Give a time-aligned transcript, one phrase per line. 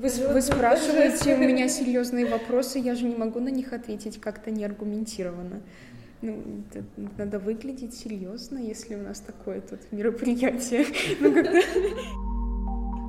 [0.00, 4.50] Вы, вы спрашиваете у меня серьезные вопросы, я же не могу на них ответить как-то
[4.50, 5.60] неаргументированно.
[6.22, 6.42] Ну,
[7.18, 10.86] надо выглядеть серьезно, если у нас такое тут мероприятие.
[11.20, 11.60] Ну, когда...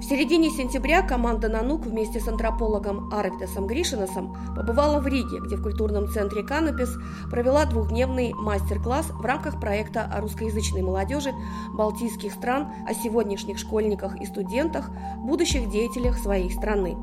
[0.02, 5.62] В середине сентября команда «Нанук» вместе с антропологом Арвидасом Гришиносом побывала в Риге, где в
[5.62, 6.98] культурном центре «Канопис»
[7.30, 11.32] провела двухдневный мастер-класс в рамках проекта о русскоязычной молодежи
[11.74, 14.90] балтийских стран, о сегодняшних школьниках и студентах,
[15.20, 16.98] будущих деятелях своей страны.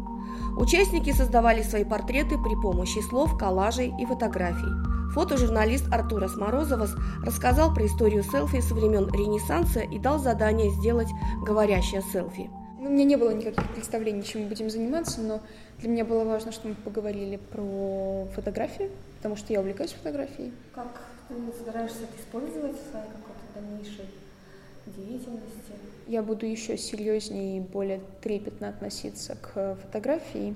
[0.56, 5.12] Участники создавали свои портреты при помощи слов, коллажей и фотографий.
[5.12, 11.08] Фотожурналист Артурас Морозовас рассказал про историю селфи со времен Ренессанса и дал задание сделать
[11.44, 12.50] говорящее селфи.
[12.78, 15.40] Ну, у меня не было никаких представлений, чем мы будем заниматься, но
[15.80, 20.52] для меня было важно, что мы поговорили про фотографию, потому что я увлекаюсь фотографией.
[20.72, 24.06] Как ты собираешься это использовать в своей какой-то дальнейшей
[24.86, 25.72] деятельности?
[26.06, 30.54] Я буду еще серьезнее и более трепетно относиться к фотографии.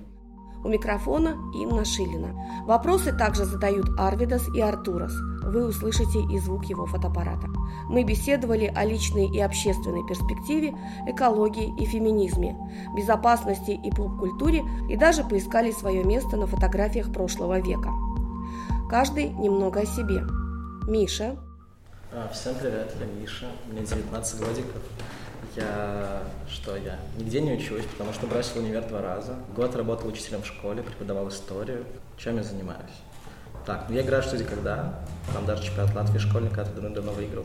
[0.65, 2.34] У микрофона Инна Шилина.
[2.66, 5.12] Вопросы также задают Арвидас и Артурас.
[5.42, 7.48] Вы услышите и звук его фотоаппарата.
[7.89, 10.75] Мы беседовали о личной и общественной перспективе,
[11.06, 12.56] экологии и феминизме,
[12.97, 17.91] безопасности и поп-культуре и даже поискали свое место на фотографиях прошлого века.
[18.89, 20.22] Каждый немного о себе.
[20.87, 21.37] Миша.
[22.12, 24.83] А, всем привет, я Миша, мне 19 годиков.
[25.56, 26.98] Я что я?
[27.19, 29.34] Нигде не учусь, потому что бросил универ два раза.
[29.55, 31.84] Год работал учителем в школе, преподавал историю.
[32.17, 32.81] Чем я занимаюсь?
[33.67, 35.05] Так, ну я играю что где когда.
[35.33, 37.44] Там даже чемпионат Латвии школьника я давно выиграл.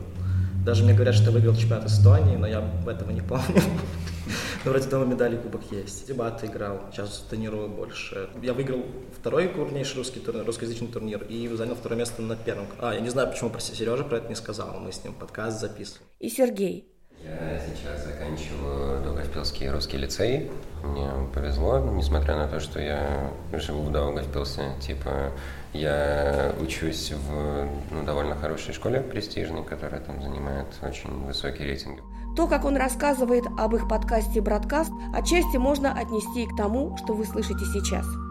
[0.64, 3.44] Даже мне говорят, что выиграл чемпионат Эстонии, но я этого не помню.
[4.64, 6.06] Но вроде дома медали и кубок есть.
[6.06, 8.28] Дебаты играл, сейчас тренирую больше.
[8.42, 8.84] Я выиграл
[9.18, 12.66] второй крупнейший русский турнир, русскоязычный турнир и занял второе место на первом.
[12.80, 15.60] А, я не знаю, почему про Сережа про это не сказал, мы с ним подкаст
[15.60, 16.04] записывали.
[16.18, 16.97] И Сергей.
[17.24, 20.50] Я сейчас заканчиваю Долгопилский русский лицей.
[20.84, 24.72] Мне повезло, несмотря на то, что я живу в Долгопилсе.
[24.80, 25.32] Типа,
[25.72, 32.00] я учусь в ну, довольно хорошей школе престижной, которая там занимает очень высокий рейтинг.
[32.36, 37.14] То, как он рассказывает об их подкасте «Браткаст», отчасти можно отнести и к тому, что
[37.14, 38.06] вы слышите сейчас–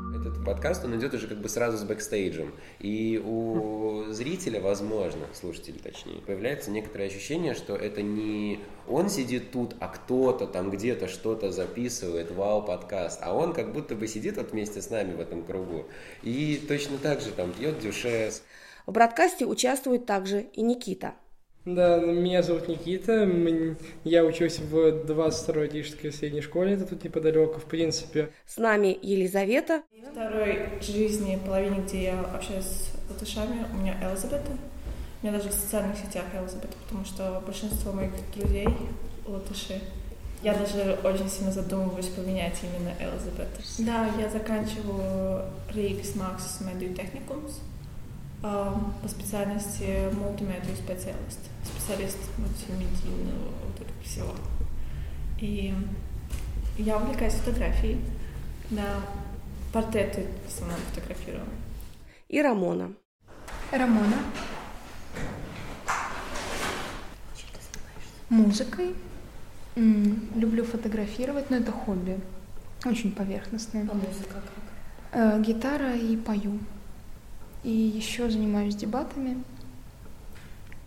[0.48, 2.56] подкаст, он идет уже как бы сразу с бэкстейджем.
[2.80, 9.76] И у зрителя, возможно, слушателя точнее, появляется некоторое ощущение, что это не он сидит тут,
[9.82, 14.54] а кто-то там где-то что-то записывает, вау, подкаст, а он как будто бы сидит вот
[14.54, 15.86] вместе с нами в этом кругу.
[16.24, 18.44] И точно так же там пьет дюшес.
[18.86, 21.16] В бродкасте участвует также и Никита–
[21.76, 23.30] да, меня зовут Никита,
[24.04, 28.30] я учусь в 22-й Рижской средней школе, это тут неподалеку, в принципе.
[28.46, 29.84] С нами Елизавета.
[30.12, 34.52] Второй жизни, половине, где я общаюсь с латышами, у меня Элизабета.
[35.22, 38.68] У меня даже в социальных сетях Элизабета, потому что большинство моих друзей
[39.26, 39.82] латыши.
[40.44, 43.48] Я даже очень сильно задумываюсь поменять именно Элизабет.
[43.80, 47.60] Да, я заканчиваю Ригс Макс Медиу Техникумс
[48.42, 54.36] по специальности мультимедиа специалист, специалист мультимедийного вот этого всего.
[55.40, 55.74] И
[56.78, 58.00] я увлекаюсь фотографией,
[58.70, 59.02] да,
[59.74, 61.46] портреты в основном фотографирую.
[62.30, 62.94] И Рамона.
[63.72, 64.18] Рамона.
[68.30, 68.94] Музыкой.
[69.76, 72.20] М-м, люблю фотографировать, но это хобби.
[72.86, 73.88] Очень поверхностное.
[73.90, 74.44] А музыка как?
[75.12, 76.60] Э, гитара и пою.
[77.64, 79.44] И еще занимаюсь дебатами.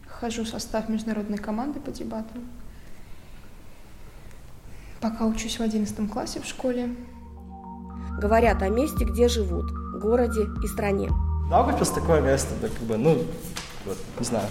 [0.07, 2.45] Хожу в состав международной команды по дебатам.
[5.01, 6.95] Пока учусь в одиннадцатом классе в школе.
[8.19, 11.09] Говорят о месте, где живут, городе и стране.
[11.49, 13.25] Даугавпилс такое место, да, как бы, ну,
[13.87, 14.47] вот, не знаю,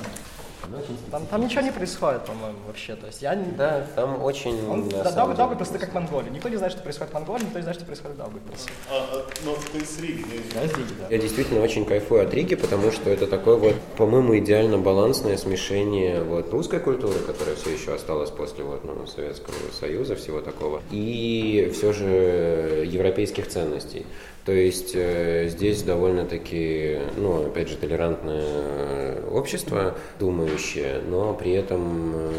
[1.12, 2.96] там, там ничего не происходит, по-моему, вообще.
[2.96, 3.52] То есть я не...
[3.52, 4.70] Да, там очень...
[4.70, 6.30] Он, да, Даугавпилс просто как Монголия.
[6.30, 8.70] Никто не знает, что происходит в Монголии, никто не знает, что происходит в Даугавпилсе.
[8.92, 10.26] А, а, но ты с Риги.
[10.54, 11.08] Я с Риги, да.
[11.10, 16.22] Я действительно очень кайфую от Риги, потому что это такое вот, по-моему, идеально балансное смешение
[16.22, 21.72] вот русской культуры, которая все еще осталась после вот, ну, Советского Союза, всего такого, и
[21.74, 24.06] все же европейских ценностей.
[24.50, 32.16] То есть э, здесь довольно-таки, ну, опять же, толерантное э, общество, думающее, но при этом
[32.16, 32.32] э,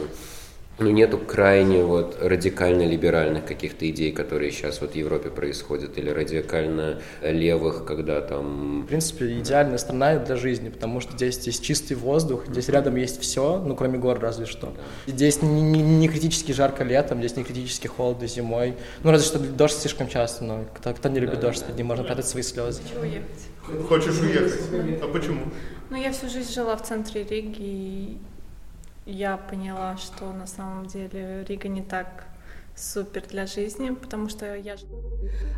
[0.81, 6.09] ну, нету крайне вот радикально либеральных каких-то идей, которые сейчас вот в Европе происходят, или
[6.11, 8.83] радикально левых, когда там...
[8.83, 13.21] В принципе, идеальная страна для жизни, потому что здесь есть чистый воздух, здесь рядом есть
[13.21, 14.73] все, ну, кроме гор разве что.
[15.07, 18.75] Здесь не, не, не критически жарко летом, здесь не критически холодно зимой.
[19.03, 22.05] Ну, разве что дождь слишком часто, но кто, кто не любит дождь, под ним можно
[22.05, 22.81] прятать свои слезы.
[22.83, 23.87] Хочу уехать.
[23.89, 25.03] Хочешь уехать?
[25.03, 25.43] А почему?
[25.91, 28.17] Ну, я всю жизнь жила в центре Риги,
[29.07, 32.27] я поняла, что на самом деле Рига не так
[32.77, 34.77] супер для жизни, потому что я...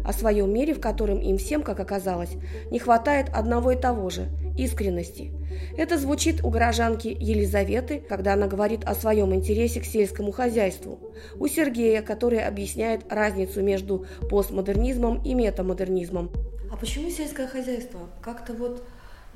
[0.05, 2.33] О своем мире, в котором им всем, как оказалось,
[2.71, 4.29] не хватает одного и того же–
[4.59, 5.33] искренности.
[5.77, 10.99] Это звучит у горожанки Елизаветы, когда она говорит о своем интересе к сельскому хозяйству.
[11.39, 16.31] У Сергея, который объясняет разницу между постмодернизмом и метамодернизмом.
[16.71, 18.01] А почему сельское хозяйство?
[18.21, 18.85] Как-то вот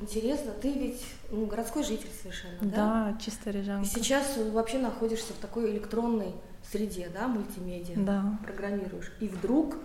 [0.00, 2.76] интересно, ты ведь ну, городской житель совершенно, да?
[3.12, 3.87] Да, чисто рижанка.
[3.87, 6.32] И сейчас вообще находишься в такой электронной
[6.70, 8.38] среде, да, мультимедиа, да.
[8.44, 9.12] программируешь.
[9.20, 9.76] И вдруг...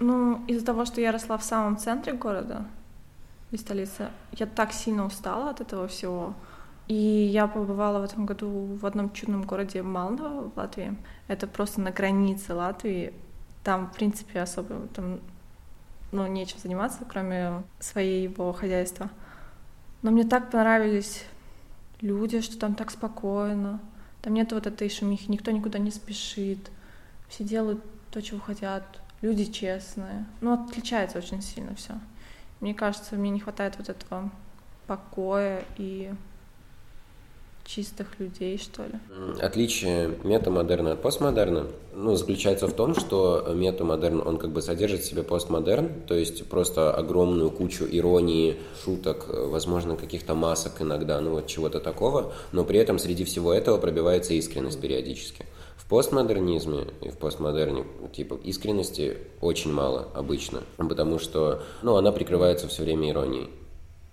[0.00, 2.66] Ну, из-за того, что я росла в самом центре города,
[3.50, 6.34] из столицы, я так сильно устала от этого всего.
[6.86, 10.96] И я побывала в этом году в одном чудном городе Малново в Латвии.
[11.28, 13.14] Это просто на границе Латвии.
[13.62, 15.20] Там, в принципе, особо там,
[16.12, 19.08] ну, нечем заниматься, кроме своего хозяйства.
[20.04, 21.24] Но мне так понравились
[22.02, 23.80] люди, что там так спокойно.
[24.20, 26.70] Там нет вот этой шумихи, никто никуда не спешит.
[27.28, 28.84] Все делают то, чего хотят.
[29.22, 30.26] Люди честные.
[30.42, 31.94] Ну, отличается очень сильно все.
[32.60, 34.30] Мне кажется, мне не хватает вот этого
[34.86, 36.12] покоя и
[37.64, 38.98] чистых людей, что ли.
[39.40, 45.06] Отличие метамодерна от постмодерна ну, заключается в том, что метамодерн, он как бы содержит в
[45.06, 51.46] себе постмодерн, то есть просто огромную кучу иронии, шуток, возможно, каких-то масок иногда, ну вот
[51.46, 55.46] чего-то такого, но при этом среди всего этого пробивается искренность периодически.
[55.76, 62.68] В постмодернизме и в постмодерне типа искренности очень мало обычно, потому что ну, она прикрывается
[62.68, 63.50] все время иронией.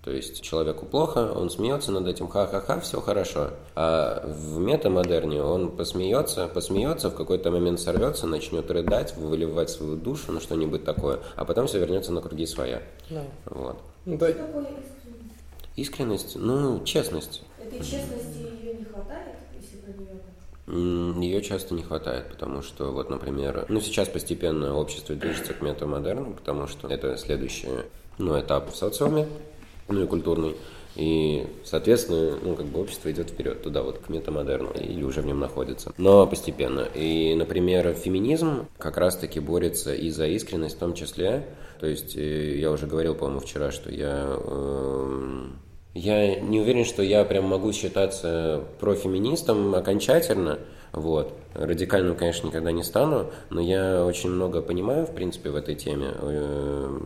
[0.02, 3.50] То есть человеку плохо, он смеется над этим, ха-ха-ха, все хорошо.
[3.76, 10.32] А в метамодерне он посмеется, посмеется, в какой-то момент сорвется, начнет рыдать, выливать свою душу
[10.32, 12.82] на что-нибудь такое, а потом все вернется на круги своя.
[13.10, 13.22] Да.
[13.44, 13.76] Вот.
[14.04, 14.34] Ну, да.
[15.76, 17.42] Искренность, ну, честность.
[17.64, 20.20] Этой честности ее не хватает, если про нее
[20.66, 26.34] ее часто не хватает, потому что, вот, например, ну, сейчас постепенно общество движется к метамодерну,
[26.34, 27.68] потому что это следующий
[28.18, 29.28] ну, этап в социуме,
[29.88, 30.54] ну и культурный.
[30.94, 35.26] И, соответственно, ну, как бы общество идет вперед туда, вот, к метамодерну, или уже в
[35.26, 35.92] нем находится.
[35.96, 36.86] Но постепенно.
[36.94, 41.46] И, например, феминизм как раз-таки борется и за искренность в том числе.
[41.80, 44.36] То есть, э, я уже говорил, по-моему, вчера, что я...
[44.38, 45.46] Э,
[45.94, 50.58] я не уверен, что я прям могу считаться профеминистом окончательно,
[50.92, 51.34] вот.
[51.54, 56.12] Радикальным, конечно, никогда не стану, но я очень много понимаю, в принципе, в этой теме.
[56.14, 56.98] Э,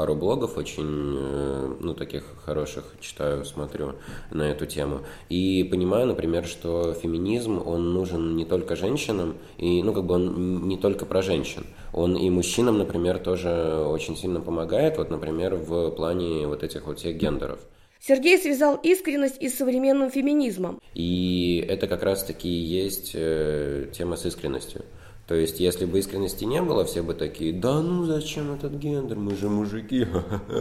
[0.00, 3.96] пару блогов очень, э, ну, таких хороших читаю, смотрю
[4.30, 5.00] на эту тему.
[5.28, 10.66] И понимаю, например, что феминизм, он нужен не только женщинам, и, ну, как бы он
[10.66, 11.66] не только про женщин.
[11.92, 13.50] Он и мужчинам, например, тоже
[13.86, 17.58] очень сильно помогает, вот, например, в плане вот этих вот всех гендеров.
[18.00, 20.80] Сергей связал искренность и с современным феминизмом.
[20.94, 24.82] И это как раз-таки и есть э, тема с искренностью.
[25.30, 29.16] То есть, если бы искренности не было, все бы такие, да ну зачем этот гендер,
[29.16, 30.04] мы же мужики,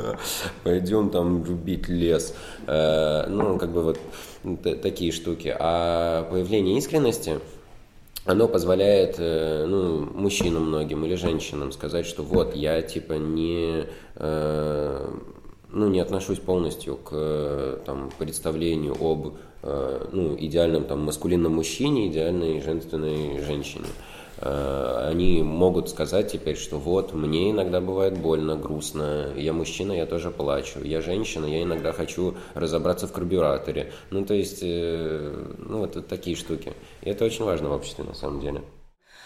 [0.63, 2.36] пойдем там рубить лес.
[2.68, 4.00] Э, ну, как бы вот
[4.83, 5.56] такие штуки.
[5.60, 7.39] А появление искренности,
[8.25, 13.86] оно позволяет э, ну, мужчинам многим или женщинам сказать, что вот я типа не,
[14.18, 15.10] э,
[15.71, 19.33] ну, не отношусь полностью к там, представлению об
[19.63, 23.88] ну, идеальном там, маскулинном мужчине, идеальной женственной женщине.
[24.42, 30.06] Э, они могут сказать теперь, что вот, мне иногда бывает больно, грустно, я мужчина, я
[30.06, 33.92] тоже плачу, я женщина, я иногда хочу разобраться в карбюраторе.
[34.12, 36.74] Ну, то есть, э, ну, вот такие штуки.
[37.02, 38.62] И это очень важно в обществе, на самом деле.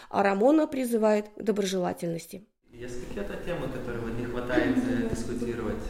[0.10, 2.46] А Рамона призывает к доброжелательности.
[2.72, 5.84] Есть какие-то темы, которые вот не хватает э, дискутировать,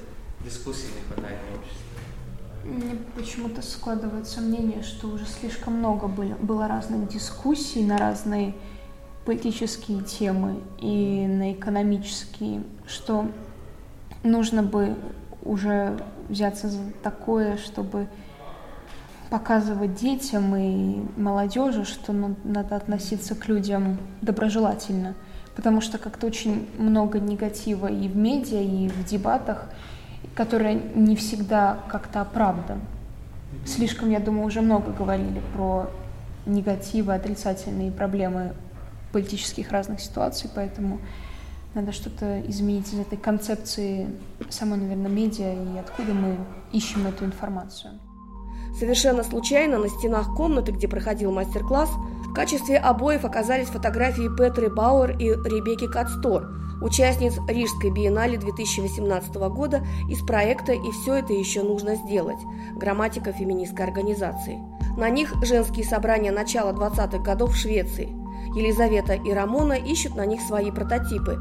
[0.43, 1.93] дискуссии не хватает в обществе?
[2.65, 8.53] Мне почему-то складывается мнение, что уже слишком много было, было разных дискуссий на разные
[9.25, 13.27] политические темы и на экономические, что
[14.23, 14.95] нужно бы
[15.43, 15.97] уже
[16.29, 18.07] взяться за такое, чтобы
[19.29, 22.13] показывать детям и молодежи, что
[22.43, 25.15] надо относиться к людям доброжелательно,
[25.55, 29.69] потому что как-то очень много негатива и в медиа, и в дебатах,
[30.35, 32.81] которые не всегда как-то оправдан.
[33.65, 35.89] Слишком, я думаю, уже много говорили про
[36.45, 38.53] негативы, отрицательные проблемы
[39.13, 40.99] политических разных ситуаций, поэтому
[41.73, 44.07] надо что-то изменить из этой концепции
[44.49, 46.37] самой, наверное, медиа и откуда мы
[46.71, 47.93] ищем эту информацию.
[48.77, 51.89] Совершенно случайно на стенах комнаты, где проходил мастер-класс,
[52.27, 56.47] в качестве обоев оказались фотографии Петры Бауэр и Ребекки Кацтор,
[56.81, 62.39] участниц Рижской биеннале 2018 года из проекта «И все это еще нужно сделать»
[62.75, 64.59] грамматика феминистской организации.
[64.97, 68.09] На них женские собрания начала 20-х годов в Швеции–
[68.55, 71.39] Елизавета и Рамона ищут на них свои прототипы.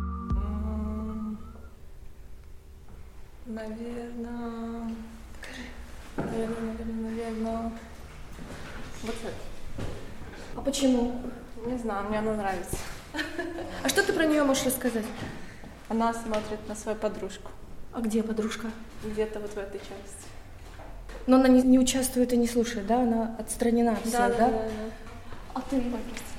[3.45, 4.95] Наверное...
[6.17, 7.73] Наверное, наверное, наверное...
[9.03, 9.85] Вот это.
[10.57, 11.21] А почему?
[11.67, 12.77] Не знаю, мне она нравится.
[13.83, 15.05] А что ты про нее можешь рассказать?
[15.89, 17.51] Она смотрит на свою подружку.
[17.93, 18.69] А где подружка?
[19.05, 20.29] Где-то вот в этой части.
[21.27, 23.03] Но она не, не участвует и не слушает, да?
[23.03, 24.39] Она отстранена вся, да?
[24.39, 24.63] да, да.
[25.55, 25.77] А ты?
[25.77, 26.32] Ой, простите.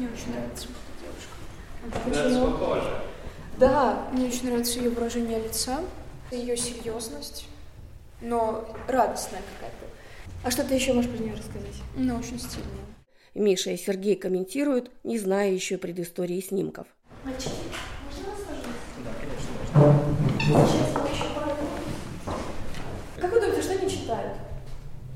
[0.00, 0.66] Мне очень нравится
[1.84, 2.32] эта девушка.
[2.32, 2.56] Почему?
[3.58, 4.08] Да.
[4.12, 5.80] Мне очень нравится ее выражение лица,
[6.30, 7.46] ее серьезность,
[8.22, 9.84] но радостная какая-то.
[10.42, 11.82] А что ты еще можешь про нее рассказать?
[11.96, 12.86] Но очень стильная.
[13.34, 16.86] Миша и Сергей комментируют, не зная еще предыстории снимков.
[23.20, 24.38] Как вы думаете, что они читают?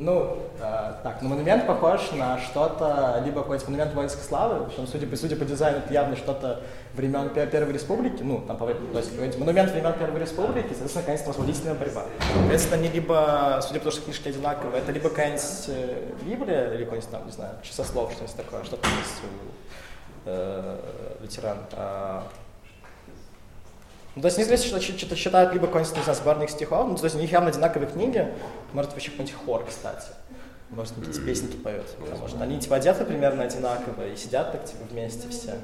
[0.05, 5.07] Ну, э, так, ну монумент похож на что-то, либо какой-то монумент воинской славы, причем, судя
[5.07, 6.61] по, судя по дизайну, это явно что-то
[6.93, 11.75] времен Пе- Первой Республики, ну, там, то есть монумент времен Первой Республики, соответственно, конечно, освободительная
[11.75, 12.03] борьба.
[12.35, 16.85] Соответственно, они либо, судя по тому, что книжки одинаковые, это либо какая-нибудь э, Библия, или
[16.85, 20.77] какой-нибудь там, не знаю, часослов, что-нибудь такое, что-то есть у э,
[21.23, 21.57] ветеран.
[21.73, 22.25] А,
[24.17, 27.05] ну, то есть неизвестно, что что-то считают либо какой-нибудь, не знаю, сборник стихов, ну, то
[27.05, 28.33] есть у них явно одинаковые книги,
[28.73, 30.07] может, вообще какой-нибудь хор, кстати.
[30.71, 31.87] Может, какие-то песенки поют.
[32.01, 35.55] Потому что они типа одеты примерно одинаково и сидят так типа вместе все.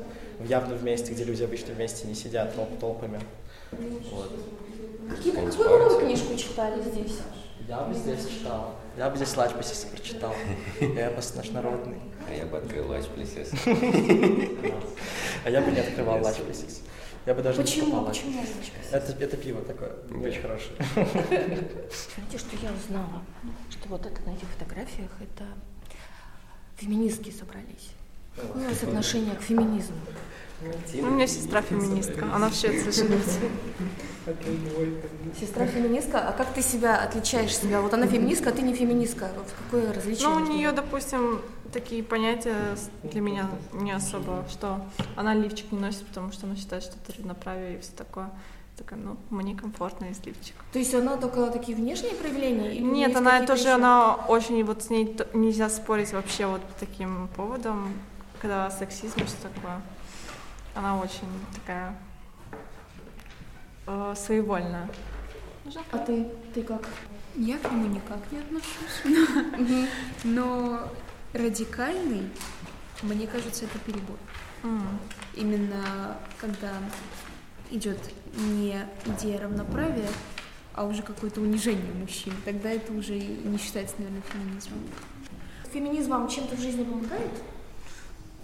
[0.45, 3.21] Явно вместе, где люди обычно вместе не сидят толп толпами.
[3.73, 4.31] Вот.
[5.11, 7.19] Какие, какую вы книжку читали здесь?
[7.69, 8.75] Я бы здесь читал.
[8.97, 10.35] Я бы здесь Лачпасис прочитал.
[10.81, 11.99] Эпос наш народный.
[12.29, 13.51] А я бы открыл Лач Плесес.
[15.45, 16.83] А я бы не открывал Лачпасис.
[17.31, 17.85] Я бы даже не Почему?
[17.93, 18.41] покупал Почему?
[18.41, 18.91] Лачпасис.
[18.91, 20.73] Это, это пиво такое, не очень хорошее.
[20.97, 23.23] Знаете, что я узнала?
[23.71, 25.45] Что вот это на этих фотографиях, это
[26.77, 27.91] феминистки собрались.
[28.35, 29.95] Какое у вас отношение к феминизму?
[30.95, 33.25] У меня сестра феминистка, она в Швеции живет.
[35.39, 37.81] Сестра феминистка, а как ты себя отличаешь себя?
[37.81, 39.31] Вот она феминистка, а ты не феминистка.
[39.37, 40.29] Вот какое различие?
[40.29, 44.81] Ну, у нее, допустим, такие понятия для меня не особо, что
[45.17, 48.31] она лифчик не носит, потому что она считает, что это равноправие и все такое.
[48.77, 50.55] Такая, ну, мне комфортно из лифчик.
[50.73, 52.73] То есть она только такие внешние проявления?
[52.73, 53.73] или Нет, она тоже, еще?
[53.73, 57.93] она очень, вот с ней нельзя спорить вообще вот таким поводом,
[58.41, 59.83] когда сексизм и все такое.
[60.75, 61.95] Она очень такая
[63.87, 64.89] э, своевольная.
[65.93, 66.27] А ты?
[66.55, 66.89] Ты как?
[67.37, 69.87] Я к нему никак не отношусь.
[70.25, 70.89] Но
[71.33, 72.29] радикальный,
[73.03, 74.19] мне кажется, это перебор.
[74.63, 74.99] М.
[75.35, 76.73] Именно когда
[77.71, 77.99] идет
[78.37, 80.09] не идея равноправия,
[80.75, 84.79] а уже какое-то унижение мужчин, тогда это уже и не считается, наверное, феминизмом.
[85.73, 87.31] Феминизм вам чем-то в жизни помогает?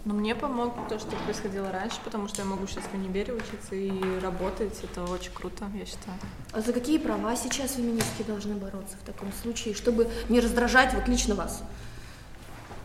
[0.05, 3.75] Но мне помог то, что происходило раньше, потому что я могу сейчас в универе учиться
[3.75, 4.79] и работать.
[4.85, 6.17] Это очень круто, я считаю.
[6.53, 11.09] А за какие права сейчас феминистки должны бороться в таком случае, чтобы не раздражать вот
[11.09, 11.65] лично вас?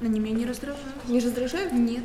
[0.02, 1.08] Они меня не раздражают.
[1.08, 1.74] Не раздражают?
[1.74, 2.04] Нет.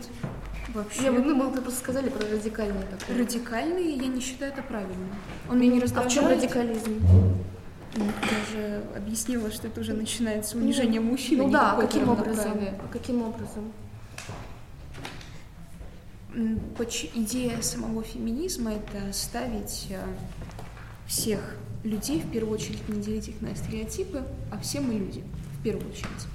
[0.75, 1.05] Вообще.
[1.05, 3.19] Я, ну, мы просто сказали про радикальное такое.
[3.19, 5.09] Радикальный, я не считаю это правильным.
[5.49, 6.12] Он меня не А в раздражает.
[6.12, 7.00] чем радикализм?
[7.97, 11.41] Ну, Я же объяснила, что это уже начинается унижение мужчин.
[11.41, 12.53] а Ну да, какое-то каким образом?
[12.61, 13.73] А каким образом?
[17.15, 20.05] Идея самого феминизма– это ставить э,
[21.07, 24.23] всех людей, в первую очередь, не делить их на стереотипы,
[24.53, 25.25] а все мы люди,
[25.59, 26.26] в первую очередь.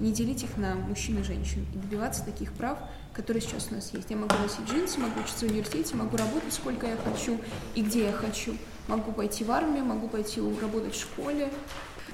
[0.00, 2.78] Не делить их на мужчин и женщин и добиваться таких прав,
[3.12, 4.10] которые сейчас у нас есть.
[4.10, 7.40] Я могу носить джинсы, могу учиться в университете, могу работать сколько я хочу
[7.74, 8.56] и где я хочу.
[8.86, 11.52] Могу пойти в армию, могу пойти работать в школе.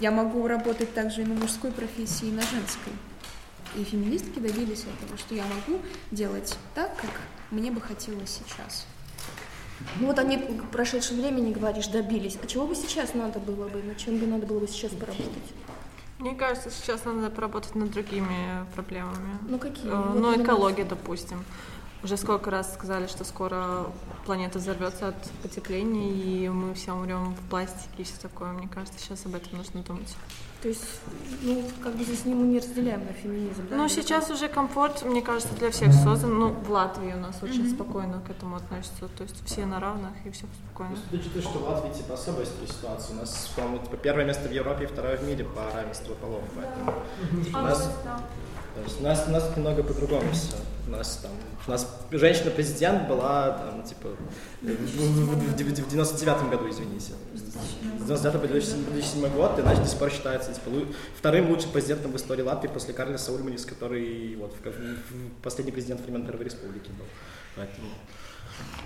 [0.00, 2.92] Я могу работать также и на мужской профессии, и на женской.
[3.76, 7.10] И феминистки добились этого, что я могу делать так, как
[7.50, 8.86] мне бы хотелось сейчас.
[10.00, 12.38] Ну вот они в прошедшем времени, говоришь, добились.
[12.42, 13.82] А чего бы сейчас надо было бы?
[13.82, 15.28] Над чем бы надо было бы сейчас поработать?
[16.18, 19.38] Мне кажется, сейчас надо поработать над другими проблемами.
[19.48, 19.90] Ну какие?
[19.90, 21.44] Э, Вот Ну, экология, допустим.
[22.02, 23.86] Уже сколько раз сказали, что скоро
[24.26, 28.52] планета взорвется от потепления, и мы все умрем в пластике и все такое.
[28.52, 30.14] Мне кажется, сейчас об этом нужно думать.
[30.64, 30.82] То есть,
[31.42, 33.68] ну, как бы здесь не, мы не разделяем на феминизм.
[33.68, 36.38] да, Ну, сейчас уже комфорт, мне кажется, для всех создан.
[36.38, 39.08] Ну, в Латвии у нас очень спокойно к этому относятся.
[39.08, 40.96] То есть все на равных и все спокойно.
[41.12, 43.14] Учитывая, что в Латвии типа особая ситуация.
[43.14, 46.40] У нас, по-моему, типа, первое место в Европе и второе в мире по равенству полов.
[46.56, 46.94] Поэтому
[47.52, 47.90] у нас
[48.74, 50.56] То есть у нас, у нас немного по-другому все.
[50.86, 51.30] У нас там,
[51.66, 54.08] у нас женщина-президент была там, типа,
[54.60, 57.12] в, в, в 99 году, извините.
[57.32, 60.70] В 99 по 2007 год, иначе до сих пор считается типа,
[61.16, 66.02] вторым лучшим президентом в истории Латвии после Карлиса Ульманис, который вот, в, в, последний президент
[66.02, 67.06] времен Первой Республики был.
[67.56, 67.88] Поэтому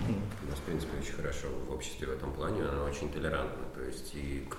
[0.07, 3.81] у нас, в принципе, очень хорошо в обществе в этом плане, она очень толерантна, то
[3.81, 4.57] есть и к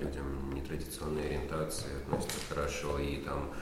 [0.00, 3.52] людям нетрадиционной ориентации относится хорошо, и там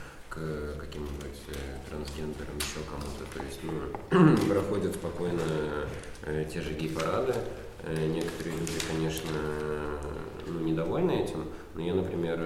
[0.79, 1.55] каким-нибудь э,
[1.89, 5.43] трансгендерам, еще кому-то, то есть ну, проходят спокойно
[6.23, 7.35] э, те же гей-парады,
[7.85, 9.31] э, некоторые люди, конечно,
[10.47, 12.41] ну, недовольны этим, но я, например,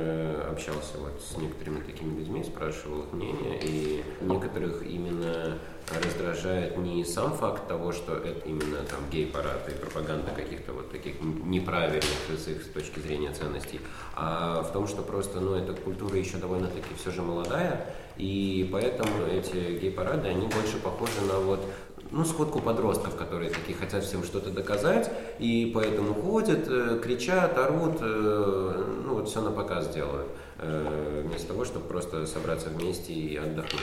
[0.51, 5.59] общался вот с некоторыми такими людьми, спрашивал их мнение, и некоторых именно
[6.05, 11.21] раздражает не сам факт того, что это именно там гей-парад и пропаганда каких-то вот таких
[11.21, 12.05] неправильных
[12.37, 13.81] с их точки зрения ценностей,
[14.15, 19.27] а в том, что просто, ну, эта культура еще довольно-таки все же молодая, и поэтому
[19.27, 21.65] эти гей-парады, они больше похожи на вот
[22.11, 27.99] ну, сходку подростков, которые такие хотят всем что-то доказать, и поэтому ходят, э, кричат, орут,
[28.01, 33.37] э, ну, вот все на показ делают, э, вместо того, чтобы просто собраться вместе и
[33.37, 33.83] отдохнуть.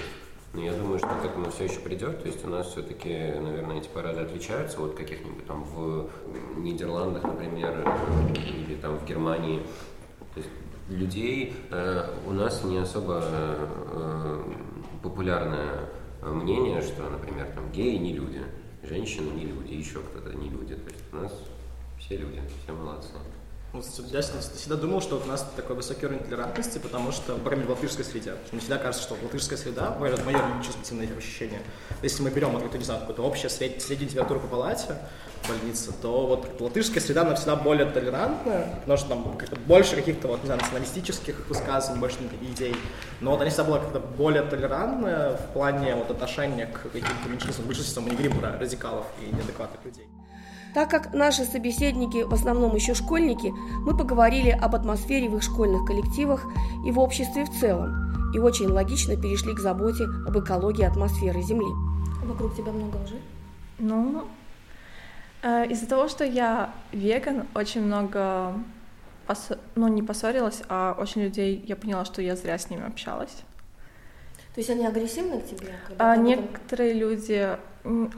[0.53, 2.21] Но я думаю, что к этому все еще придет.
[2.21, 6.09] То есть у нас все-таки, наверное, эти парады отличаются от каких-нибудь там в
[6.57, 7.87] Нидерландах, например,
[8.35, 9.61] или там в Германии.
[10.33, 10.49] То есть
[10.89, 14.43] людей э, у нас не особо э,
[15.03, 15.89] популярное
[16.21, 18.43] мнение, что, например, там геи не люди,
[18.83, 20.75] женщины не люди, еще кто-то не люди.
[20.75, 21.33] То есть у нас
[21.99, 23.09] все люди, все молодцы.
[23.73, 27.63] Ну, я всегда думал, что у нас такой высокий уровень толерантности, потому что, по крайней
[27.63, 28.35] мере, в латышской среде.
[28.51, 31.61] Мне всегда кажется, что латышская среда, мое, мое чувственное ощущение,
[32.01, 34.95] если мы берем, вот, не знаю, какую-то общую сред, среднюю температуру по палате,
[35.47, 40.27] больницы, то вот латышская среда, она всегда более толерантная, потому что там как-то больше каких-то,
[40.27, 42.75] вот, не знаю, националистических высказываний, больше идей.
[43.21, 47.67] Но вот они всегда была как-то более толерантная в плане вот, отношения к каким-то меньшинствам,
[47.67, 50.07] большинствам, мы не говорим про радикалов и неадекватных людей.
[50.73, 55.85] Так как наши собеседники в основном еще школьники, мы поговорили об атмосфере в их школьных
[55.85, 56.45] коллективах
[56.85, 61.71] и в обществе в целом, и очень логично перешли к заботе об экологии атмосферы Земли.
[62.23, 63.15] Вокруг тебя много лжи?
[63.79, 64.25] Ну,
[65.69, 68.53] из-за того, что я веган, очень много,
[69.25, 69.49] пос...
[69.75, 73.43] ну не поссорилась, а очень людей, я поняла, что я зря с ними общалась.
[74.53, 75.75] То есть они агрессивны к тебе?
[75.99, 77.57] А, некоторые люди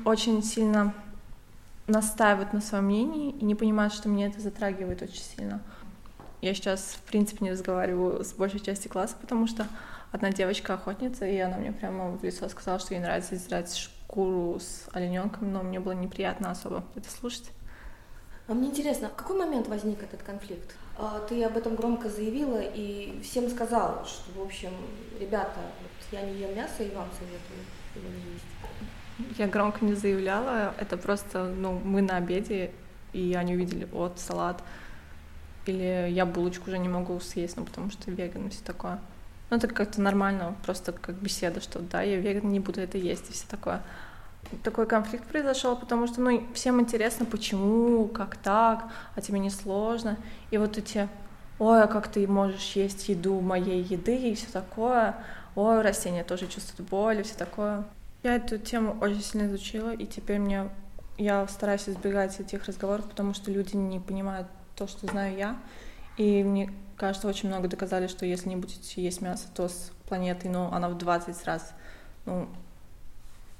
[0.05, 0.93] очень сильно
[1.87, 5.61] настаивают на своем мнении и не понимают, что меня это затрагивает очень сильно.
[6.41, 9.67] Я сейчас, в принципе, не разговариваю с большей частью класса, потому что
[10.11, 14.59] одна девочка охотница, и она мне прямо в лицо сказала, что ей нравится израть шкуру
[14.59, 17.51] с олененком, но мне было неприятно особо это слушать.
[18.47, 20.75] А мне интересно, в какой момент возник этот конфликт?
[20.97, 24.71] А, ты об этом громко заявила и всем сказала, что, в общем,
[25.19, 27.59] ребята, вот я не ем мясо и вам советую
[27.95, 29.37] его не есть.
[29.37, 32.71] Я громко не заявляла, это просто, ну, мы на обеде,
[33.13, 34.63] и они увидели, вот, салат,
[35.67, 38.99] или я булочку уже не могу съесть, ну, потому что веган и все такое.
[39.49, 43.29] Ну, это как-то нормально, просто как беседа, что да, я веган, не буду это есть
[43.29, 43.81] и все такое.
[44.63, 48.85] Такой конфликт произошел, потому что, ну, всем интересно, почему, как так,
[49.15, 50.17] а тебе не сложно.
[50.51, 51.07] И вот эти,
[51.57, 55.15] ой, а как ты можешь есть еду моей еды и все такое,
[55.55, 57.83] ой, растения тоже чувствуют боль и все такое.
[58.23, 60.69] Я эту тему очень сильно изучила, и теперь мне
[61.17, 65.55] я стараюсь избегать этих разговоров, потому что люди не понимают то, что знаю я.
[66.17, 70.51] И мне кажется, очень много доказали, что если не будете есть мясо, то с планетой,
[70.51, 71.73] ну, она в 20 раз,
[72.25, 72.47] ну,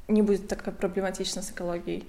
[0.07, 2.07] не будет так проблематично с экологией.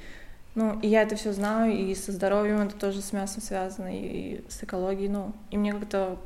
[0.54, 4.44] Ну, и я это все знаю, и со здоровьем это тоже с мясом связано, и
[4.48, 6.18] с экологией, ну, и мне как-то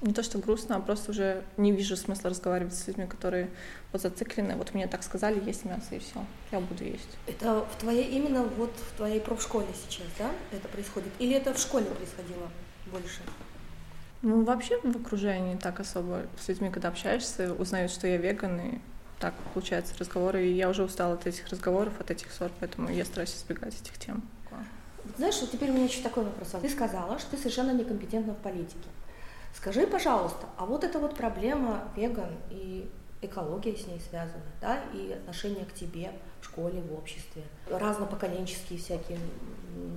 [0.00, 3.50] не то что грустно, а просто уже не вижу смысла разговаривать с людьми, которые
[3.92, 4.54] вот зациклены.
[4.54, 7.18] Вот мне так сказали, есть мясо и все, я буду есть.
[7.26, 11.12] Это в твоей именно вот в твоей профшколе сейчас, да, это происходит?
[11.18, 12.48] Или это в школе происходило
[12.90, 13.20] больше?
[14.22, 18.78] Ну, вообще в окружении так особо с людьми, когда общаешься, узнают, что я веган, и
[19.20, 23.04] так получается разговоры, и я уже устала от этих разговоров, от этих ссор, поэтому я
[23.04, 24.22] стараюсь избегать этих тем.
[25.16, 26.54] Знаешь, вот теперь у меня еще такой вопрос.
[26.60, 28.88] Ты сказала, что ты совершенно некомпетентна в политике.
[29.54, 32.88] Скажи, пожалуйста, а вот эта вот проблема веган и
[33.22, 39.18] экология с ней связана, да, и отношение к тебе в школе, в обществе, разнопоколенческие всякие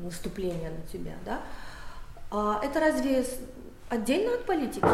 [0.03, 1.41] наступления на тебя, да,
[2.31, 3.25] а это разве
[3.91, 4.85] отдельно от политики?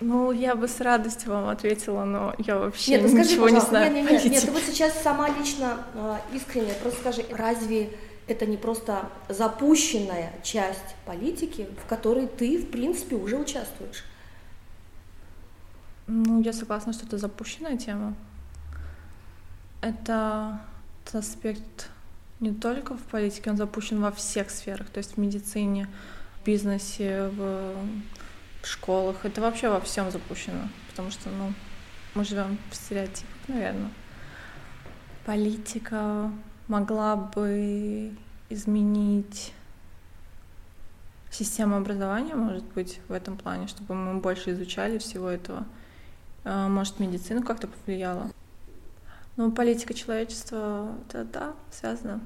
[0.00, 3.60] Ну, я бы с радостью вам ответила, но я вообще нет, ну, скажи, ничего не
[3.60, 3.92] знаю.
[3.92, 7.90] Нет, нет, нет, нет, ты вот сейчас сама лично э, искренне просто скажи, разве
[8.26, 14.04] это не просто запущенная часть политики, в которой ты, в принципе, уже участвуешь.
[16.06, 18.14] Ну, я согласна, что это запущенная тема.
[19.80, 20.60] Это
[21.04, 21.88] этот аспект
[22.40, 25.88] не только в политике, он запущен во всех сферах, то есть в медицине,
[26.44, 27.74] бизнесе, в,
[28.66, 29.24] школах.
[29.24, 31.52] Это вообще во всем запущено, потому что, ну,
[32.14, 33.90] мы живем в стереотипах, наверное.
[35.26, 36.30] Политика
[36.68, 38.12] могла бы
[38.48, 39.52] изменить
[41.30, 45.66] систему образования, может быть, в этом плане, чтобы мы больше изучали всего этого.
[46.44, 48.30] А, может, медицина как-то повлияла.
[49.36, 52.20] Ну, политика человечества, это да, связано.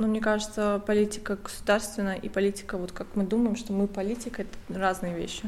[0.00, 4.80] Но мне кажется, политика государственная и политика, вот как мы думаем, что мы политика, это
[4.80, 5.42] разные вещи.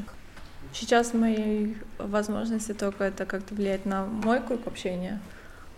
[0.71, 5.19] Сейчас мои возможности только это как-то влиять на мой круг общения.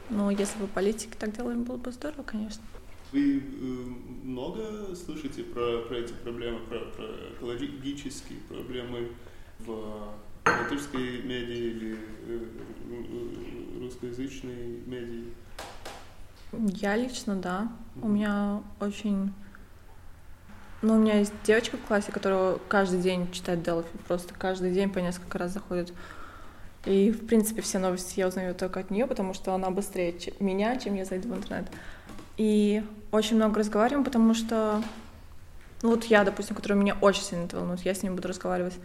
[0.10, 2.62] Но если бы политики так делали, было бы здорово, конечно.
[3.14, 3.42] Вы э,
[4.24, 7.06] много слышите про, про эти проблемы, про, про
[7.38, 9.08] экологические проблемы
[9.60, 10.14] в
[10.46, 12.46] латышской медии или э,
[12.90, 15.34] э, русскоязычной медии?
[16.60, 17.68] Я лично, да.
[18.02, 19.34] У меня очень...
[20.82, 24.90] Ну, у меня есть девочка в классе, которая каждый день читает Делфи, просто каждый день
[24.90, 25.94] по несколько раз заходит.
[26.86, 30.78] И, в принципе, все новости я узнаю только от нее, потому что она быстрее меня,
[30.78, 31.66] чем я зайду в интернет.
[32.38, 34.84] И очень много разговариваем, потому что,
[35.82, 38.76] ну вот я, допустим, которая меня очень сильно волнует, я с ним буду разговаривать.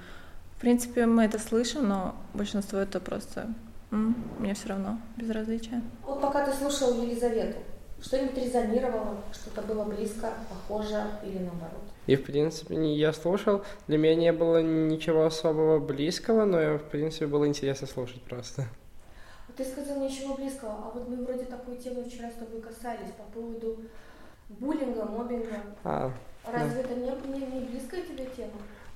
[0.56, 3.52] В принципе, мы это слышим, но большинство это просто
[3.90, 5.82] мне все равно безразличие.
[6.04, 7.58] Вот пока ты слушал Елизавету,
[8.02, 11.82] что-нибудь резонировало, что-то было близко, похоже или наоборот?
[12.06, 13.62] И, в принципе, я слушал.
[13.86, 18.66] Для меня не было ничего особого близкого, но, в принципе, было интересно слушать просто.
[19.56, 23.24] Ты сказал ничего близкого, а вот мы вроде такой темы вчера с тобой касались по
[23.24, 23.78] поводу
[24.48, 25.56] буллинга, мобинга.
[25.84, 26.12] А,
[26.50, 26.88] Разве да.
[26.88, 28.52] это не, не, не близкая тебе тема?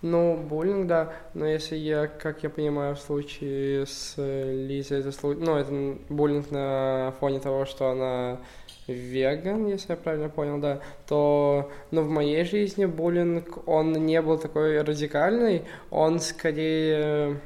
[0.07, 5.57] Ну, буллинг, да, но если я, как я понимаю, в случае с Лизой, это, ну,
[5.57, 8.38] это буллинг на фоне того, что она
[8.87, 14.37] веган, если я правильно понял, да, то, ну, в моей жизни буллинг, он не был
[14.37, 17.40] такой радикальный, он скорее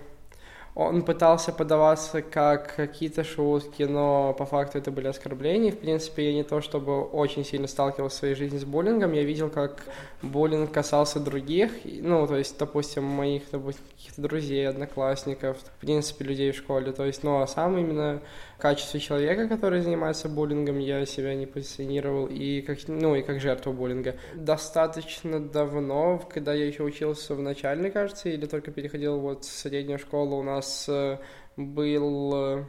[0.78, 5.72] он пытался подаваться как какие-то шутки, но по факту это были оскорбления.
[5.72, 9.24] В принципе, я не то чтобы очень сильно сталкивался в своей жизни с буллингом, я
[9.24, 9.82] видел, как
[10.22, 16.52] буллинг касался других, ну, то есть, допустим, моих, допустим, каких-то друзей, одноклассников, в принципе, людей
[16.52, 18.20] в школе, то есть, ну, а сам именно
[18.58, 23.72] качестве человека, который занимается буллингом, я себя не позиционировал и как, ну, и как жертву
[23.72, 24.16] буллинга.
[24.34, 29.98] Достаточно давно, когда я еще учился в начальной, кажется, или только переходил вот в среднюю
[29.98, 31.18] школу, у нас э,
[31.56, 32.64] был э,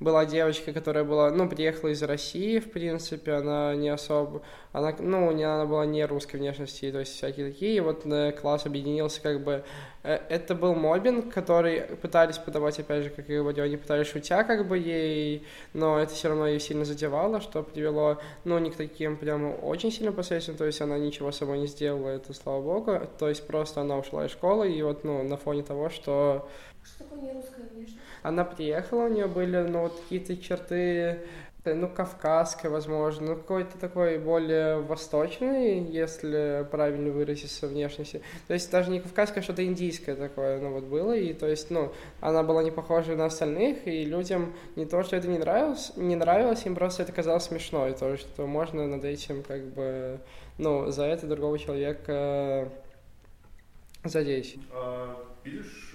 [0.00, 5.32] была девочка, которая была, ну, приехала из России, в принципе, она не особо, она, ну,
[5.32, 9.20] не, она была не русской внешности, то есть всякие такие, и вот э, класс объединился,
[9.20, 9.64] как бы,
[10.04, 14.44] э, это был мобинг, который пытались подавать, опять же, как и говорю, они пытались шутя,
[14.44, 18.76] как бы, ей, но это все равно ее сильно задевало, что привело, ну, не к
[18.76, 23.00] таким прям очень сильно последствиям, то есть она ничего собой не сделала, это слава богу,
[23.18, 26.48] то есть просто она ушла из школы, и вот, ну, на фоне того, что...
[26.94, 27.98] Что такое не русская внешность?
[28.22, 31.20] Она приехала, у нее были, ну, вот какие-то черты,
[31.64, 38.22] э, ну, кавказской, возможно, ну, какой-то такой более восточный, если правильно выразиться, внешности.
[38.46, 41.70] То есть даже не кавказское, а что-то индийское такое, ну, вот было, и то есть,
[41.70, 45.92] ну, она была не похожа на остальных, и людям не то, что это не нравилось,
[45.96, 50.18] не нравилось, им просто это казалось смешно, и то, что можно над этим, как бы,
[50.58, 52.68] ну, за это другого человека
[54.04, 54.58] задеть.
[54.72, 55.94] А, видишь,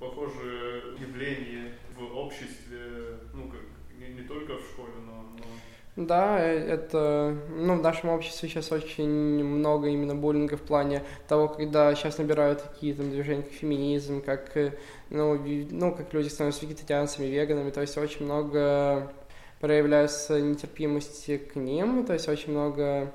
[0.00, 3.60] похожие явления в обществе, ну, как
[3.98, 6.06] не, не только в школе, но, но...
[6.06, 11.94] Да, это, ну, в нашем обществе сейчас очень много именно буллинга в плане того, когда
[11.94, 14.72] сейчас набирают такие там движения, как феминизм, как, э,
[15.10, 15.38] ну,
[15.70, 19.12] ну, как люди становятся вегетарианцами, веганами, то есть очень много
[19.60, 23.12] проявляется нетерпимости к ним, то есть очень много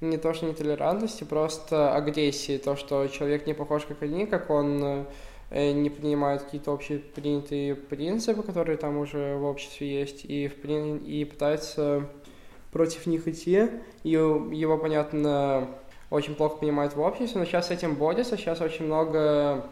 [0.00, 4.82] не то что нетолерантности, просто агрессии, то, что человек не похож как они, как он
[4.82, 5.04] Э,
[5.52, 12.08] не принимают какие-то общепринятые принципы, которые там уже в обществе есть, и, в, и пытаются
[12.72, 13.68] против них идти.
[14.02, 15.68] И его, понятно,
[16.10, 19.66] очень плохо понимают в обществе, но сейчас с этим борются, сейчас очень много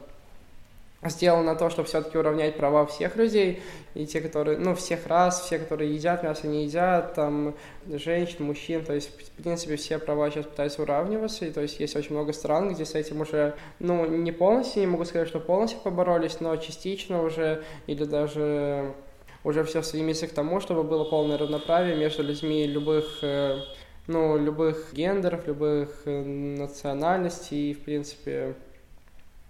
[1.03, 3.63] сделано то, чтобы все-таки уравнять права всех людей,
[3.95, 7.55] и те, которые, ну, всех раз, все, которые едят мясо, не едят, там,
[7.87, 11.97] женщин, мужчин, то есть, в принципе, все права сейчас пытаются уравниваться, и то есть есть
[11.97, 15.81] очень много стран, где с этим уже, ну, не полностью, не могу сказать, что полностью
[15.81, 18.95] поборолись, но частично уже, или даже
[19.43, 23.61] уже все стремится к тому, чтобы было полное равноправие между людьми любых э,
[24.07, 28.55] ну, любых гендеров, любых э, национальностей, и, в принципе,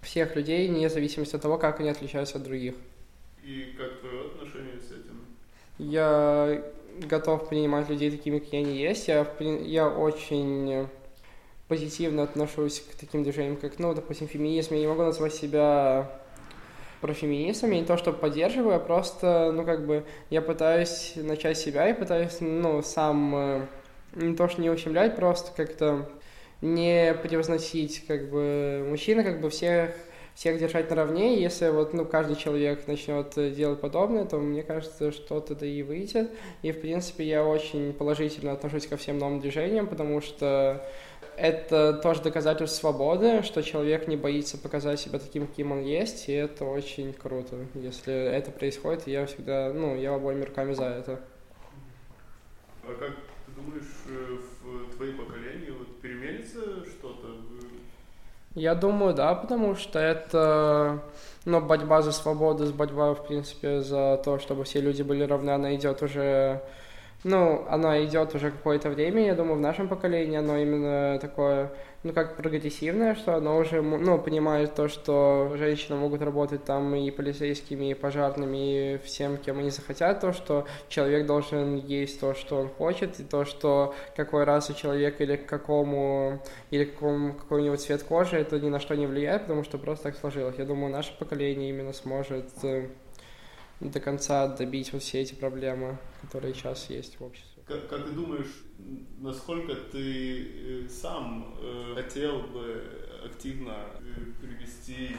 [0.02, 2.74] всех людей, вне зависимости от того, как они отличаются от других.
[3.42, 5.24] И как твое отношение с этим?
[5.78, 6.62] Я
[6.98, 9.08] готов принимать людей такими, какие они есть.
[9.08, 10.86] Я, я очень
[11.68, 14.74] позитивно отношусь к таким движениям, как, ну, допустим, феминизм.
[14.74, 16.10] Я не могу назвать себя
[17.00, 21.88] профеминистом, я не то, что поддерживаю, а просто, ну, как бы, я пытаюсь начать себя
[21.88, 23.66] и пытаюсь, ну, сам э,
[24.16, 26.10] не то, что не ущемлять, просто как-то
[26.60, 29.94] не превозносить, как бы, мужчина, как бы, всех
[30.34, 35.54] всех держать наравне, если вот, ну, каждый человек начнет делать подобное, то мне кажется, что-то
[35.54, 36.30] да и выйдет.
[36.62, 40.86] И, в принципе, я очень положительно отношусь ко всем новым движениям, потому что
[41.36, 46.32] это тоже доказательство свободы, что человек не боится показать себя таким, каким он есть, и
[46.32, 47.56] это очень круто.
[47.74, 51.20] Если это происходит, я всегда, ну, я обоими руками за это.
[52.82, 53.14] А как
[53.46, 55.69] ты думаешь, э, в твоем поколении
[56.40, 57.28] вот переменится что-то?
[58.54, 61.00] Я думаю, да, потому что это,
[61.44, 65.74] ну, борьба за свободу, борьба, в принципе, за то, чтобы все люди были равны, она
[65.76, 66.60] идет уже
[67.22, 71.70] ну, оно идет уже какое-то время, я думаю, в нашем поколении оно именно такое,
[72.02, 77.10] ну, как прогрессивное, что оно уже, ну, понимает то, что женщины могут работать там и
[77.10, 82.56] полицейскими, и пожарными, и всем, кем они захотят, то, что человек должен есть то, что
[82.56, 88.02] он хочет, и то, что какой расы человек или к какому, или какому, какой-нибудь цвет
[88.02, 90.56] кожи, это ни на что не влияет, потому что просто так сложилось.
[90.56, 92.88] Я думаю, наше поколение именно сможет э,
[93.80, 97.49] до конца добить вот все эти проблемы, которые сейчас есть в обществе.
[97.70, 98.64] Как, как ты думаешь,
[99.20, 102.82] насколько ты э, сам э, хотел бы
[103.24, 105.14] активно э, привести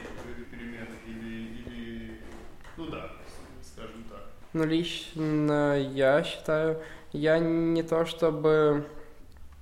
[0.50, 2.20] перемены или, или,
[2.76, 3.10] ну да,
[3.62, 4.32] скажем так?
[4.52, 6.82] Ну, лично я считаю,
[7.14, 8.86] я не то чтобы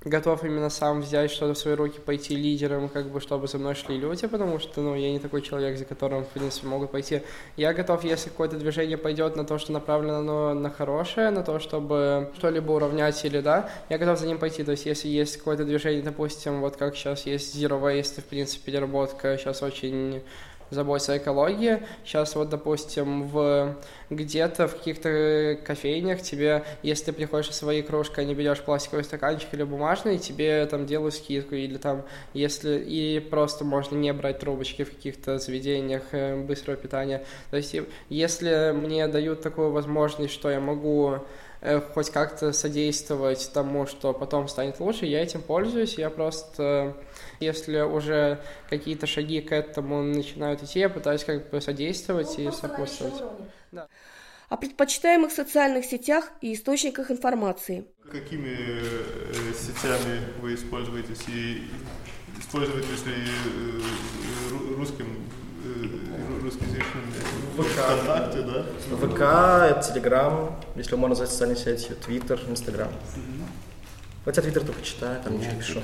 [0.08, 3.74] готов именно сам взять что-то в свои руки, пойти лидером, как бы, чтобы за мной
[3.74, 7.22] шли люди, потому что, ну, я не такой человек, за которым, в принципе, могут пойти.
[7.56, 11.58] Я готов, если какое-то движение пойдет на то, что направлено на, на хорошее, на то,
[11.58, 14.64] чтобы что-либо уравнять или, да, я готов за ним пойти.
[14.64, 18.72] То есть, если есть какое-то движение, допустим, вот как сейчас есть Zero Waste, в принципе,
[18.72, 20.22] переработка сейчас очень
[20.70, 21.82] заботиться о экологии.
[22.04, 23.76] Сейчас вот, допустим, в
[24.10, 29.48] где-то в каких-то кофейнях тебе, если ты приходишь со своей кружкой, не берешь пластиковый стаканчик
[29.52, 32.02] или бумажный, тебе там делают скидку, или там,
[32.34, 37.24] если, и просто можно не брать трубочки в каких-то заведениях э, быстрого питания.
[37.50, 37.76] То есть,
[38.08, 41.18] если мне дают такую возможность, что я могу
[41.60, 46.96] э, хоть как-то содействовать тому, что потом станет лучше, я этим пользуюсь, я просто
[47.40, 52.52] если уже какие-то шаги к этому начинают идти, я пытаюсь как бы содействовать ну, и
[52.52, 53.22] сопутствовать.
[53.72, 53.88] Да.
[54.48, 57.86] О предпочитаемых социальных сетях и источниках информации.
[58.10, 61.68] Какими э, сетями вы используетесь и
[62.38, 65.06] используетесь ли э, русским
[65.64, 67.04] э, русскоязычным
[67.56, 67.66] ВК.
[67.66, 68.64] ВКонтакте, да?
[68.96, 72.90] ВК, Телеграм, если можно назвать социальной сетью, Твиттер, Инстаграм.
[74.24, 75.80] Хотя Твиттер только читаю, там ничего не пишу.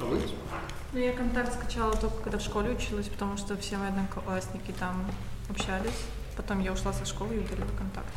[0.00, 0.20] А вы?
[0.92, 5.06] Ну, я контакт скачала только когда в школе училась, потому что все мои одноклассники там
[5.48, 6.04] общались.
[6.36, 8.08] Потом я ушла со школы и удалила контакт.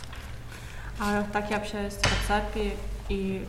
[0.99, 2.77] А так я общаюсь в WhatsApp
[3.09, 3.47] и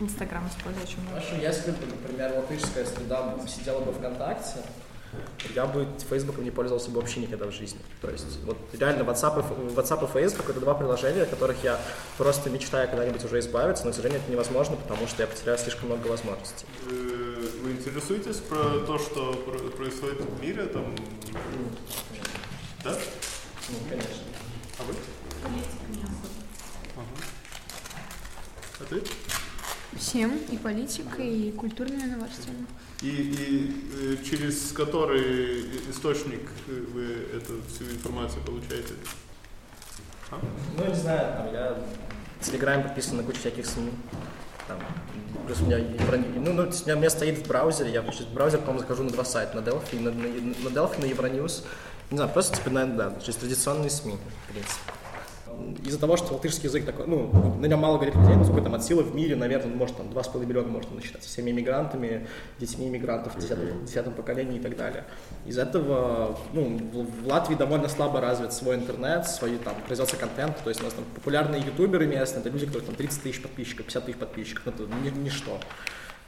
[0.00, 1.20] Инстаграм использую очень много.
[1.20, 4.58] Хорошо, если бы, например, латышская среда сидела бы ВКонтакте,
[5.54, 7.80] я бы Фейсбуком не пользовался бы вообще никогда в жизни.
[8.00, 11.80] То есть вот реально WhatsApp и, WhatsApp и Facebook это два приложения, от которых я
[12.18, 15.88] просто мечтаю когда-нибудь уже избавиться, но, к сожалению, это невозможно, потому что я потерял слишком
[15.88, 16.66] много возможностей.
[16.86, 19.32] Вы, интересуетесь про то, что
[19.76, 20.66] происходит в мире?
[20.66, 20.94] Там...
[22.82, 22.94] Да?
[23.70, 24.22] Ну, конечно.
[24.78, 24.94] А вы?
[25.42, 26.28] Политика не особо.
[26.96, 27.24] Ага.
[28.80, 29.02] А ты?
[29.98, 32.66] Всем, и политика, и культурными новостями.
[33.04, 37.04] И, и э, через который источник вы
[37.36, 38.94] эту всю информацию получаете?
[40.30, 40.40] А?
[40.78, 41.76] Ну, не знаю, там я
[42.40, 43.90] в Телеграме подписан на кучу всяких СМИ.
[44.66, 44.78] Там,
[45.46, 45.80] плюс у меня,
[46.36, 49.60] ну, ну, у меня стоит в браузере, я через браузер, по-моему, захожу на два сайта,
[49.60, 51.62] на Delphi, на, на, на Delphi, на Euronews.
[52.10, 54.16] Не знаю, просто, типа, на, да, через традиционные СМИ,
[54.48, 55.03] в принципе
[55.84, 58.74] из-за того, что латышский язык такой, ну, на нем мало говорит людей, но сколько там
[58.74, 62.26] от силы в мире, наверное, может, там 2,5 миллиона можно насчитать всеми иммигрантами,
[62.58, 65.04] детьми иммигрантов в 10, 10 поколении и так далее.
[65.46, 70.70] Из этого, ну, в Латвии довольно слабо развит свой интернет, свои там производство контента, то
[70.70, 74.04] есть у нас там популярные ютуберы местные, это люди, которые там 30 тысяч подписчиков, 50
[74.06, 75.58] тысяч подписчиков, ну, это ничто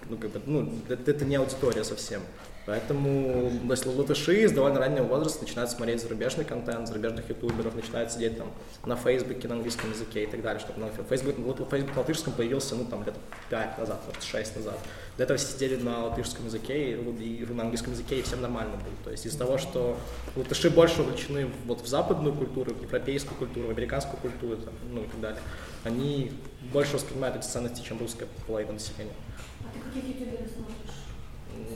[0.09, 2.23] ну, как бы, ну, это, это не аудитория совсем.
[2.67, 8.37] Поэтому если латыши с довольно раннего возраста начинают смотреть зарубежный контент, зарубежных ютуберов, начинают сидеть
[8.37, 8.51] там
[8.85, 11.37] на Фейсбуке, на английском языке и так далее, чтобы на Фейсбук,
[11.71, 13.15] Фейсбук на латышском появился, ну, там, лет
[13.51, 14.79] 5 назад, вот 6 назад.
[15.17, 18.95] До этого сидели на латышском языке и, и на английском языке, и всем нормально было.
[19.05, 19.97] То есть из-за того, что
[20.35, 25.05] латыши больше увлечены вот в западную культуру, в европейскую культуру, в американскую культуру, там, ну,
[25.05, 25.41] и так далее,
[25.85, 26.33] они
[26.73, 29.15] больше воспринимают эти ценности, чем русская половина населения.
[29.61, 30.86] А ты каких ютуберов смотришь?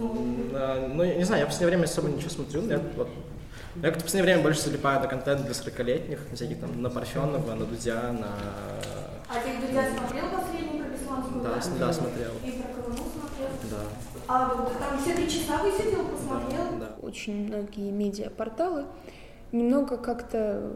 [0.00, 2.62] Ну, я не знаю, я в последнее время особо ничего смотрю.
[2.66, 3.08] Я, вот,
[3.82, 7.66] я в последнее время больше залипаю на контент для 40-летних, всяких там на Парфенова, на
[7.66, 8.28] Дудя, на...
[9.28, 11.42] А ты Дудя смотрел последний про Бесланскую?
[11.42, 12.32] Да, да, да, смотрел.
[12.44, 13.48] И про Колыму смотрел?
[13.70, 13.76] Да.
[14.26, 16.78] А вот там все три часа высидел, посмотрел?
[16.78, 17.06] Да, да.
[17.06, 18.86] Очень многие медиапорталы
[19.52, 20.72] немного как-то,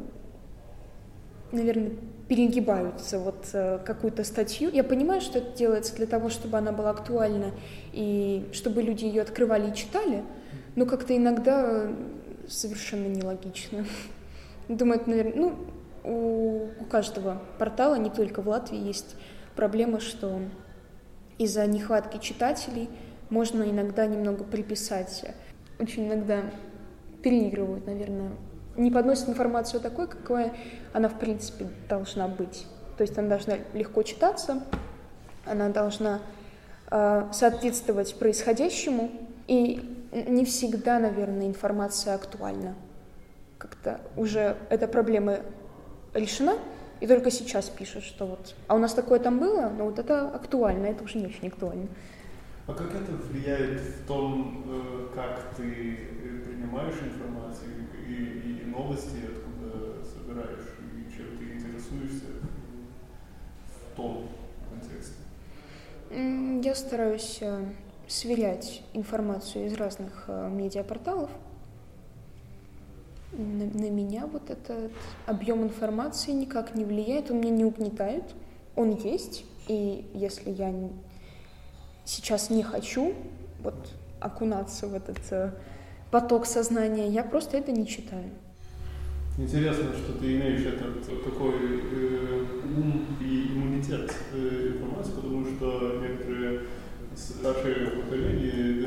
[1.53, 1.93] наверное,
[2.29, 4.71] перегибаются вот э, какую-то статью.
[4.73, 7.53] Я понимаю, что это делается для того, чтобы она была актуальна
[7.93, 10.25] и чтобы люди ее открывали и читали,
[10.75, 11.89] но как-то иногда
[12.49, 13.85] совершенно нелогично.
[14.69, 15.57] Думаю, это, наверное, ну,
[16.05, 19.17] у, у каждого портала, не только в Латвии, есть
[19.55, 20.41] проблема, что
[21.39, 22.89] из-за нехватки читателей
[23.29, 25.25] можно иногда немного приписать.
[25.79, 26.43] Очень иногда
[27.23, 28.33] переигрывают, наверное,
[28.77, 30.53] не подносит информацию такой, какой
[30.93, 32.67] она, в принципе, должна быть.
[32.97, 34.63] То есть она должна легко читаться,
[35.47, 36.21] она должна
[36.91, 39.11] э, соответствовать происходящему,
[39.47, 42.75] и не всегда, наверное, информация актуальна.
[43.59, 45.41] Как-то уже эта проблема
[46.13, 46.55] решена,
[47.01, 50.29] и только сейчас пишут, что вот, а у нас такое там было, но вот это
[50.29, 51.89] актуально, это уже не очень актуально.
[52.67, 55.99] А как это влияет в том, э, как ты
[56.45, 57.73] принимаешь информацию
[58.09, 62.27] и, и, новости, откуда собираешь, и чем ты интересуешься
[63.69, 64.29] в том
[64.71, 65.15] контексте?
[66.11, 67.65] Я стараюсь э,
[68.07, 71.31] сверять информацию из разных медиапорталов.
[73.33, 74.93] На, на меня вот этот
[75.27, 78.25] объем информации никак не влияет, он меня не угнетает,
[78.77, 80.73] он есть, и если я
[82.05, 83.15] сейчас не хочу
[83.61, 83.75] вот
[84.21, 85.53] окунаться в этот э,
[86.15, 88.31] поток сознания, я просто это не читаю.
[89.37, 92.45] Интересно, что ты имеешь этот такой э,
[92.77, 96.61] ум и иммунитет э, информации, потому что некоторые
[97.17, 98.87] старшие поколения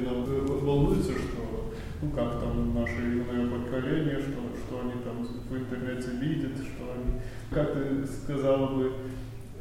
[0.64, 6.56] волнуются, что ну как там наше юное поколение, что, что они там в интернете видят,
[6.56, 7.20] что они,
[7.52, 8.94] как ты сказала бы,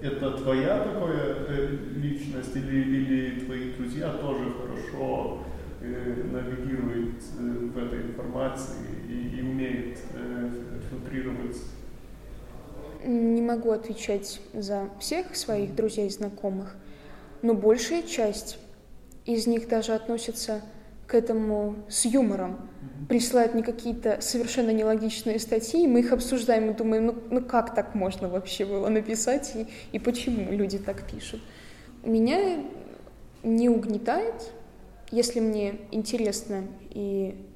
[0.01, 5.41] это твоя такая э, личность или, или твои друзья тоже хорошо
[5.87, 10.51] э, навигируют э, в этой информации и, и умеют э,
[10.91, 11.57] фильтрировать?
[13.05, 16.75] Не могу отвечать за всех своих друзей и знакомых,
[17.43, 18.59] но большая часть
[19.25, 20.63] из них даже относится
[21.07, 22.69] к этому с юмором.
[23.09, 27.95] Присылают мне какие-то совершенно нелогичные статьи, мы их обсуждаем и думаем, ну, ну как так
[27.95, 31.41] можно вообще было написать и, и почему люди так пишут.
[32.03, 32.65] Меня
[33.43, 34.51] не угнетает,
[35.11, 37.47] если мне интересно и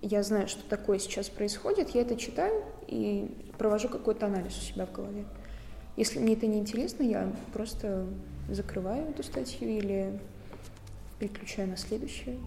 [0.00, 4.86] я знаю, что такое сейчас происходит, я это читаю и провожу какой-то анализ у себя
[4.86, 5.24] в голове.
[5.96, 8.06] Если мне это не интересно, я просто
[8.50, 10.18] закрываю эту статью или
[11.18, 12.38] переключаю на следующую.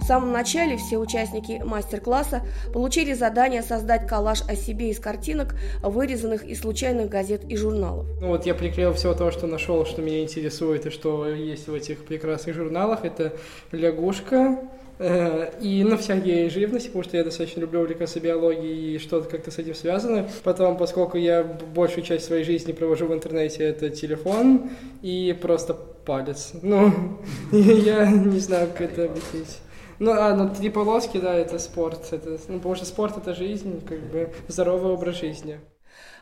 [0.00, 6.44] В самом начале все участники мастер-класса получили задание создать коллаж о себе из картинок, вырезанных
[6.44, 8.06] из случайных газет и журналов.
[8.20, 11.74] Ну вот я приклеил все то, что нашел, что меня интересует и что есть в
[11.74, 13.04] этих прекрасных журналах.
[13.04, 13.34] Это
[13.72, 14.58] лягушка,
[14.98, 19.50] э, и, ну, всякие живности, потому что я достаточно люблю увлекаться биологией и что-то как-то
[19.50, 20.28] с этим связано.
[20.42, 24.70] Потом, поскольку я большую часть своей жизни провожу в интернете, это телефон
[25.02, 26.52] и просто палец.
[26.62, 27.18] Ну,
[27.52, 29.58] я не знаю, как это объяснить.
[30.00, 32.10] Ну, а, ну, три полоски, да, это спорт.
[32.10, 35.60] Это, ну, потому что спорт– это жизнь, как бы здоровый образ жизни.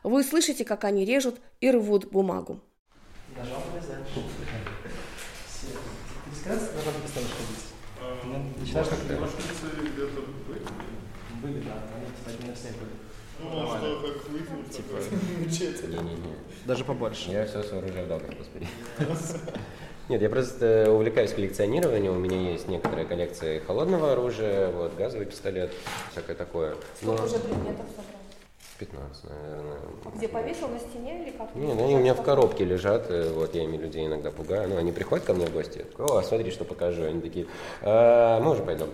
[0.02, 2.60] Вы слышите, как они режут и рвут бумагу.
[3.36, 4.08] Ножом вырезаешь.
[6.42, 8.58] Ты раз ножом перестанешь ходить?
[8.60, 9.14] Начинаешь как-то...
[9.14, 10.22] где-то
[11.40, 12.90] Были, да, они, кстати, не все были.
[13.38, 14.96] Что, как выйдем, типа,
[15.86, 16.34] Не-не-не.
[16.66, 17.30] Даже побольше.
[17.30, 18.66] Я все сооружаю добро, господи.
[20.09, 22.12] Нет, я просто увлекаюсь коллекционированием.
[22.16, 25.71] У меня есть некоторая коллекция холодного оружия, вот, газовый пистолет,
[26.12, 26.77] всякое такое.
[27.03, 28.14] Сколько уже предметов собрал?
[28.79, 29.79] 15, наверное.
[30.05, 31.53] А где повесил на стене или как?
[31.57, 34.68] Не, ну они у меня в коробке лежат, э, вот я ими людей иногда пугаю.
[34.68, 37.03] Ну, они приходят ко мне в гости, о, смотри, что покажу.
[37.03, 37.47] Они такие,
[37.83, 38.87] а, мы уже пойдем.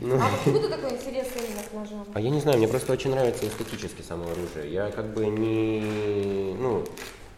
[0.00, 2.06] Ну, А откуда такой интерес именно к ножам?
[2.14, 4.72] а я не знаю, мне просто очень нравится эстетически само оружие.
[4.72, 6.82] Я как бы не, ну,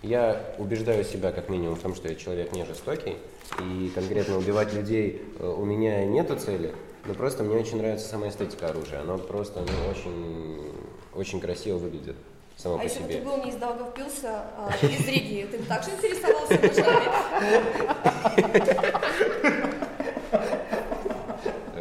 [0.02, 3.16] Я убеждаю себя как минимум в том, что я человек не жестокий,
[3.60, 6.72] и конкретно убивать людей э, у меня нету цели,
[7.04, 9.00] но просто мне очень нравится сама эстетика оружия.
[9.00, 10.72] Оно просто ну, очень,
[11.14, 12.14] очень красиво выглядит
[12.56, 13.06] само а по если себе.
[13.06, 17.08] бы ты был не из Даугавпилса, а из Риги, ты бы также интересовался ножами?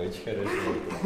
[0.07, 0.37] Очень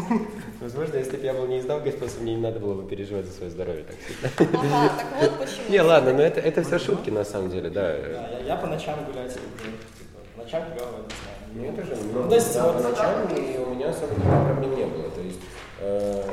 [0.07, 0.27] вопрос.
[0.61, 3.31] Возможно, если бы я был не из Даугавпилса, мне не надо было бы переживать за
[3.33, 4.29] свое здоровье так сильно.
[4.61, 5.69] Ага, так вот почему.
[5.69, 7.93] Не, ладно, но это, это все шутки на самом деле, да.
[7.93, 9.77] Да, я, я по ночам гулять люблю.
[9.97, 11.71] Типа, по ночам клево, не знаю.
[11.71, 14.45] Мне тоже Ну, много то есть, да, вот- по ночам, и у меня особо никаких
[14.45, 15.09] проблем не было.
[15.09, 15.39] То есть,
[15.79, 16.23] э,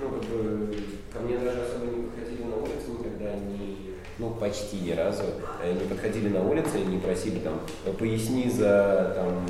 [0.00, 0.76] ну, как бы,
[1.12, 3.76] ко мне даже особо не подходили на улице никогда, не,
[4.18, 5.22] ну, почти ни разу,
[5.62, 7.60] э, не подходили на улице и не просили там,
[7.98, 9.46] поясни за, там,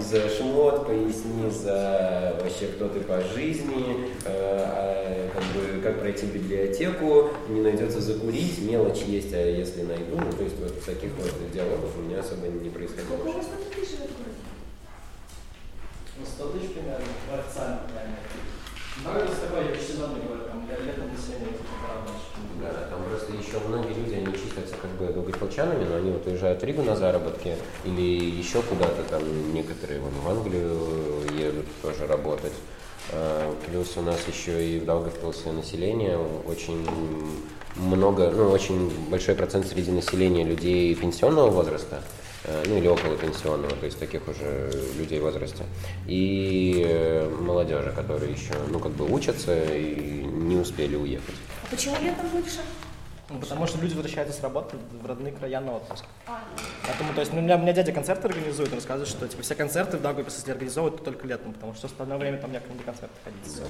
[0.00, 6.24] за шмот, поясни за вообще кто ты по жизни, э, а, как бы, как пройти
[6.26, 11.10] в библиотеку, не найдется закурить, мелочь есть, а если найду, ну, то есть вот таких
[11.18, 13.18] вот диалогов у меня особо не происходило.
[13.24, 13.42] Ну,
[16.24, 17.80] 100 тысяч примерно, в официальном
[19.04, 21.88] это такое, я сезонный говорю, там, я летом весенний, типа,
[22.62, 26.60] Да, там просто еще многие люди, они числятся как бы долгополчанами, но они вот уезжают
[26.60, 29.22] в Ригу на заработки или еще куда-то там,
[29.54, 30.76] некоторые вон в Англию
[31.38, 32.54] едут тоже работать.
[33.12, 36.86] А, Плюс у нас еще и в Даугавпилсе население очень
[37.76, 42.02] много, ну, очень большой процент среди населения людей пенсионного возраста,
[42.66, 45.64] ну или около пенсионного, то есть таких уже людей в возрасте,
[46.06, 51.34] и э, молодежи, которые еще, ну, как бы учатся и не успели уехать.
[51.64, 52.60] А почему летом больше?
[53.30, 56.04] Ну, потому что люди возвращаются с работы в родные края на отпуск.
[56.86, 59.42] Поэтому, то есть, ну, у, меня, у меня дядя концерты организует, он рассказывает, что типа,
[59.42, 62.76] все концерты в Даугавпилсе если организовывают только летом, потому что в остальное время там некому
[62.76, 63.60] на концерты ходить.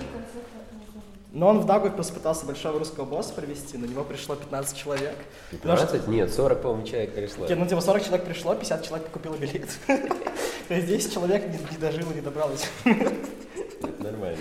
[1.33, 5.15] Но он в Даугавпилс пытался большого русского босса привести, на него пришло 15 человек.
[5.51, 6.09] Потому что- 15?
[6.09, 7.47] Нет, 40, по-моему, человек пришло.
[7.47, 9.69] Не, ну, типа, 40 человек пришло, 50 человек купило билет.
[9.87, 12.67] То есть 10 человек не, не дожило, не добралось.
[12.85, 14.39] Это нормально.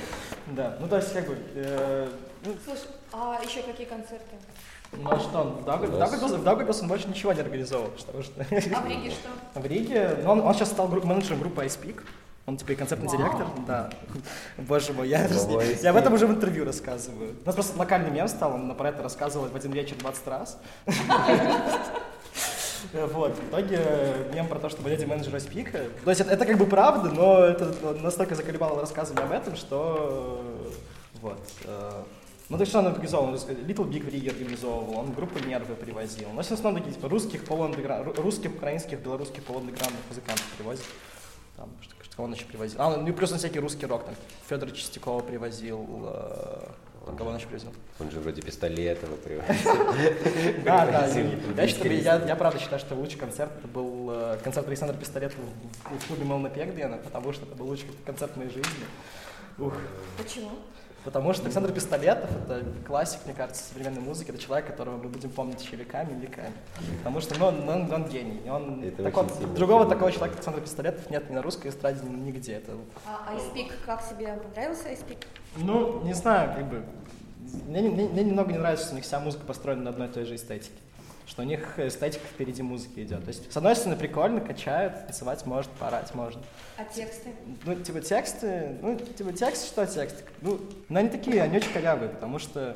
[0.48, 2.10] Да, ну, то есть, как бы, э,
[2.46, 4.36] ну, Слушай, а еще какие концерты?
[4.94, 8.24] ну, а что, он в Даугав- в Даугавпилсе в он больше ничего не организовывал, потому
[8.24, 8.42] что...
[8.42, 9.60] А в Риге что?
[9.60, 12.02] В Риге, ну, он, он сейчас стал групп, менеджером группы iSpeak.
[12.48, 13.90] Он теперь концертный директор, да.
[14.58, 17.36] Боже мой, я, Ого, я об этом уже в интервью рассказываю.
[17.44, 20.58] У нас просто локальный мем стал, он про это рассказывал в один вечер 20 раз.
[22.94, 23.80] Вот, в итоге
[24.34, 25.92] мем про то, что дядя менеджер iSpeak.
[26.06, 30.72] То есть это, это как бы правда, но это настолько заколебало рассказывание об этом, что
[31.22, 31.40] вот.
[31.66, 31.92] э,
[32.50, 33.26] Ну, то есть, что он организовал?
[33.26, 36.30] Он Little Big в Риге организовывал, он группы Нервы привозил.
[36.30, 40.86] Ну, в основном такие, типа, русских, полуандеграунд, русских, украинских, белорусских полуандеграундных музыкантов привозит.
[41.58, 42.82] Там, что кого он еще привозил?
[42.82, 44.16] А, ну и плюс на всякий русский рок, там,
[44.50, 46.68] Федора Чистякова привозил, э,
[47.16, 47.72] кого он еще привозил?
[48.00, 49.76] Он же вроде пистолетова привозил.
[50.66, 52.20] Да, да, Привозил я, я, считаю, гитариста.
[52.20, 55.44] я, я правда считаю, что лучший концерт это был э, концерт Александра Пистолетова
[55.86, 58.86] в, клубе Мелна Пегдена, потому что это был лучший концерт моей жизни.
[59.60, 59.74] Ух.
[60.18, 60.50] Почему?
[61.08, 64.30] Потому что Александр Пистолетов— это классик, мне кажется, современной музыки.
[64.30, 66.52] Это человек, которого мы будем помнить еще веками и веками.
[66.98, 68.42] Потому что ну, он, он, он гений.
[68.46, 69.24] И Он Это такой-
[69.56, 69.96] другого сильно.
[69.96, 72.56] такого человека, Александр Пистолетов, нет ни на русской эстраде, ни нигде.
[72.56, 72.74] Это,
[73.06, 75.24] А iSpeak, как тебе понравился iSpeak?
[75.56, 76.84] ну, не знаю, как бы...
[77.70, 80.10] Мне, не- мне- мне немного не нравится, что у них вся музыка построена на одной
[80.10, 80.76] и той же эстетике.
[81.38, 83.24] Что у них эстетика впереди музыки идет.
[83.24, 86.42] То есть, с одной стороны, прикольно, качают, танцевать может, поорать можно.
[86.78, 87.30] А тексты?
[87.64, 90.24] Ну, типа тексты, ну, типа текст, что текст?
[90.42, 90.60] Ну,
[90.90, 92.76] ну, они такие, они очень корявые, потому что,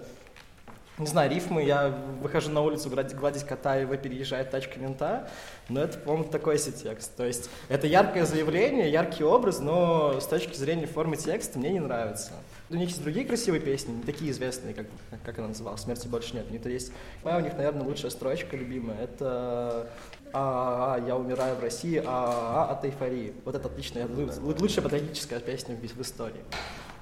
[0.99, 1.87] не знаю, рифмы, я
[2.21, 5.27] выхожу на улицу гладить, гладить кота, и вы переезжает тачка мента,
[5.67, 7.15] но это, по-моему, такой себе текст.
[7.15, 11.79] То есть это яркое заявление, яркий образ, но с точки зрения формы текста мне не
[11.79, 12.33] нравится.
[12.71, 14.85] У них есть другие красивые песни, не такие известные, как,
[15.25, 16.45] как она называлась, «Смерти больше нет».
[16.49, 16.93] У них есть,
[17.23, 19.89] моя у них, наверное, лучшая строчка любимая, это
[20.31, 23.33] а, а, я умираю в России, а, а, от эйфории.
[23.43, 26.43] Вот это отличная, лу- лучшая патриотическая песня в, в истории.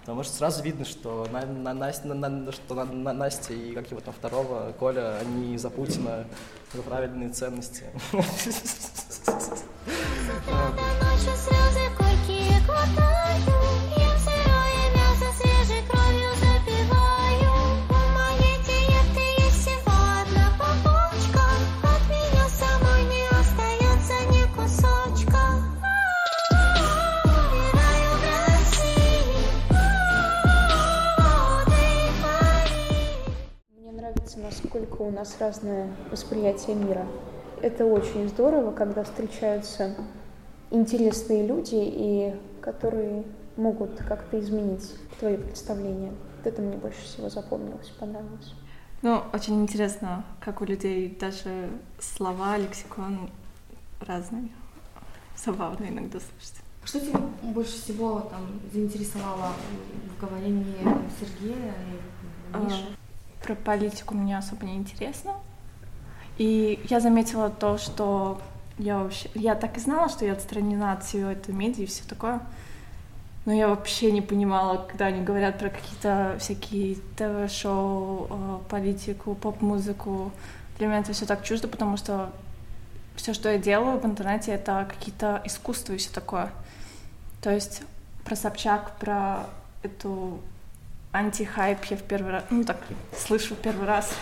[0.02, 3.74] Потому что сразу видно, что, на, на, Настя- на- на- что на- на- Настя и
[3.74, 6.26] как его там второго, Коля, они за Путина,
[6.74, 7.84] за правильные ценности.
[11.20, 13.09] Слезы койки глотаю
[34.42, 37.06] Насколько у нас разное восприятие мира.
[37.62, 39.96] Это очень здорово, когда встречаются
[40.72, 43.26] интересные люди, и которые
[43.58, 46.14] могут как-то изменить твое представление.
[46.38, 48.54] Вот это мне больше всего запомнилось, понравилось.
[49.02, 51.70] Ну, очень интересно, как у людей даже
[52.00, 53.30] слова, лексикон
[54.00, 54.50] разные.
[55.36, 56.62] Забавно иногда слушать.
[56.86, 59.54] Что тебя больше всего там заинтересовало
[60.16, 60.78] в говорении
[61.20, 61.74] Сергея
[62.54, 62.99] и Миши?
[63.50, 65.34] Про политику мне особо не интересно.
[66.38, 68.40] И я заметила то, что
[68.78, 69.28] я вообще...
[69.34, 72.42] Я так и знала, что я отстранена от всего этой медиа и все такое.
[73.48, 80.32] Но я вообще не понимала, когда они говорят про какие-то всякие ТВ-шоу, э, политику, поп-музыку.
[80.78, 82.30] Для меня это все так чуждо, потому что
[83.16, 86.52] все, что я делаю в интернете, это какие-то искусства и все такое.
[87.42, 87.82] То есть
[88.26, 89.48] про Собчак, про
[89.82, 90.40] эту
[91.12, 92.78] антихайп я в первый раз, ну так,
[93.16, 94.14] слышу в первый раз.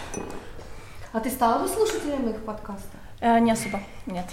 [1.11, 2.97] А ты стала бы слушателем их подкаста?
[3.19, 4.25] Э, не особо, нет.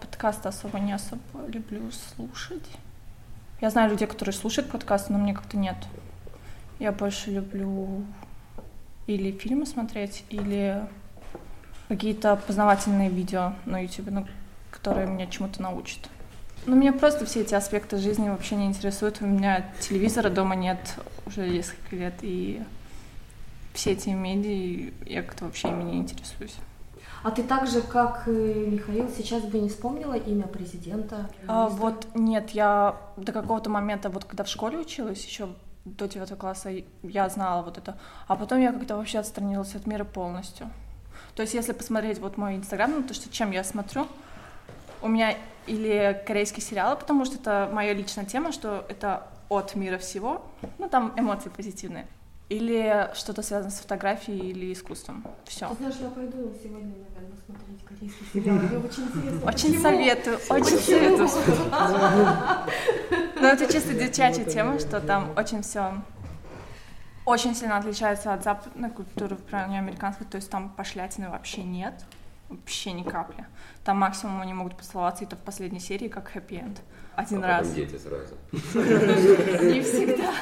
[0.00, 2.68] Подкасты особо не особо люблю слушать.
[3.60, 5.76] Я знаю людей, которые слушают подкасты, но мне как-то нет.
[6.78, 8.04] Я больше люблю
[9.06, 10.86] или фильмы смотреть, или
[11.88, 14.26] какие-то познавательные видео на YouTube, ну,
[14.70, 16.08] которые меня чему-то научат.
[16.68, 19.22] Ну, меня просто все эти аспекты жизни вообще не интересуют.
[19.22, 20.78] У меня телевизора дома нет
[21.24, 22.62] уже несколько лет, и
[23.72, 26.56] все эти медиа, я как-то вообще ими не интересуюсь.
[27.22, 31.30] А ты так же, как и Михаил, сейчас бы не вспомнила имя президента?
[31.46, 35.48] А, вот нет, я до какого-то момента, вот когда в школе училась, еще
[35.86, 36.70] до девятого класса,
[37.02, 37.96] я знала вот это,
[38.26, 40.70] а потом я как-то вообще отстранилась от мира полностью.
[41.34, 44.06] То есть, если посмотреть вот мой инстаграм, ну, то что чем я смотрю,
[45.00, 45.34] у меня
[45.68, 50.44] или корейские сериалы, потому что это моя личная тема, что это от мира всего,
[50.78, 52.06] ну там эмоции позитивные,
[52.48, 55.24] или что-то связано с фотографией или искусством.
[55.44, 55.68] Все.
[55.68, 58.56] Ты знаешь, я пойду сегодня, наверное, смотреть корейский сериал.
[58.56, 59.46] Мне очень интересно.
[59.46, 59.82] Очень почему?
[59.82, 61.28] советую, очень советую.
[63.40, 65.94] Но это чисто девчачья тема, что там очень все
[67.28, 71.94] очень сильно отличается от западной культуры в плане американской, то есть там пошлятины вообще нет,
[72.48, 73.44] вообще ни капли.
[73.84, 76.80] Там максимум они могут поцеловаться, и то в последней серии как хэппи-энд.
[77.14, 77.72] Один а раз.
[77.72, 78.36] дети сразу.
[78.52, 80.32] Не всегда.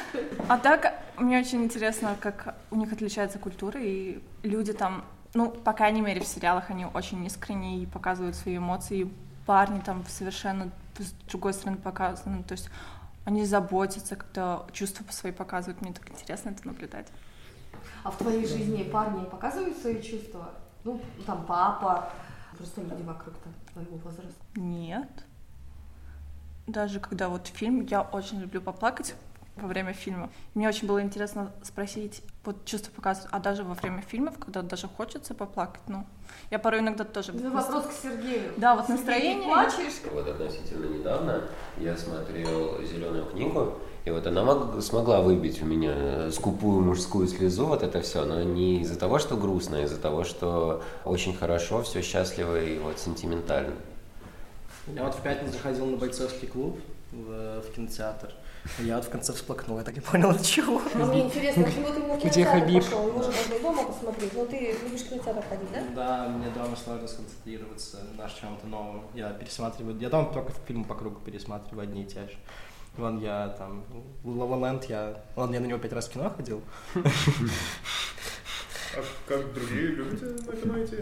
[0.47, 5.03] А так, мне очень интересно, как у них отличается культура, и люди там,
[5.33, 9.13] ну, по крайней мере, в сериалах они очень искренне и показывают свои эмоции, и
[9.45, 12.69] парни там совершенно с другой стороны показаны, то есть
[13.25, 17.07] они заботятся, как-то чувства свои показывают, мне так интересно это наблюдать.
[18.03, 20.51] А в твоей жизни парни показывают свои чувства?
[20.87, 22.09] Ну, там папа,
[22.57, 24.41] просто люди вокруг там твоего возраста.
[24.55, 25.09] Нет.
[26.65, 29.13] Даже когда вот фильм, я очень люблю поплакать
[29.57, 30.29] во время фильма.
[30.53, 34.87] Мне очень было интересно спросить, вот чувства показывают, а даже во время фильмов, когда даже
[34.87, 36.05] хочется поплакать, ну,
[36.51, 37.33] я порой иногда тоже...
[37.33, 38.53] Это вопрос к Сергею.
[38.55, 39.43] Да, вот Сергей, настроение...
[39.43, 40.01] плачешь?
[40.13, 41.41] Вот относительно недавно
[41.79, 43.77] я смотрел «Зеленую книгу»,
[44.07, 48.41] и вот она мог, смогла выбить у меня скупую мужскую слезу, вот это все, но
[48.41, 52.99] не из-за того, что грустно, а из-за того, что очень хорошо, все счастливо и вот
[52.99, 53.75] сентиментально.
[54.87, 56.79] Я вот в пятницу заходил на бойцовский клуб
[57.11, 58.33] в, в кинотеатр.
[58.79, 60.81] Я вот в конце всплакнул, я так и понял, от чего.
[60.95, 62.83] А мне интересно, почему ты в Где кинотеатр Хабиб?
[62.85, 63.07] пошел?
[63.07, 64.33] Его же можно и дома посмотреть.
[64.33, 65.83] Но ты любишь в кинотеатр ходить, да?
[65.95, 69.03] Да, мне дома сложно сконцентрироваться на чем-то новом.
[69.13, 72.37] Я пересматриваю, я дома только фильмы по кругу пересматриваю одни и те же.
[72.97, 73.83] Вон я там,
[74.23, 75.21] Land, я...
[75.35, 76.61] Ладно, я на него пять раз в кино ходил.
[76.95, 77.01] А
[79.27, 80.95] как другие любите на кино идти?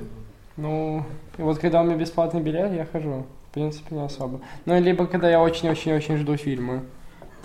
[0.58, 1.06] Ну,
[1.38, 3.26] и вот когда у меня бесплатный билет, я хожу.
[3.50, 4.41] В принципе, не особо.
[4.66, 6.84] Ну, либо когда я очень-очень-очень жду фильмы.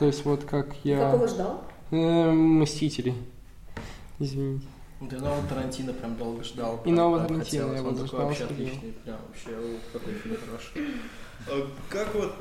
[0.01, 0.98] То есть вот как я...
[0.98, 1.62] Какого ждал?
[1.92, 3.14] Э, Мстителей.
[4.18, 4.66] Извините.
[5.01, 6.80] Да, нового Тарантино прям долго ждал.
[6.84, 9.51] И нового Тарантино я Он вот такой ждал, вообще отличный, прям вообще
[9.92, 10.94] какой фильм хороший.
[11.49, 12.34] А как вот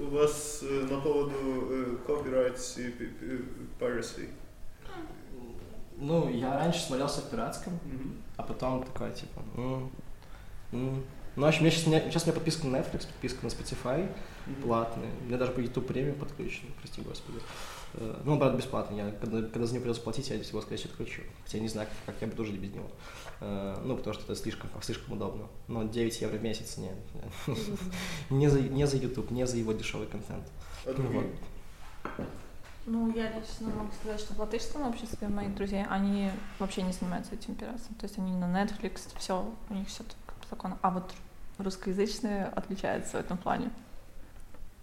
[0.00, 3.44] у вас э, на поводу э, copyright и пи-
[3.80, 4.28] piracy?
[5.96, 7.78] Ну, я раньше смотрелся в пиратском,
[8.36, 9.90] а потом такой, типа, м,
[10.72, 11.04] м.
[11.36, 14.08] Ну, в общем, сейчас, у меня, сейчас у меня подписка на Netflix, подписка на Spotify
[14.62, 15.08] платная.
[15.22, 17.38] У меня даже по YouTube премиум подключен, прости господи.
[17.38, 17.42] Э,
[18.24, 18.96] Ну, он, правда, бесплатный.
[18.96, 21.22] Я, когда, когда за него придется платить, я его, скорее всего, отключу.
[21.44, 22.88] Хотя я не знаю, как, как я буду жить без него.
[23.40, 25.46] Э, Ну, потому что это слишком, слишком удобно.
[25.68, 26.94] Но 9 евро в месяц нет.
[28.30, 30.44] Не за, не за YouTube, не за его дешевый контент.
[30.86, 30.90] А?
[32.86, 37.34] Ну, я лично могу сказать, что в латышском обществе моих друзей, они вообще не занимаются
[37.34, 37.94] этим пиратством.
[37.96, 40.78] То есть они на Netflix, все, у них все по закону.
[40.82, 41.10] А вот
[41.58, 43.70] русскоязычные отличаются в этом плане.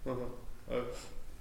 [0.04, 0.24] Ага.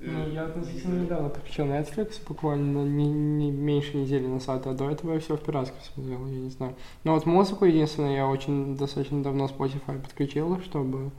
[0.02, 4.74] А, э, Ну, я относительно недавно подключил Netflix, буквально не, не меньше недели назад, а
[4.74, 6.76] до этого я все в пиратском смотрел, я не знаю.
[7.04, 11.12] Но вот музыку единственное, я очень достаточно давно Spotify подключил, чтобы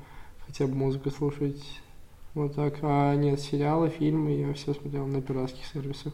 [0.47, 1.62] хотя бы музыку слушать
[2.35, 2.74] вот так.
[2.83, 6.12] А нет, сериалы, фильмы я все смотрел на пиратских сервисах.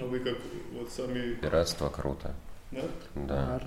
[0.00, 0.36] А вы как
[0.72, 2.34] вот сами, Пиратство круто.
[2.72, 2.82] да?
[3.14, 3.60] Да.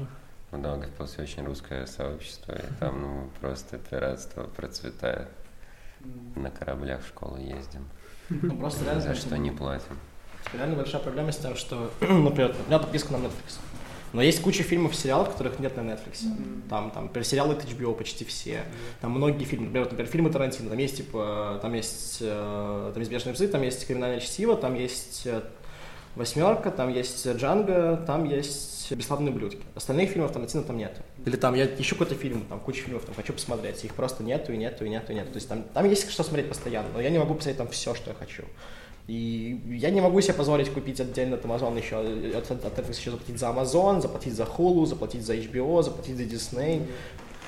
[0.52, 5.28] В Даугавпилсе очень русское сообщество, и там ну, просто пиратство процветает.
[6.36, 7.88] На кораблях в школу ездим.
[8.30, 9.98] Ну, просто реально, За что не платим.
[10.54, 13.60] реально большая проблема с тем, что, например, у меня подписка на Netflix.
[14.14, 16.24] Но есть куча фильмов и сериалов, которых нет на Netflix.
[16.70, 18.64] Там, там, например, сериалы от HBO почти все.
[19.02, 19.66] Там многие фильмы.
[19.66, 20.70] Например, вот, например, фильмы Тарантино.
[20.70, 24.76] Там есть, типа, там есть, э, там есть «Бешеные псы», там есть «Криминальное чтиво», там
[24.76, 25.42] есть э,
[26.18, 29.62] «Восьмерка», там есть «Джанго», там есть «Бесславные блюдки».
[29.76, 31.00] Остальных фильмов Тарантино там нет.
[31.26, 34.52] Или там я ищу какой-то фильм, там куча фильмов, там хочу посмотреть, их просто нету
[34.52, 35.32] и нету и нету и нету.
[35.32, 37.94] То есть там, там есть что смотреть постоянно, но я не могу посмотреть там все,
[37.94, 38.44] что я хочу.
[39.08, 41.98] И я не могу себе позволить купить отдельно от Amazon еще,
[42.38, 46.24] от, от Netflix еще заплатить за Amazon, заплатить за Hulu, заплатить за HBO, заплатить за
[46.24, 46.86] Disney.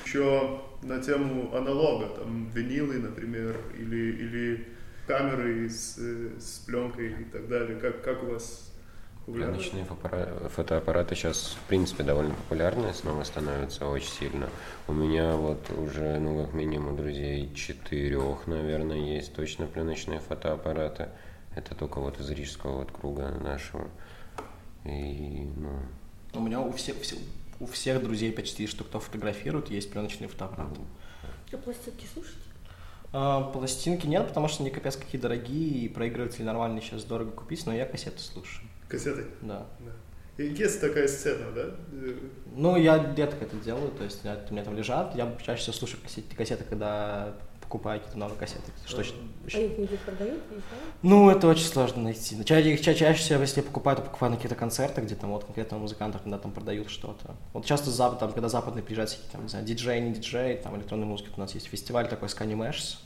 [0.06, 4.66] Еще на тему аналога, там винилы, например, или, или
[5.10, 7.76] камеры с, э, с пленкой и так далее.
[7.80, 8.70] Как, как у вас
[9.26, 9.54] популярно?
[9.56, 14.48] Пленочные фотоаппара- фотоаппараты сейчас, в принципе, довольно популярны, снова становятся очень сильно.
[14.86, 21.08] У меня вот уже, ну, как минимум, друзей четырех, наверное, есть точно пленочные фотоаппараты.
[21.56, 23.88] Это только вот из рижского вот круга нашего.
[24.84, 25.80] И, ну,
[26.34, 27.18] У меня у всех, все-
[27.58, 30.80] у всех друзей почти, что кто фотографирует, есть пленочные фотоаппараты.
[31.52, 32.38] А пластинки слушаете?
[33.12, 37.66] А, пластинки нет, потому что они капец какие дорогие, и проигрыватели нормальные сейчас дорого купить,
[37.66, 38.68] но я кассеты слушаю.
[38.88, 39.26] Кассеты?
[39.42, 39.66] Да.
[40.38, 41.64] И есть такая сцена, да?
[42.54, 46.00] Ну, я редко это делаю, то есть у меня там лежат, я чаще всего слушаю
[46.02, 48.72] кассеты, кассеты когда покупаю какие-то новые кассеты.
[48.86, 50.40] Что, ч- А их нигде продают,
[51.02, 52.36] ну, это очень сложно найти.
[52.36, 55.30] Но ча- ча- чаще всего, если я покупаю, то покупаю на какие-то концерты, где там
[55.30, 57.34] вот конкретного музыканта, когда там продают что-то.
[57.52, 60.76] Вот часто запад, там, когда западные приезжают, всякие, там, не знаю, диджей, не диджей, там
[60.76, 62.98] электронной музыки, у нас есть фестиваль такой Scanny Mesh.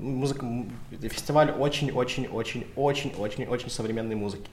[0.00, 4.48] Музыка, м, это фестиваль очень-очень-очень-очень-очень современной музыки.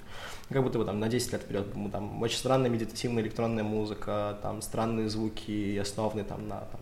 [0.49, 4.61] Как будто бы там на 10 лет вперед, там очень странная медитативная электронная музыка, там
[4.61, 6.81] странные звуки, основанные там на там,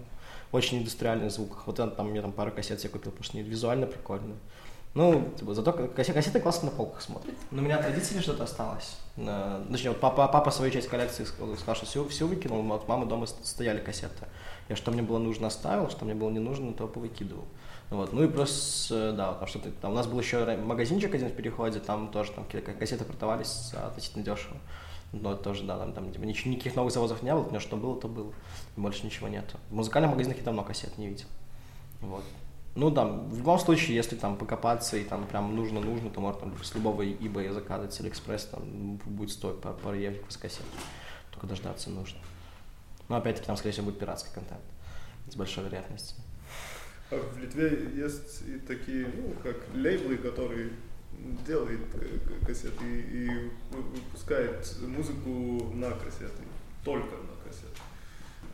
[0.54, 1.64] очень индустриальных звуках.
[1.68, 4.36] Вот это, там, я там пару кассет себе купил, потому что они визуально прикольно.
[4.94, 7.34] Ну, типа, зато кассеты, кассеты классно на полках смотрят.
[7.50, 8.96] Но у меня от родителей что-то осталось.
[9.18, 12.88] Э, Точнее, вот папа, папа свою часть коллекции ск- сказал, что все, все выкинул, от
[12.88, 14.28] мамы дома стояли кассеты.
[14.70, 17.46] Я что мне было нужно оставил, что мне было не нужно, то повыкидывал.
[17.90, 18.14] Вот.
[18.14, 21.34] Ну и просто, э, да, там что-то, там у нас был еще магазинчик один в
[21.34, 24.58] переходе, там тоже там какие-то кассеты продавались относительно дешево.
[25.14, 27.78] Но тоже, да, там, там типа, нич- никаких новых завозов не было, у меня что
[27.78, 28.34] было, то было.
[28.76, 29.58] Больше ничего нету.
[29.70, 31.28] В музыкальных магазинах я давно кассет не видел.
[32.02, 32.24] Вот.
[32.76, 36.64] Ну да, в любом случае, если там покопаться и там прям нужно-нужно, то можно там
[36.64, 40.66] с любого eBay заказать, с Алиэкспресс, там будет стоить по пару евро с кассет.
[41.32, 42.18] Только дождаться нужно.
[43.08, 44.62] Но опять-таки там, скорее всего, будет пиратский контент.
[45.30, 46.18] С большой вероятностью.
[47.12, 50.72] А в Литве есть и такие, ну, как лейблы, которые
[51.92, 53.28] к- кассеты и
[53.72, 56.44] вы- выпускают музыку на кассеты,
[56.84, 57.80] только на кассеты.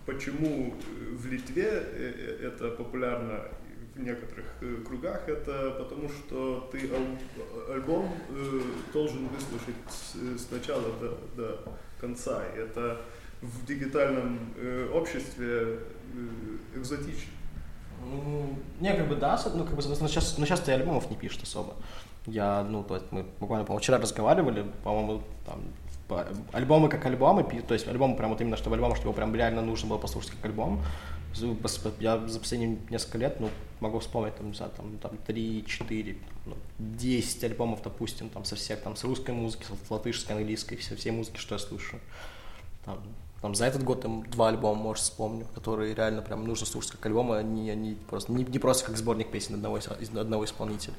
[0.05, 0.74] Почему
[1.12, 3.45] в Литве э, э, это популярно
[3.95, 5.28] в некоторых э, кругах?
[5.28, 8.10] Это потому что ты ал- альбом
[8.93, 12.43] должен выслушать сначала до, до конца.
[12.55, 13.01] Это
[13.41, 14.38] в дигитальном
[14.93, 15.80] обществе
[16.76, 17.32] экзотично.
[18.03, 21.18] Ну, не, как бы да, ну, как бы, но сейчас, но сейчас-то и альбомов не
[21.18, 21.76] пишут особо.
[22.26, 25.61] Я, ну, то есть мы буквально, по-моему, вчера разговаривали, по-моему, там,
[26.07, 29.36] по- альбомы как альбомы, то есть альбомы прям вот именно, чтобы альбом, чтобы его прям
[29.36, 30.82] реально нужно было послушать как альбом.
[31.99, 33.49] Я за последние несколько лет, ну,
[33.80, 36.17] могу вспомнить, там, не там, там 3, 4,
[36.47, 40.95] ну, 10 альбомов, допустим, там, со всех, там, с русской музыки, с латышской, английской, все,
[40.95, 42.01] все музыки, что я слушаю.
[42.84, 42.99] Там,
[43.41, 47.05] там за этот год там два альбома, может, вспомню, которые реально прям нужно слушать как
[47.05, 50.95] альбомы, они, они просто, не, не просто как сборник песен одного, из одного исполнителя.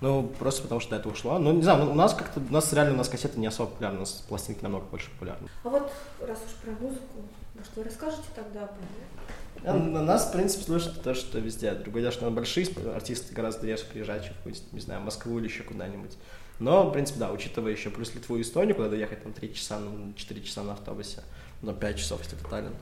[0.00, 1.38] Ну, просто потому что до этого ушло.
[1.38, 3.98] Ну, не знаю, у нас как-то, у нас реально, у нас кассеты не особо популярны,
[3.98, 5.48] у нас пластинки намного больше популярны.
[5.62, 5.92] А вот
[6.26, 7.22] раз уж про музыку,
[7.54, 9.70] может, вы расскажете тогда про...
[9.70, 11.72] А На нас, в принципе, слушают то, что везде.
[11.72, 15.38] Другое дело, что на большие артисты гораздо реже приезжают, чем в какую-нибудь, не знаю, Москву
[15.38, 16.16] или еще куда-нибудь.
[16.60, 19.78] Но, в принципе, да, учитывая еще плюс Литву и Эстонию, куда доехать там 3 часа,
[19.78, 21.22] ну, 4 часа на автобусе,
[21.60, 22.74] ну, 5 часов, если это Таллин,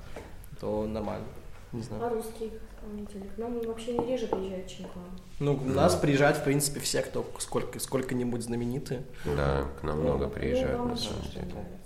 [0.61, 1.27] то нормально.
[1.73, 2.05] Не знаю.
[2.05, 2.53] А русских
[2.89, 3.29] исполнителей?
[3.35, 5.11] К нам вообще не реже приезжают, чем к вам.
[5.41, 9.03] Ну, у нас приезжают, в принципе, все, кто сколько, сколько-нибудь знаменитые.
[9.25, 11.47] Да, к нам много Ну, приезжают, на самом деле.
[11.47, 11.79] нравится?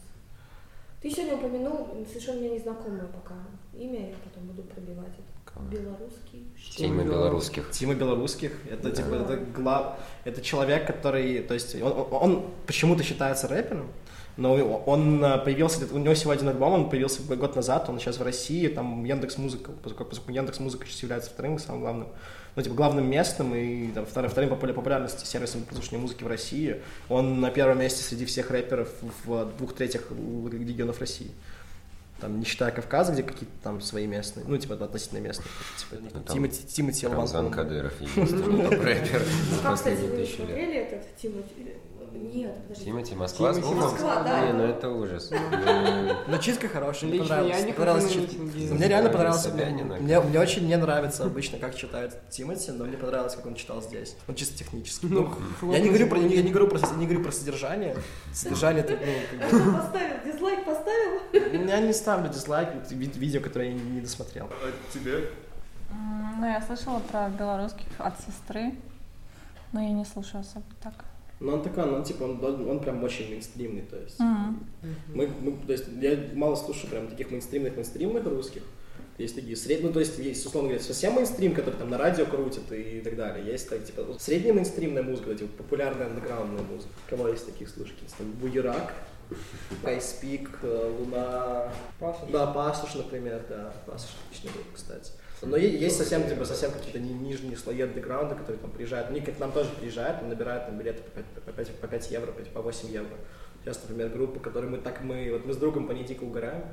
[1.02, 3.34] Ты сегодня упомянул совершенно мне незнакомое пока
[3.74, 5.60] имя, я потом буду пробивать это.
[5.70, 6.46] Белорусский.
[6.76, 7.70] Тима белорусских.
[7.72, 8.52] Тима Белорусских.
[8.70, 8.90] Это Да.
[8.90, 9.98] типа это глав...
[10.24, 13.88] это человек, который, то есть он, он почему-то считается рэпером,
[14.36, 18.18] но он э, появился, у него всего один альбом, он появился год назад, он сейчас
[18.18, 22.08] в России, там Яндекс Музыка, поскольку, поскольку Яндекс Музыка сейчас является вторым самым главным,
[22.56, 26.26] ну типа главным местом и там, вторым, вторым по популя- популярности сервисом прослушивания музыки в
[26.28, 26.80] России.
[27.08, 28.88] Он на первом месте среди всех рэперов
[29.24, 31.30] в двух третьих регионов России.
[32.20, 35.48] Там, не считая Кавказа, где какие-то там свои местные, ну, типа, относительно местные.
[35.76, 37.64] Типа, Ну, там Тимати, Тимати Рамзан Албанкон.
[37.64, 39.22] Кадыров топ-рэпер
[39.60, 41.74] за А, кстати, вы смотрели этот Тимати?
[42.14, 42.90] Нет, подождите.
[42.90, 43.52] Тимати Москва?
[43.54, 44.46] Тимати Ну, Москва, да.
[44.46, 45.30] Не, ну это ужас.
[45.30, 47.56] Ну, Начитка хорошая, мне понравилась.
[47.58, 48.16] я не понравилась.
[48.70, 49.50] Мне реально понравился.
[49.52, 53.82] Мне, мне очень не нравится обычно, как читает Тимати, но мне понравилось, как он читал
[53.82, 54.16] здесь.
[54.28, 55.06] Он чисто технически.
[55.06, 55.30] Ну,
[55.72, 57.96] я не говорю про, я не говорю про, я не говорю про содержание.
[58.32, 58.98] Содержание это,
[59.52, 61.20] ну, Поставил, дизлайк поставил?
[61.68, 64.46] я не ставлю дизлайк ви- видео, которое я не, досмотрел.
[64.50, 65.28] А тебе?
[66.38, 68.74] Ну, я слышала про белорусских от сестры,
[69.72, 70.94] но я не слушаю особо так.
[71.42, 74.20] Но он такой, ну, он типа, он, он прям очень мейнстримный, то есть.
[74.20, 74.64] М.
[75.08, 78.62] Мы, мы, то есть я мало слушаю прям таких мейнстримных мейнстримных русских.
[79.18, 82.24] Есть такие средние, ну то есть есть, условно говоря, совсем мейнстрим, который там на радио
[82.26, 83.44] крутит и так далее.
[83.44, 86.92] Есть так, типа, средняя мейнстримная музыка, типа популярная андеграундная музыка.
[87.10, 88.08] Кого есть таких слушателей?
[88.16, 88.94] Там Буерак,
[89.84, 91.72] Айспик, э, Луна.
[91.98, 92.30] Пасуш.
[92.30, 93.72] Да, Пасуш, например, да.
[93.86, 95.12] Пасуш отличная группа, кстати.
[95.42, 99.10] Но есть совсем, типа, совсем какие-то ни- нижние слои андеграунда, которые там приезжают.
[99.10, 102.10] Они к нам тоже приезжают, там набирают там билеты по 5, по 5, по 5
[102.12, 103.16] евро, по- по 8 евро.
[103.64, 106.64] Сейчас, например, группа, которую мы так, мы, вот мы с другом по ней дико угораем,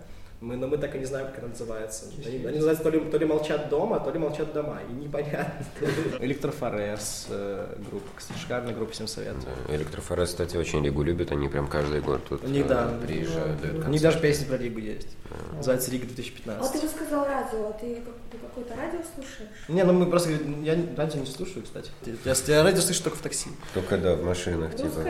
[0.41, 2.05] мы, но мы так и не знаем, как она называется.
[2.25, 5.65] Они, они называются то ли, то ли молчат дома, то ли молчат дома, и непонятно.
[6.19, 9.43] Электрофорез э, группа, кстати, шикарная группа, всем советую.
[9.67, 9.75] да.
[9.75, 13.89] Электрофорез, кстати, очень Ригу любят, они прям каждый год тут э, да, приезжают, дают У
[13.89, 15.09] них даже песни про Ригу есть.
[15.53, 16.81] Называется Рига А ты 2015.
[16.81, 19.67] же сказал радио, а ты ты какое-то радио слушаешь?
[19.67, 20.29] Не, ну мы просто,
[20.63, 21.91] я радио не слушаю, кстати.
[22.23, 23.49] Я, я радио слышу только в такси.
[23.73, 25.03] Только да, в машинах, типа.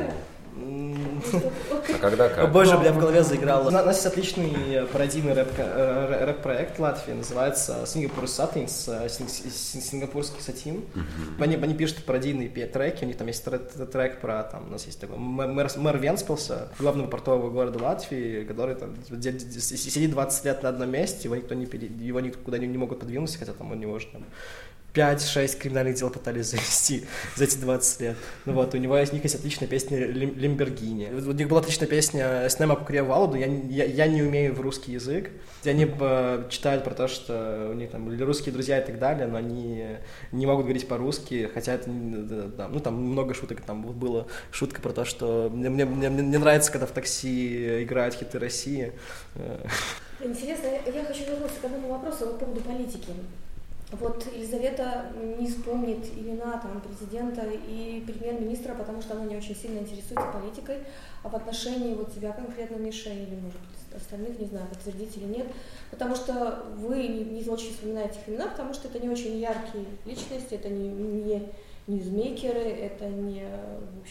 [0.55, 2.51] А когда как?
[2.51, 3.67] боже, бля, в голове заиграло.
[3.67, 9.81] У нас есть отличный пародийный рэп- э, рэп-проект Латвии, называется Singapore Satins, э, син- син-
[9.81, 10.83] сингапурский сатин.
[11.39, 14.85] Они, они пишут пародийные треки, у них там есть тр- трек про, там, у нас
[14.85, 20.69] есть такой мэр, мэр Венспилса, главного портового города Латвии, который там сидит 20 лет на
[20.69, 23.93] одном месте, его никто не его никуда не, не могут подвинуть, хотя там у него
[23.93, 24.23] уже там
[24.93, 28.17] 5-6 криминальных дел пытались завести за эти 20 лет.
[28.45, 31.09] Ну вот, у него у них есть отличная песня «Лим- «Лимбергини».
[31.11, 34.93] У них была отличная песня «Снема покуря Валуду», я, я, я не умею в русский
[34.93, 35.29] язык.
[35.61, 39.27] Где они э, читают про то, что у них там русские друзья и так далее,
[39.27, 39.85] но они
[40.31, 44.91] не могут говорить по-русски, хотя это, да, ну там много шуток, там было шутка про
[44.91, 48.93] то, что мне, мне, мне, мне нравится, когда в такси играют хиты России.
[49.35, 49.65] Э,
[50.21, 53.13] Интересно, я хочу вернуться к одному вопросу по поводу политики.
[53.91, 59.79] Вот Елизавета не вспомнит имена там, президента и премьер-министра, потому что она не очень сильно
[59.79, 60.77] интересуется политикой,
[61.23, 65.25] а в отношении вот тебя конкретно, Миша, или, может быть, остальных, не знаю, подтвердить или
[65.25, 65.47] нет,
[65.89, 69.85] потому что вы не, не очень вспоминаете их имена, потому что это не очень яркие
[70.05, 71.49] личности, это не, не
[71.89, 73.45] ньюзмейкеры, это не...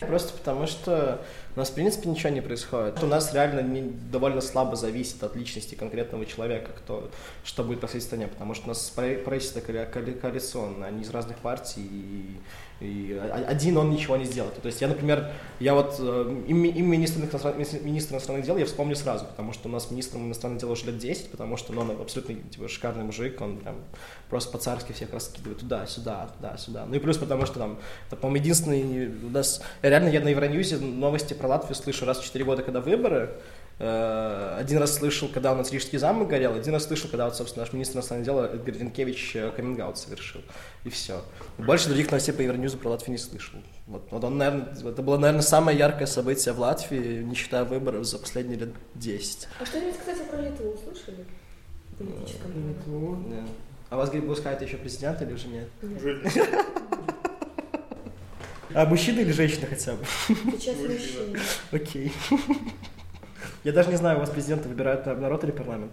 [0.07, 1.21] Просто потому что
[1.57, 3.03] у нас, в принципе, ничего не происходит.
[3.03, 7.11] У нас реально не- довольно слабо зависит от личности конкретного человека, кто,
[7.45, 11.11] что будет происходить в стране, потому что у нас правительство коали- коали- коалиционное, они из
[11.11, 12.37] разных партий, и,
[12.81, 14.55] и один он ничего не сделает.
[14.63, 18.67] То есть я, например, я вот э, им, им министр, иностран- министр иностранных дел я
[18.67, 21.81] вспомню сразу, потому что у нас министр иностранных дел уже лет 10, потому что ну,
[21.81, 23.77] он абсолютно типа, шикарный мужик, он прям
[24.31, 26.87] просто по-царски всех раскидывает туда, сюда, туда, сюда.
[26.87, 29.61] Ну и плюс потому что там, это, по-моему, единственный у нас...
[29.83, 33.41] Реально я на Евроньюзе новости про Латвию слышу раз в 4 года, когда выборы.
[33.79, 37.37] Э, Один раз слышал, когда у нас Рижский замок горел, один раз слышал, когда, вот,
[37.37, 40.41] собственно, наш министр иностранных дел Эдгар Ренкевич каминг совершил.
[40.85, 41.23] И все.
[41.59, 43.61] Больше других новостей по Евроньюзу про Латвию не слышал.
[43.87, 48.05] Вот, вот он, наверное, это было, наверное, самое яркое событие в Латвии, не считая выборов,
[48.05, 49.49] за последние лет 10.
[49.61, 51.25] А что-нибудь, кстати, про Литву слышали?
[51.99, 53.45] Да.
[53.91, 55.69] А вас выпускает еще президент или уже нет?
[55.83, 55.99] Нет.
[56.03, 56.23] Уже
[58.75, 60.05] А мужчина или женщина хотя бы?
[60.59, 61.39] Сейчас мужчина.
[61.73, 62.13] Окей.
[63.65, 65.93] Я даже не знаю, у вас президента выбирают на- народ или парламент?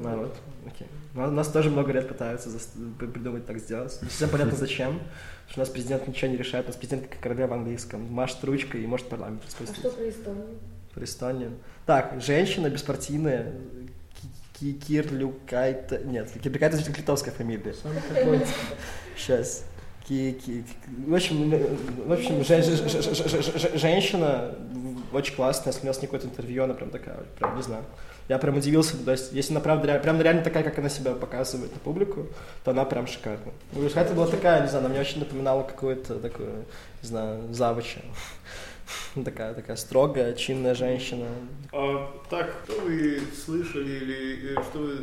[0.00, 0.36] Народ.
[0.66, 0.86] Окей.
[1.14, 2.50] Ну, У нас тоже много лет пытаются
[2.98, 3.98] придумать так сделать.
[4.02, 4.98] Не совсем понятно зачем.
[4.98, 6.66] Потому что у нас президент ничего не решает.
[6.66, 8.02] У нас президент как королева в английском.
[8.12, 9.78] Машет ручкой и может парламент А распустить.
[9.78, 10.46] что про Эстонию?
[10.94, 11.50] Про Эстонию.
[11.86, 13.52] Так, женщина беспартийная.
[14.60, 15.98] Ки- Кирлюкайта...
[15.98, 17.74] Нет, Кирлюкайта это литовская фамилия.
[19.16, 19.64] Сейчас.
[20.08, 21.50] В общем,
[22.06, 24.54] в общем, женщина
[25.12, 27.84] очень классная, я смотрел с ней какое-то интервью, она прям такая, прям, не знаю.
[28.28, 31.72] Я прям удивился, то есть, если она правда, прям реально такая, как она себя показывает
[31.72, 32.26] на публику,
[32.64, 33.52] то она прям шикарная.
[33.72, 36.64] Ну, это была такая, не знаю, она мне очень напоминала какую-то такую,
[37.02, 38.00] не знаю, завуча.
[39.24, 41.26] Такая, такая строгая, чинная женщина.
[41.72, 44.98] А так, что вы слышали или э, что вы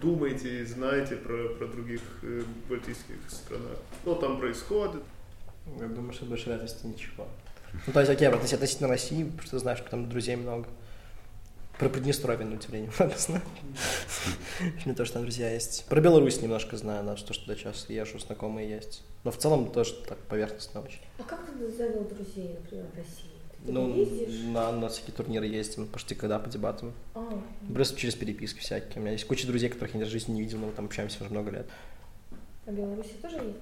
[0.00, 3.78] думаете и знаете про, про других э, балтийских странах?
[4.02, 5.02] Что там происходит?
[5.78, 7.26] Я думаю, что в большей вероятности ничего.
[7.86, 10.66] Ну, то есть, окей, относительно относительно России, потому что знаешь, что там друзей много.
[11.78, 13.42] Про Приднестровье, на удивление, много знаю.
[14.86, 15.84] Не то, что там друзья есть.
[15.88, 19.02] Про Беларусь немножко знаю, да, что туда часто езжу, знакомые есть.
[19.24, 21.00] Но в целом тоже так поверхностно очень.
[21.18, 23.36] А как ты завел друзей, например, в России?
[23.68, 26.92] Ну, на, на всякие турниры ездим, почти когда по дебатам.
[27.14, 27.42] А,
[27.74, 28.96] Просто через переписки всякие.
[28.96, 31.22] У меня есть куча друзей, которых я в жизни не видел, но мы там общаемся
[31.22, 31.66] уже много лет.
[32.66, 33.58] а Беларуси тоже есть?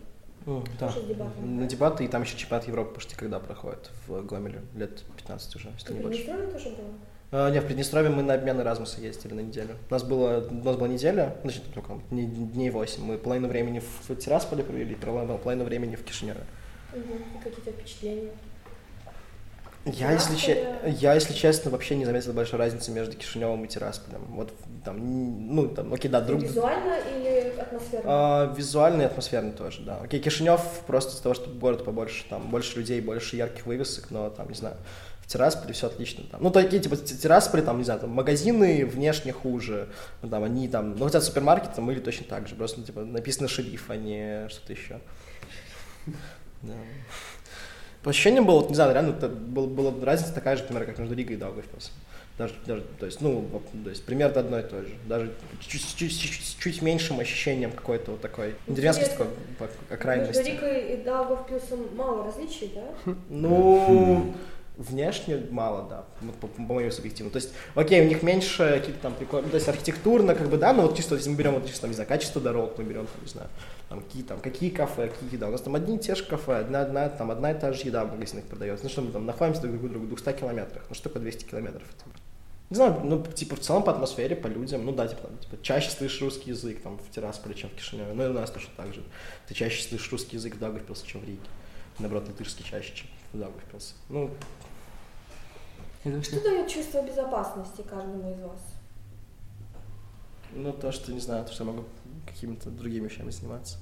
[0.46, 0.88] Да.
[0.88, 1.40] Тоже дебаты?
[1.40, 4.62] На дебаты, и там еще чемпионат Европы почти когда проходит в Гомеле.
[4.74, 6.24] Лет 15 уже, если не в больше.
[6.24, 6.90] Приднестровье тоже было?
[7.32, 9.76] А, не, в Приднестровье мы на обмен Эразмуса ездили на неделю.
[9.88, 13.02] У нас, было, у нас была неделя, значит, ну, как, дней- дней 8.
[13.04, 16.44] Мы половину времени в Тирасполе провели, половину времени в Кишиневе.
[16.92, 17.00] Угу.
[17.02, 18.30] И какие у тебя впечатления?
[19.86, 24.24] Я если, че- я, если честно, вообще не заметил большой разницы между Кишиневым и Тирасполем.
[24.30, 24.50] Вот
[24.82, 26.42] там, ну, там, окей, да, друг...
[26.42, 28.02] Визуально или атмосферно?
[28.06, 29.98] А, визуально и атмосферно тоже, да.
[30.02, 34.30] Окей, Кишинев просто из-за того, что город побольше, там больше людей, больше ярких вывесок, но
[34.30, 34.76] там, не знаю,
[35.20, 36.24] в Тирасполе все отлично.
[36.30, 36.42] Там.
[36.42, 39.90] Ну, такие, типа, Тирасполе, там, не знаю, там, магазины внешне хуже,
[40.22, 43.00] ну, там, они там, ну, хотя супермаркеты там были точно так же, просто, ну, типа,
[43.02, 45.00] написано шериф, а не что-то еще.
[46.62, 46.72] Да.
[48.04, 50.98] По ощущениям было, вот, не знаю, реально, это был- была разница такая же, например, как
[50.98, 51.94] между Ригой и Даугавпилсом.
[52.36, 53.48] Даже, даже, то есть, ну,
[53.84, 54.88] то есть, примерно одно и то же.
[55.08, 59.26] Даже чуть, чуть, чуть, чуть меньшим ощущением какой-то вот такой деревенской такой
[59.58, 60.50] по- Между окраинности.
[60.50, 63.14] Рикой и Даугавпилсом мало различий, да?
[63.30, 64.34] Ну,
[64.76, 67.30] внешне мало, да, ну, по, по моему субъективному.
[67.32, 70.72] То есть, окей, у них меньше каких-то там прикольных, то есть архитектурно, как бы, да,
[70.72, 73.06] но вот чисто, если мы берем, вот чисто, там, не знаю, качество дорог, мы берем,
[73.06, 73.48] там, не знаю,
[73.88, 75.48] там, какие там, какие кафе, какие еда.
[75.48, 77.82] У нас там одни и те же кафе, одна, одна, там, одна и та же
[77.84, 78.84] еда в магазинах продается.
[78.84, 80.84] Ну что, мы там находимся друг к другу в 200 километрах.
[80.88, 81.82] Ну что такое 200 километров?
[81.82, 82.04] Это,
[82.70, 85.62] не знаю, ну, типа, в целом по атмосфере, по людям, ну да, типа, там, типа,
[85.62, 88.12] чаще слышишь русский язык, там, в Тирасполе, чем в Кишиневе.
[88.14, 89.02] Ну и у нас точно так же.
[89.46, 91.40] Ты чаще слышишь русский язык в Даугавпилсе, чем в Риге.
[91.98, 93.94] Наоборот, латышский чаще, чем в Даугавпилсе.
[94.08, 94.30] Ну,
[96.02, 98.58] Что дает чувство безопасности каждому из вас?
[100.54, 101.84] ну, то, что, не знаю, то, что я могу
[102.24, 103.78] какими-то другими вещами заниматься.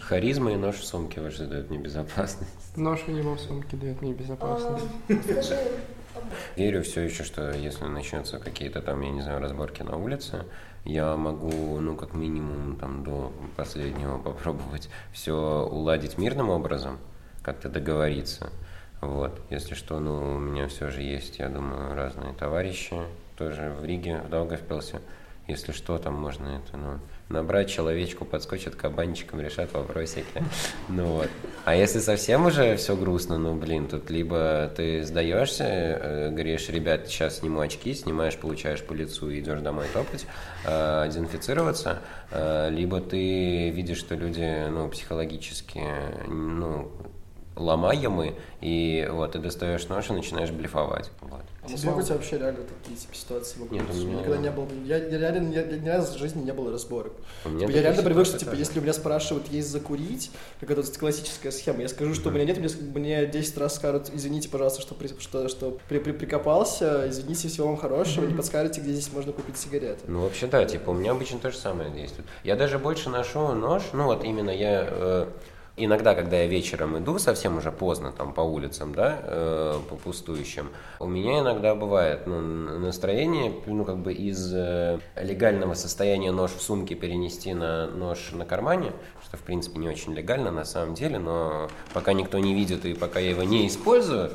[0.00, 2.76] Харизма и нож в сумке вот что дает мне безопасность.
[2.76, 4.84] Нож у него в сумке дает мне безопасность.
[5.08, 5.56] А, скажи,
[6.56, 10.44] Верю все еще, что если начнутся какие-то там, я не знаю, разборки на улице,
[10.84, 16.98] я могу, ну, как минимум, там, до последнего попробовать все уладить мирным образом,
[17.42, 18.50] как-то договориться.
[19.00, 22.96] Вот, если что, ну, у меня все же есть, я думаю, разные товарищи,
[23.36, 25.00] тоже в Риге, в Даугавпилсе.
[25.46, 26.98] Если что, там можно это, ну,
[27.28, 30.42] набрать человечку, подскочит кабанчиком, решат вопросики.
[30.88, 31.28] Ну вот.
[31.64, 37.08] А если совсем уже все грустно, ну, блин, тут либо ты сдаешься, э, говоришь, ребят,
[37.08, 40.26] сейчас сниму очки, снимаешь, получаешь по лицу и идешь домой топать,
[40.64, 42.00] э, дезинфицироваться,
[42.30, 45.82] э, либо ты видишь, что люди, ну, психологически,
[46.28, 46.90] ну,
[47.56, 51.10] ломаемы, и вот ты достаешь нож и начинаешь блефовать.
[51.22, 51.42] Вот.
[51.72, 54.66] А у тебя вообще реально такие типа, ситуации могут Нет, у меня никогда не было.
[54.84, 57.12] Я, я реально я, я ни разу в жизни не было разборок.
[57.44, 61.50] Типа, я реально привык, что типа, если у меня спрашивают, есть закурить, как это классическая
[61.50, 64.94] схема, я скажу, что у меня нет, мне, мне 10 раз скажут, извините, пожалуйста, что,
[64.94, 69.32] при- что, что при, при- прикопался, извините, всего вам хорошего, не подскажете, где здесь можно
[69.32, 70.00] купить сигареты.
[70.06, 72.26] Ну, вообще, да, типа, у меня обычно то же самое действует.
[72.44, 74.86] Я даже больше ношу нож, ну, вот именно я...
[74.90, 75.26] э,
[75.78, 80.70] Иногда, когда я вечером иду, совсем уже поздно, там, по улицам, да, э, по пустующим,
[81.00, 86.62] у меня иногда бывает, ну, настроение, ну, как бы из э, легального состояния нож в
[86.62, 91.18] сумке перенести на нож на кармане, что, в принципе, не очень легально на самом деле,
[91.18, 94.30] но пока никто не видит и пока я его не использую,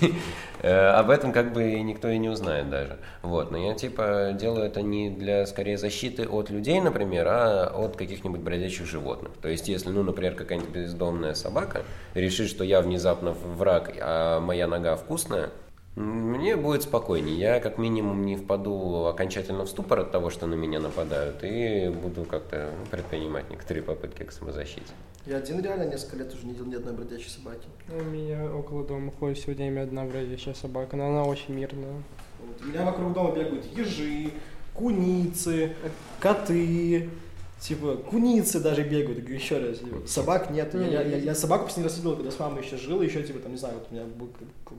[0.62, 2.98] об этом как бы никто и не узнает даже.
[3.22, 7.96] Вот, но я типа делаю это не для скорее защиты от людей, например, а от
[7.96, 9.32] каких-нибудь бродячих животных.
[9.40, 11.82] То есть, если, ну, например, какая-нибудь бездомная собака
[12.14, 15.50] решит, что я внезапно враг, а моя нога вкусная,
[15.98, 17.36] мне будет спокойнее.
[17.36, 21.88] Я как минимум не впаду окончательно в ступор от того, что на меня нападают, и
[21.88, 24.92] буду как-то предпринимать некоторые попытки к самозащите.
[25.26, 27.66] Я один реально несколько лет уже не видел ни одной бродячей собаки.
[27.88, 32.02] У меня около дома ходит все время одна бродячая собака, но она очень мирная.
[32.40, 32.62] Вот.
[32.62, 34.30] У меня вокруг дома бегают ежи,
[34.74, 35.74] куницы,
[36.20, 37.10] коты,
[37.60, 39.18] Типа, куницы даже бегают.
[39.18, 40.72] Я говорю, еще раз, типа, собак нет.
[40.74, 43.40] Я, я, я, я собаку последний раз видел, когда с мамой еще жил, еще, типа,
[43.40, 44.28] там, не знаю, вот у меня был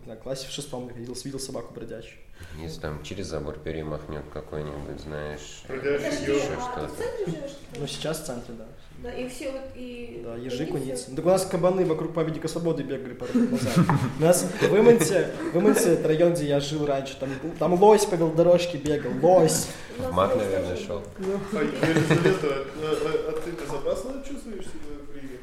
[0.06, 2.20] на классе в шестом, я ходил, видел собаку бродячую.
[2.58, 6.54] Если там через забор перемахнет какой-нибудь, знаешь, Бродящий еще.
[6.58, 6.96] А что-то.
[6.96, 7.52] центре живешь?
[7.78, 8.66] Ну, сейчас в центре, да.
[9.02, 10.22] Да, и все вот и...
[10.26, 11.16] Да, ежи, куницы.
[11.16, 13.78] Так у нас кабаны вокруг памятника свободы бегали пару лет назад.
[14.20, 18.06] У нас в Иманте, в Иманте, это район, где я жил раньше, там, там лось
[18.06, 19.68] по велодорожке бегал, лось.
[19.98, 21.02] В маг, наверное, шел.
[21.18, 25.40] А Елизавета, а, ты безопасно чувствуешь себя в Риге?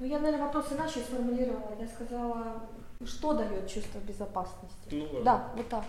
[0.00, 1.76] Ну, я, наверное, вопрос иначе сформулировала.
[1.80, 2.62] Я сказала,
[3.04, 4.88] что дает чувство безопасности.
[4.90, 5.22] Ну.
[5.22, 5.84] Да, вот так.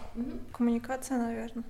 [0.52, 1.64] Коммуникация, наверное.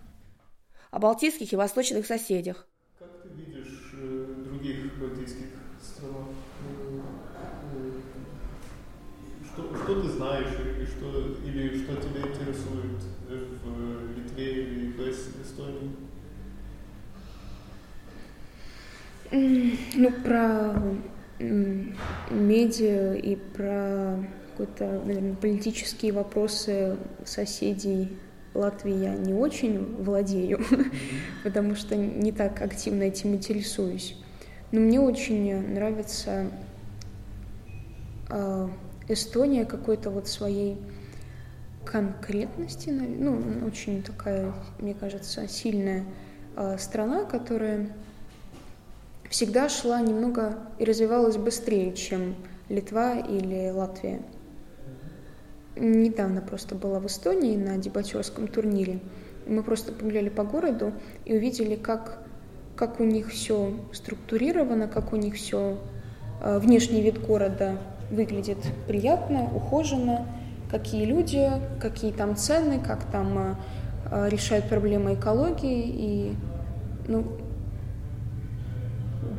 [0.92, 2.68] О балтийских и восточных соседях.
[2.98, 5.48] Как ты видишь э, других балтийских
[5.82, 6.28] странах?
[9.54, 15.00] Что, что ты знаешь или что, или что тебя интересует э, в Литве или в
[15.02, 15.92] Эс- Эстонии?
[19.32, 20.76] Ну, про
[21.40, 24.24] медиа и про
[24.58, 28.18] какие-то, наверное, политические вопросы соседей
[28.54, 30.60] Латвии я не очень владею,
[31.44, 34.16] потому что не так активно этим интересуюсь.
[34.72, 36.52] Но мне очень нравится
[38.30, 38.70] а,
[39.08, 40.78] Эстония какой-то вот своей
[41.86, 46.06] конкретности, ну, очень такая, мне кажется, сильная
[46.56, 47.90] а, страна, которая
[49.30, 52.36] всегда шла немного и развивалась быстрее, чем
[52.68, 54.22] Литва или Латвия.
[55.76, 59.00] Недавно просто была в Эстонии на дебатерском турнире.
[59.48, 60.94] Мы просто погуляли по городу
[61.26, 62.22] и увидели, как,
[62.80, 65.78] как у них все структурировано, как у них все
[66.42, 67.78] внешний вид города
[68.10, 68.58] выглядит
[68.88, 70.26] приятно, ухоженно,
[70.70, 71.52] какие люди,
[71.82, 73.56] какие там цены, как там а,
[74.12, 76.36] а, решают проблемы экологии и
[77.08, 77.26] ну,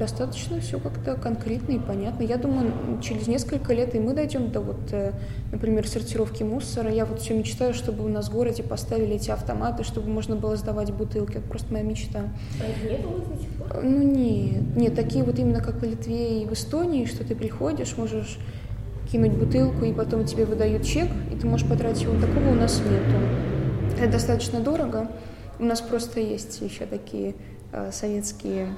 [0.01, 2.22] достаточно все как-то конкретно и понятно.
[2.22, 2.72] Я думаю,
[3.03, 5.12] через несколько лет и мы дойдем до вот, э,
[5.53, 6.90] например, сортировки мусора.
[6.90, 10.57] Я вот все мечтаю, чтобы у нас в городе поставили эти автоматы, чтобы можно было
[10.57, 11.36] сдавать бутылки.
[11.36, 12.20] Это просто моя мечта.
[12.61, 13.84] А их не было до сих пор?
[13.84, 17.96] Ну нет, нет, такие вот именно как в Литве и в Эстонии, что ты приходишь,
[17.98, 18.38] можешь
[19.12, 22.14] кинуть бутылку, и потом тебе выдают чек, и ты можешь потратить его.
[22.18, 24.01] Такого у нас нету.
[24.01, 25.11] Это достаточно дорого.
[25.59, 27.34] У нас просто есть еще такие
[27.72, 28.68] э, советские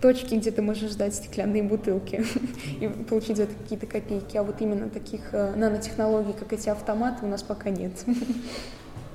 [0.00, 2.24] точки, где ты можешь ждать стеклянные бутылки
[2.80, 4.36] и получить за это какие-то копейки.
[4.36, 7.92] А вот именно таких э, нанотехнологий, как эти автоматы, у нас пока нет.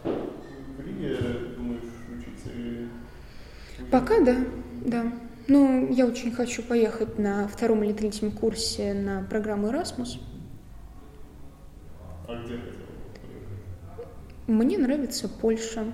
[0.04, 1.18] В Риге
[1.58, 1.84] думаешь
[2.18, 2.88] учиться или...
[3.92, 4.38] Пока да,
[4.86, 5.12] да.
[5.48, 10.20] Ну, я очень хочу поехать на втором или третьем курсе на программу Erasmus.
[12.28, 14.08] А где хотел поехать?
[14.48, 15.86] Мне нравится Польша.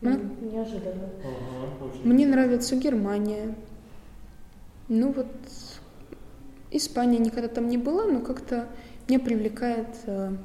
[0.00, 1.10] Неожиданно.
[2.04, 3.54] Мне нравится Германия.
[4.90, 5.28] Ну вот
[6.72, 8.66] Испания никогда там не была, но как-то
[9.08, 10.36] меня привлекает, э,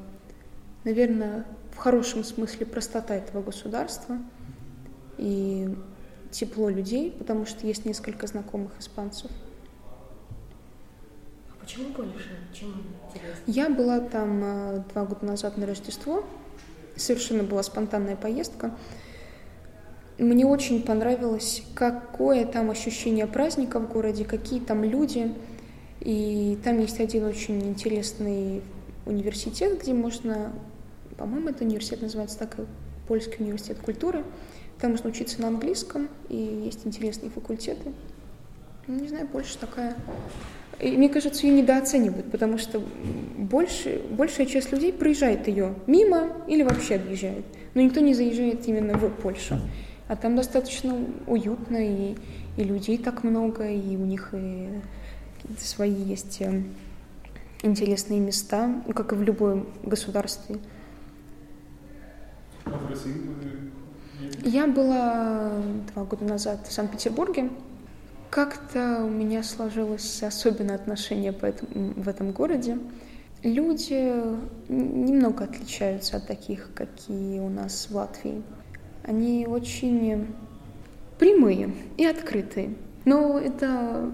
[0.83, 4.19] наверное, в хорошем смысле простота этого государства
[5.17, 5.75] и
[6.29, 9.31] тепло людей, потому что есть несколько знакомых испанцев.
[11.49, 12.29] А почему Польша?
[12.53, 13.41] Чем интересно?
[13.47, 16.23] Я была там э, два года назад на Рождество.
[16.95, 18.77] Совершенно была спонтанная поездка.
[20.17, 25.33] Мне очень понравилось, какое там ощущение праздника в городе, какие там люди.
[25.99, 28.61] И там есть один очень интересный
[29.05, 30.53] университет, где можно,
[31.17, 32.55] по-моему, это университет называется так,
[33.07, 34.23] Польский университет культуры.
[34.79, 37.91] Там можно учиться на английском, и есть интересные факультеты.
[38.87, 39.95] Ну, Не знаю, Польша такая
[40.79, 42.81] и мне кажется, ее недооценивают, потому что
[43.37, 47.45] больше, большая часть людей проезжает ее мимо или вообще объезжает.
[47.73, 49.59] Но никто не заезжает именно в Польшу.
[50.07, 50.95] А там достаточно
[51.25, 52.15] уютно, и,
[52.57, 54.69] и людей так много, и у них и
[55.41, 56.63] какие-то свои есть э,
[57.63, 60.57] интересные места, ну, как и в любом государстве.
[62.65, 63.13] А в России?
[64.43, 65.51] Я была
[65.93, 67.49] два года назад в Санкт-Петербурге.
[68.29, 72.77] Как-то у меня сложилось особенное отношение по этому- в этом городе.
[73.43, 78.41] Люди н- немного отличаются от таких, какие у нас в Латвии.
[79.07, 80.27] Они очень
[81.19, 82.75] прямые и открытые.
[83.05, 84.11] Но это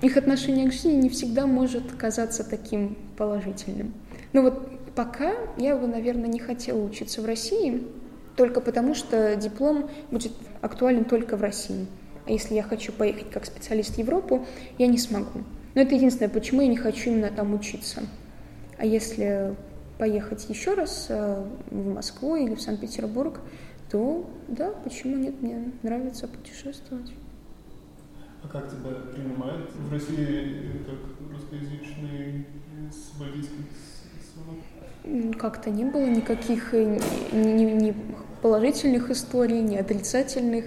[0.00, 3.94] их отношение к жизни не всегда может казаться таким положительным.
[4.32, 7.82] Но вот пока я бы, наверное, не хотела учиться в России,
[8.36, 11.86] только потому что диплом будет актуален только в России.
[12.26, 14.46] А если я хочу поехать как специалист в Европу,
[14.78, 15.42] я не смогу.
[15.74, 18.02] Но это единственное, почему я не хочу именно там учиться.
[18.78, 19.54] А если
[19.98, 23.40] поехать еще раз э, в Москву или в Санкт-Петербург,
[23.92, 27.12] то да, почему нет, мне нравится путешествовать.
[28.42, 33.66] А как тебя принимают в России э, как русскоязычный э, с бальтийских
[35.38, 36.98] Как-то не было никаких э,
[37.32, 37.94] ни, ни- ни
[38.40, 40.64] положительных историй, ни отрицательных.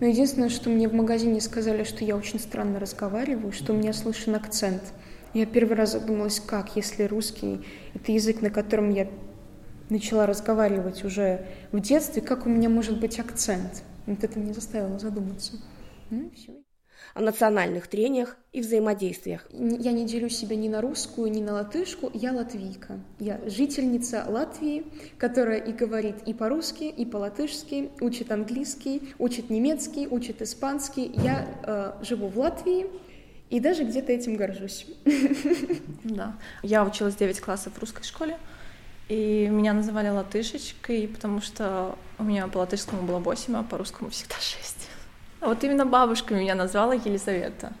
[0.00, 3.92] Но единственное, что мне в магазине сказали, что я очень странно разговариваю, что у меня
[3.92, 4.82] слышен акцент.
[5.34, 7.64] Я первый раз задумалась, как, если русский—
[7.94, 9.08] это язык, на котором я
[9.90, 13.82] начала разговаривать уже в детстве, как у меня может быть акцент?
[14.06, 15.52] Вот это меня заставило задуматься.
[16.10, 16.52] Ну, и всё.
[17.14, 19.46] О национальных трениях и взаимодействиях.
[19.52, 22.98] Я не делю себя ни на русскую, ни на латышку, я латвийка.
[23.20, 24.84] Я жительница Латвии,
[25.18, 31.12] которая и говорит и по-русски, и по-латышски, учит английский, учит немецкий, учит испанский.
[31.22, 32.86] Я э, живу в Латвии
[33.50, 34.86] и даже где-то этим горжусь.
[36.04, 36.36] Да.
[36.62, 38.38] Я училась 9 классов в русской школе,
[39.08, 44.10] и меня называли латышечкой, потому что у меня по латышскому было 8, а по русскому
[44.10, 44.88] всегда 6.
[45.40, 47.72] А вот именно бабушка меня назвала Елизавета.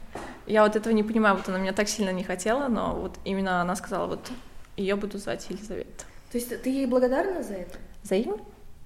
[0.46, 3.62] Я вот этого не понимаю, вот она меня так сильно не хотела, но вот именно
[3.62, 4.30] она сказала, вот
[4.76, 6.04] ее буду звать Елизавета.
[6.30, 7.78] То есть ты ей благодарна за это?
[8.02, 8.36] За имя?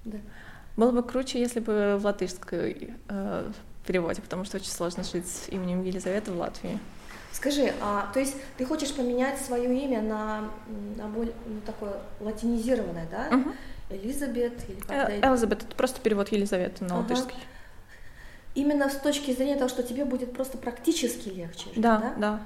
[0.05, 0.17] Да.
[0.77, 3.51] Было бы круче, если бы в латышской э,
[3.85, 6.79] переводе, потому что очень сложно жить с именем Елизавета в Латвии.
[7.31, 10.49] Скажи, а то есть ты хочешь поменять свое имя на,
[10.97, 13.35] на более ну, такое латинизированное, да?
[13.35, 13.53] Мгм.
[13.91, 15.11] Элизабет или как-то.
[15.11, 17.01] Э, Элизабет, это просто перевод Елизаветы на Ага.
[17.01, 17.35] латышский.
[18.55, 21.65] Именно с точки зрения того, что тебе будет просто практически легче.
[21.65, 22.39] жить, Да, да.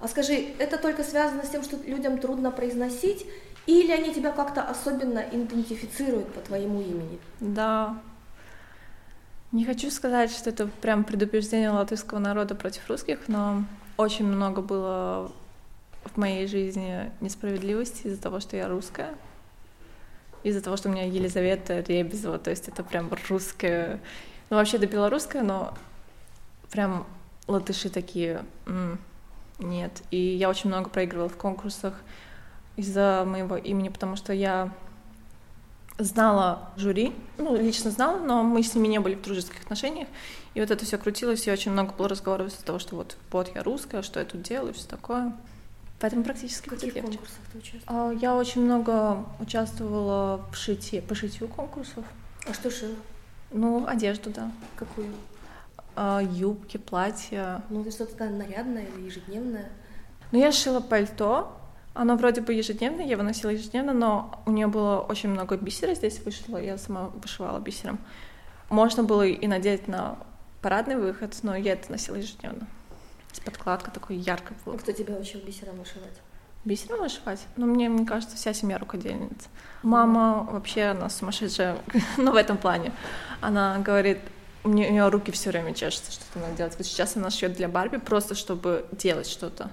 [0.00, 3.26] А скажи, это только связано с тем, что людям трудно произносить,
[3.66, 7.18] или они тебя как-то особенно идентифицируют по твоему имени?
[7.40, 7.98] Да.
[9.52, 13.64] Не хочу сказать, что это прям предупреждение латышского народа против русских, но
[13.98, 15.30] очень много было
[16.04, 19.14] в моей жизни несправедливости из-за того, что я русская.
[20.44, 24.00] Из-за того, что у меня Елизавета Ребезова, то есть это прям русская,
[24.48, 25.74] ну вообще-то белорусская, но
[26.70, 27.06] прям
[27.48, 28.98] латыши такие, «М,
[29.58, 30.02] нет.
[30.12, 31.94] И я очень много проигрывала в конкурсах
[32.76, 34.72] из-за моего имени, потому что я
[35.98, 40.08] знала жюри, ну, лично знала, но мы с ними не были в дружеских отношениях.
[40.54, 43.50] И вот это все крутилось, и очень много было разговоров из-за того, что вот, вот
[43.54, 45.32] я русская, что я тут делаю, все такое.
[46.00, 48.10] Поэтому практически В каких конкурсах ты участвовала?
[48.10, 52.04] А, Я очень много участвовала в шитье, по шитью конкурсов.
[52.48, 52.94] А что шила?
[53.50, 54.52] Ну, одежду, да.
[54.76, 55.08] Какую?
[55.96, 57.62] А, Юбки, платья.
[57.70, 59.68] Ну, ты что-то нарядное или ежедневное?
[60.30, 61.52] Ну, я шила пальто.
[61.98, 65.94] Оно вроде бы ежедневное, я его носила ежедневно, но у нее было очень много бисера
[65.94, 67.98] здесь вышло, я сама вышивала бисером.
[68.70, 70.16] Можно было и надеть на
[70.62, 72.68] парадный выход, но я это носила ежедневно.
[73.32, 74.78] С подкладкой такой яркой была.
[74.78, 76.20] кто тебя учил бисером вышивать?
[76.64, 77.44] Бисером вышивать?
[77.56, 79.48] Ну, мне, мне кажется, вся семья рукодельниц.
[79.82, 81.78] Мама вообще, она сумасшедшая,
[82.16, 82.92] ну, в этом плане.
[83.40, 84.20] Она говорит,
[84.62, 86.74] у нее, у нее руки все время чешутся, что-то надо делать.
[86.78, 89.72] Вот сейчас она шьет для Барби просто, чтобы делать что-то.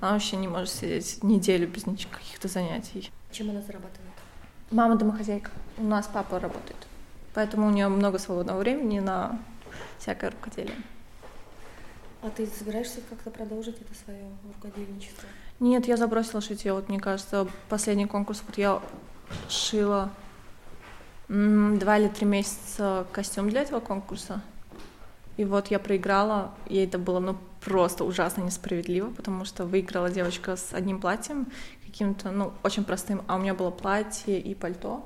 [0.00, 3.10] Она вообще не может сидеть неделю без каких-то занятий.
[3.32, 4.12] Чем она зарабатывает?
[4.70, 5.50] Мама домохозяйка.
[5.78, 6.86] У нас папа работает.
[7.34, 9.38] Поэтому у нее много свободного времени на
[9.98, 10.76] всякое рукоделие.
[12.22, 14.24] А ты собираешься как-то продолжить это свое
[14.54, 15.28] рукодельничество?
[15.60, 16.72] Нет, я забросила шитье.
[16.72, 18.82] Вот мне кажется, последний конкурс, вот я
[19.48, 20.10] шила
[21.28, 24.42] два или три месяца костюм для этого конкурса.
[25.36, 27.36] И вот я проиграла, и это было ну
[27.66, 31.46] просто ужасно несправедливо, потому что выиграла девочка с одним платьем,
[31.84, 35.04] каким-то, ну, очень простым, а у меня было платье и пальто.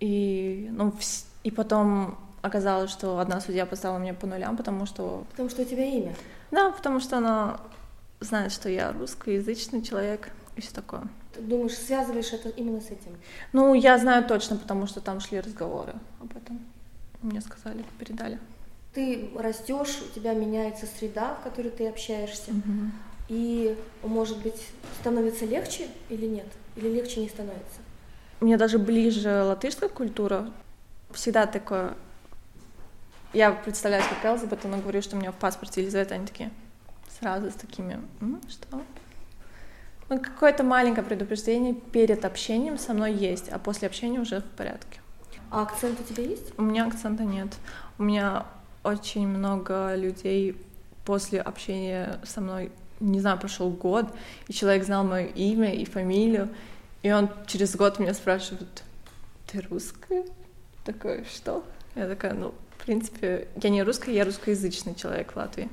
[0.00, 5.24] И, ну, вс- и потом оказалось, что одна судья поставила меня по нулям, потому что
[5.30, 6.14] Потому что у тебя имя.
[6.50, 7.60] да, потому что она
[8.20, 11.02] знает, что я русскоязычный человек и все такое.
[11.32, 13.16] Ты думаешь, связываешь это именно с этим?
[13.52, 16.58] Ну, я знаю точно, потому что там шли разговоры об этом.
[17.22, 18.38] Мне сказали, передали.
[18.94, 22.52] Ты растешь, у тебя меняется среда, в которой ты общаешься,
[23.28, 24.68] и, может быть,
[25.00, 26.46] становится легче или нет?
[26.76, 27.80] Или легче не становится?
[28.40, 30.50] Мне даже ближе латышская культура.
[31.12, 31.94] Всегда такое...
[33.32, 36.50] Я представляю, как Элизабет, она говорит, что у меня в паспорте Елизавета, они такие
[37.18, 38.80] сразу с такими, «М, что?
[40.08, 45.00] Ну, какое-то маленькое предупреждение перед общением со мной есть, а после общения уже в порядке.
[45.50, 46.56] А акцент у тебя есть?
[46.58, 47.48] У меня акцента нет.
[47.98, 48.46] У меня
[48.84, 50.56] очень много людей
[51.04, 52.70] после общения со мной,
[53.00, 54.06] не знаю, прошел год,
[54.48, 56.48] и человек знал мое имя и фамилию,
[57.02, 58.82] и он через год меня спрашивает,
[59.46, 60.24] ты русская?
[60.84, 61.64] Такое, что?
[61.94, 65.68] Я такая, ну, в принципе, я не русская, я русскоязычный человек в Латвии.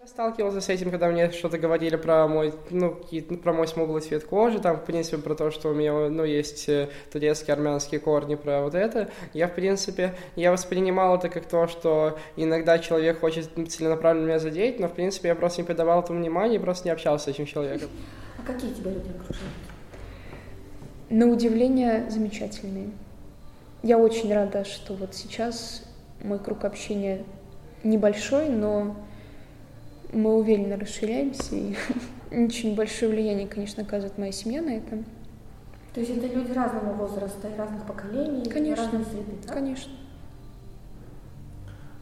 [0.00, 4.00] Я сталкивался с этим, когда мне что-то говорили про мой, ну, какие-то- про мой смуглый
[4.00, 8.00] цвет кожи, там, в принципе, про то, что у меня, ну, есть э, турецкие, армянские
[8.00, 9.10] корни, про вот это.
[9.34, 14.80] Я, в принципе, я воспринимал это как то, что иногда человек хочет целенаправленно меня задеть,
[14.80, 17.44] но, в принципе, я просто не придавал этому внимания и просто не общался с этим
[17.44, 17.90] человеком.
[18.38, 19.52] А какие тебя люди окружают?
[21.10, 22.88] На удивление замечательные.
[23.82, 25.84] Я очень рада, что вот сейчас
[26.22, 27.22] мой круг общения
[27.84, 28.96] небольшой, но
[30.12, 31.74] мы уверенно расширяемся, и
[32.30, 35.02] очень большое влияние, конечно, оказывает моя семья на это.
[35.94, 38.84] То есть это люди разного возраста и разных поколений, Конечно.
[38.84, 39.54] разной среды, да?
[39.54, 39.92] Конечно.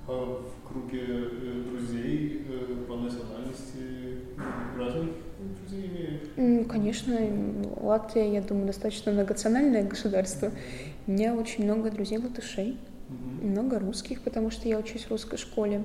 [0.07, 4.19] А в круге э, друзей э, по национальности
[4.79, 5.11] разных
[5.59, 6.23] друзей?
[6.37, 7.19] М, Конечно,
[7.81, 10.51] Латвия, я думаю, достаточно многонациональное государство.
[11.07, 12.77] У меня очень много друзей латышей,
[13.43, 15.83] много русских, потому что я учусь в русской школе.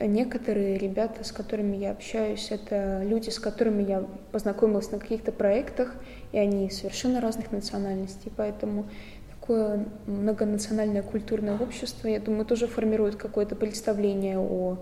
[0.00, 5.92] Некоторые ребята, с которыми я общаюсь, это люди, с которыми я познакомилась на каких-то проектах,
[6.30, 8.86] и они совершенно разных национальностей, поэтому
[9.40, 14.78] такое многонациональное культурное общество, я думаю, тоже формирует какое-то представление о,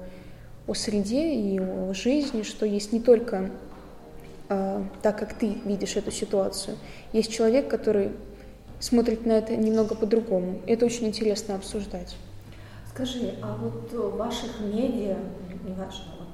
[0.66, 3.50] о среде и о жизни, что есть не только
[4.50, 6.76] а, так, как ты видишь эту ситуацию.
[7.12, 8.10] Есть человек, который
[8.80, 10.60] смотрит на это немного по-другому.
[10.66, 12.16] Это очень интересно обсуждать.
[12.96, 15.18] Скажи, а вот в ваших медиа,
[15.66, 16.24] не ваших, а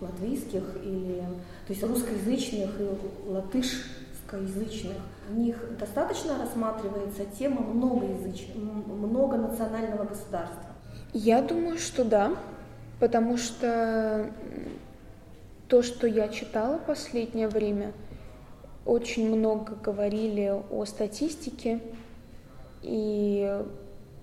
[0.00, 1.22] вот латвийских или,
[1.64, 4.96] то есть русскоязычных и латышскоязычных,
[5.28, 8.48] в них достаточно рассматривается тема многоязыч...
[8.56, 10.70] многонационального государства?
[11.12, 12.34] Я думаю, что да,
[12.98, 14.32] потому что
[15.68, 17.92] то, что я читала последнее время,
[18.84, 21.80] очень много говорили о статистике,
[22.82, 23.62] и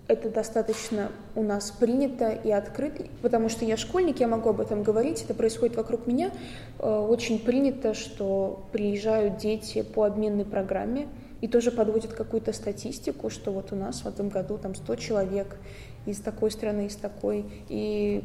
[0.07, 4.83] это достаточно у нас принято и открыто, потому что я школьник, я могу об этом
[4.83, 6.31] говорить, это происходит вокруг меня.
[6.79, 11.07] Э, Очень принято, что приезжают дети по обменной программе
[11.41, 15.57] и тоже подводят какую-то статистику, что вот у нас в этом году там 100 человек
[16.05, 18.23] из такой страны, из такой, и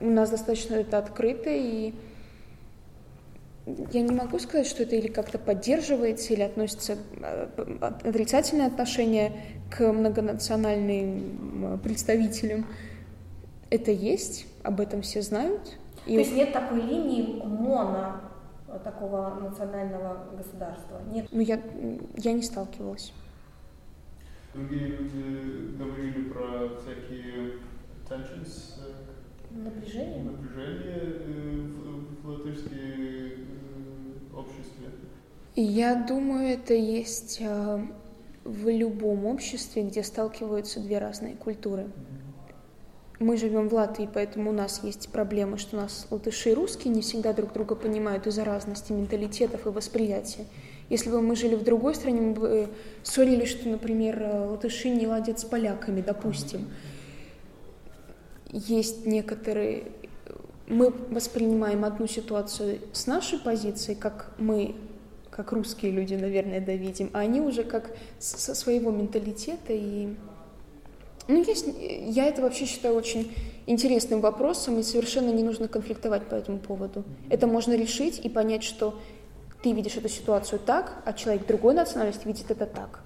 [0.00, 1.92] у нас достаточно это открыто, и
[3.92, 7.48] я не могу сказать, что это или как-то поддерживается, или относится э,
[7.80, 9.32] отрицательное отношение
[9.70, 12.66] к многонациональным представителям.
[13.70, 15.78] Это есть, об этом все знают.
[16.04, 18.20] То есть нет такой линии моно
[18.84, 21.00] такого национального государства?
[21.12, 21.26] Нет.
[21.30, 21.60] Ну, я,
[22.16, 23.12] я не сталкивалась.
[24.54, 27.58] Другие люди говорили про всякие
[28.08, 28.80] tensions,
[29.50, 30.24] Напряжение?
[30.24, 31.60] напряжение э,
[32.22, 33.39] в, э,
[34.40, 34.88] обществе.
[35.56, 37.86] Я думаю, это есть э,
[38.44, 41.90] в любом обществе, где сталкиваются две разные культуры.
[43.18, 46.94] Мы живем в Латвии, поэтому у нас есть проблемы, что у нас латыши и русские
[46.94, 50.46] не всегда друг друга понимают из-за разности менталитетов и восприятия.
[50.88, 52.68] Если бы мы жили в другой стране, мы бы
[53.02, 56.68] ссорились, что, например, э, латыши не ладят с поляками, допустим.
[58.50, 59.92] Есть некоторые...
[60.70, 64.76] Мы воспринимаем одну ситуацию с нашей позиции, как мы,
[65.28, 67.90] как русские люди, наверное, да, видим, а они уже как
[68.20, 70.14] со своего менталитета и...
[71.26, 73.34] Ну, есть, я это вообще считаю очень
[73.66, 77.02] интересным вопросом, и совершенно не нужно конфликтовать по этому поводу.
[77.28, 78.96] Это можно решить и понять, что
[79.64, 83.00] ты видишь эту ситуацию так, а человек другой национальности видит это так.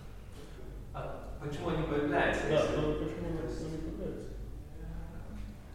[1.42, 2.42] Почему они появляются?
[2.46, 4.28] Да, если- но почему они появляются?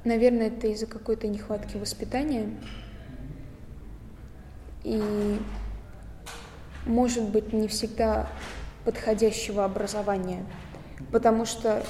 [0.05, 2.49] Наверное, это из-за какой-то нехватки воспитания.
[4.83, 5.01] И,
[6.85, 8.29] может быть, не всегда
[8.85, 10.45] подходящего образования.
[11.11, 11.83] Потому что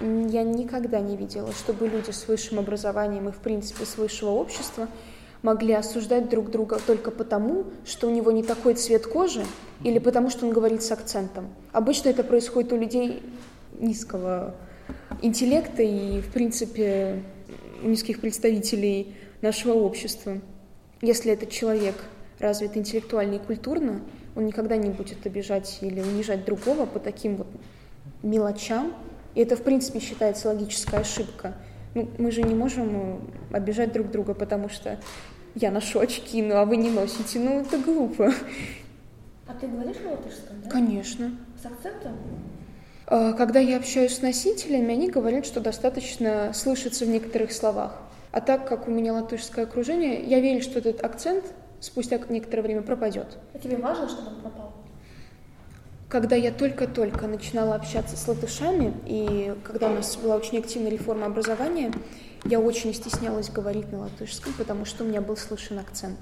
[0.00, 4.88] я никогда не видела, чтобы люди с высшим образованием и, в принципе, с высшего общества
[5.42, 9.44] могли осуждать друг друга только потому, что у него не такой цвет кожи
[9.82, 11.48] или потому, что он говорит с акцентом.
[11.72, 13.22] Обычно это происходит у людей
[13.78, 14.54] низкого
[15.22, 17.22] интеллекта и, в принципе,
[17.82, 20.40] низких представителей нашего общества.
[21.02, 21.94] Если этот человек
[22.38, 24.02] развит интеллектуально и культурно,
[24.34, 27.48] он никогда не будет обижать или унижать другого по таким вот
[28.22, 28.92] мелочам.
[29.34, 31.54] И это, в принципе, считается логическая ошибка.
[31.94, 34.98] Ну, мы же не можем обижать друг друга, потому что
[35.54, 37.38] я ношу очки, ну а вы не носите.
[37.38, 38.32] Ну, это глупо.
[39.46, 40.70] А ты говоришь латышском, да?
[40.70, 41.30] Конечно.
[41.60, 42.12] С акцентом?
[43.06, 47.96] А, Когда я общаюсь с носителями, они говорят, что достаточно слышится в некоторых словах.
[48.32, 51.44] А так как у меня латышское окружение, я верю, что этот акцент
[51.80, 53.38] спустя некоторое время пропадет.
[53.54, 54.72] А тебе важно, чтобы он пропал?
[56.08, 61.26] Когда я только-только начинала общаться с латышами, и когда у нас была очень активная реформа
[61.26, 61.92] образования,
[62.44, 66.18] я очень стеснялась говорить на латышском, потому что у меня был слышен акцент.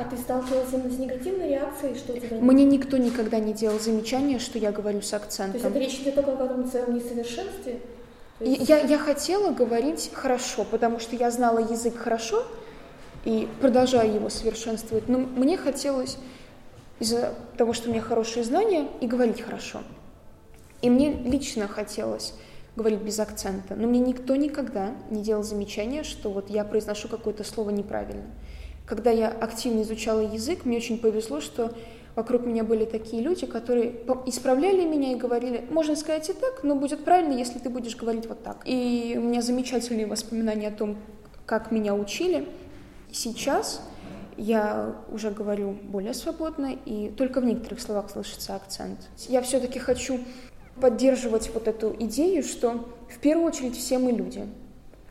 [0.00, 2.38] А ты сталкивалась именно с негативной реакцией, что у тебя...
[2.38, 5.70] Мне никто никогда не делал замечания, что я говорю с То есть акцентом.
[5.70, 7.80] это речь идет только о каком-то своем несовершенстве?
[8.40, 12.44] Есть- Я, я хотела говорить хорошо, потому что я знала язык хорошо
[13.26, 15.06] и продолжаю его совершенствовать.
[15.08, 16.16] Но мне хотелось
[16.98, 19.82] из-за того, что у меня хорошие знания, и говорить хорошо.
[20.80, 22.32] И мне лично хотелось
[22.74, 23.74] говорить без акцента.
[23.74, 28.24] Но мне никто никогда не делал замечания, что вот я произношу какое-то слово неправильно.
[28.90, 31.72] Когда я активно изучала язык, мне очень повезло, что
[32.16, 33.92] вокруг меня были такие люди, которые
[34.26, 38.26] исправляли меня и говорили, можно сказать и так, но будет правильно, если ты будешь говорить
[38.26, 38.62] вот так.
[38.64, 40.96] И у меня замечательные воспоминания о том,
[41.46, 42.48] как меня учили.
[43.12, 43.80] Сейчас
[44.36, 48.98] я уже говорю более свободно, и только в некоторых словах слышится акцент.
[49.28, 50.18] Я все-таки хочу
[50.80, 54.48] поддерживать вот эту идею, что в первую очередь все мы люди,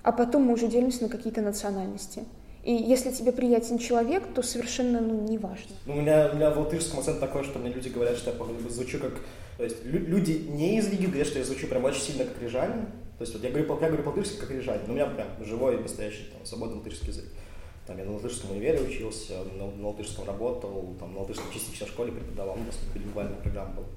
[0.04, 2.26] а потом мы уже делимся на какие-то национальности.
[2.70, 5.72] И если тебе приятен человек, то совершенно ну, не важно.
[5.88, 8.36] Ну, У меня, у меня в латышском акцент такой, что мне люди говорят, что я
[8.38, 9.14] походу звучу как...
[9.58, 12.40] То есть лю- люди не из Риги говорят, что я звучу прям очень сильно как
[12.40, 12.86] рижанин.
[13.18, 15.80] То есть вот я говорю, я говорю по-латышски как рижанин, но у меня прям живой,
[15.80, 17.26] настоящий, там, свободный латышский язык.
[17.88, 21.90] Там я на латышском универе учился, на, на латышском работал, там на латышском частично в
[21.90, 23.88] школе преподавал, ну, просто билингвальная программа была.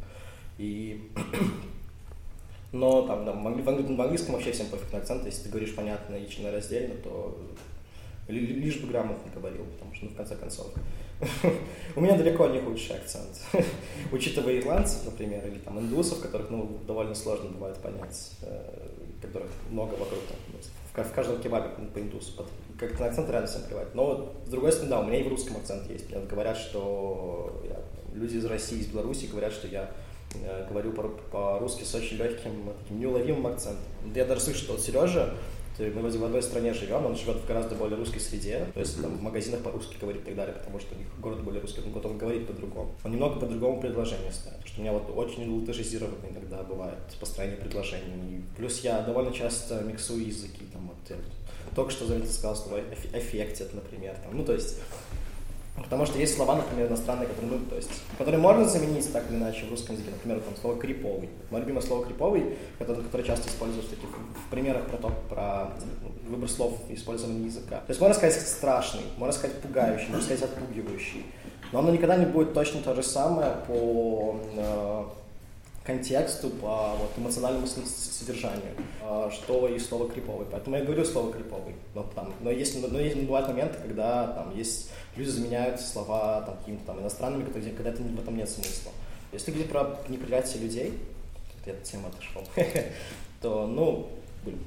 [0.56, 1.10] И...
[2.72, 5.42] Но там, да, в англи- в англи- в английском вообще всем пофиг на акцент, если
[5.42, 7.38] ты говоришь понятно и членораздельно, то
[8.40, 10.66] лишь бы грамотно говорил, потому что, ну, в конце концов,
[11.96, 13.40] у меня далеко не худший акцент.
[14.12, 18.88] Учитывая ирландцев, например, или там индусов, которых, ну, довольно сложно бывает понять, э,
[19.20, 20.18] которых много вокруг,
[20.52, 20.58] ну,
[20.90, 22.48] в ка- в каждом кебабе по- индусу, под-
[22.78, 23.94] как на акцент реально всем плевать.
[23.94, 26.10] Но с другой стороны, да, у меня и в русском акцент есть.
[26.10, 27.80] Мне говорят, что я-
[28.18, 29.90] люди из России, из Беларуси говорят, что я
[30.34, 32.52] э, говорю по- по-русски с очень легким,
[32.82, 33.84] таким неуловимым акцентом.
[34.14, 35.34] Я даже слышу, что вот Сережа,
[35.84, 38.80] есть мы вроде в одной стране живем, он живет в гораздо более русской среде, то
[38.80, 41.60] есть там в магазинах по-русски говорит и так далее, потому что у них город более
[41.62, 42.94] русский, он потом говорит по-другому.
[43.04, 47.56] Он немного по-другому предложение ставит, потому что у меня вот очень латышизированно иногда бывает построение
[47.56, 48.44] предложений.
[48.56, 51.16] Плюс я довольно часто миксую языки, там вот я
[51.74, 54.78] только что заметил, сказал слово эф- «affected», например, там, ну то есть
[55.74, 59.38] Потому что есть слова, например, иностранные, которые, ну, то есть, которые можно заменить так или
[59.38, 60.10] иначе в русском языке.
[60.10, 61.30] Например, там слово криповый.
[61.50, 65.72] Мое любимое слово криповый, которое, которое часто используют в таких в примерах про то, про
[66.02, 67.76] ну, выбор слов и использование языка.
[67.78, 71.24] То есть можно сказать страшный, можно сказать пугающий, можно сказать отпугивающий.
[71.72, 75.04] Но оно никогда не будет точно то же самое по э,
[75.84, 78.72] контексту, по вот, эмоциональному содержанию,
[79.02, 80.46] э, что и слово криповый.
[80.50, 81.74] Поэтому я говорю слово криповый.
[81.94, 86.56] Но, там, но, есть, но есть, бывают моменты, когда там есть люди заменяют слова там,
[86.58, 88.92] какими-то там иностранными, когда, когда это, в этом нет смысла.
[89.32, 90.98] Если говорить про неприятие людей,
[91.66, 92.44] я от темы отошел,
[93.40, 94.08] то, ну,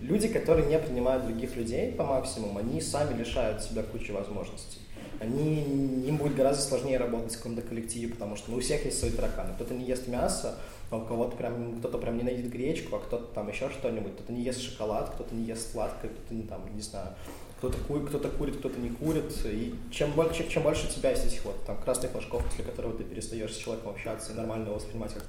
[0.02, 4.80] люди, которые не принимают других людей по максимуму, они сами лишают себя кучи возможностей.
[5.20, 9.00] Они, им будет гораздо сложнее работать в каком-то коллективе, потому что ну, у всех есть
[9.00, 9.54] свои тараканы.
[9.54, 10.58] Кто-то не ест мясо,
[10.90, 14.14] а у кого-то прям, кто-то прям ненавидит гречку, а кто-то там еще что-нибудь.
[14.14, 17.10] Кто-то не ест шоколад, кто-то не ест сладкое, кто-то не там, не знаю,
[17.57, 19.34] кто-то курит, кто-то курит, кто-то не курит.
[19.45, 23.03] И чем больше, чем, больше тебя есть этих вот там красных флажков, после которого ты
[23.03, 25.26] перестаешь с человеком общаться и нормально его воспринимать как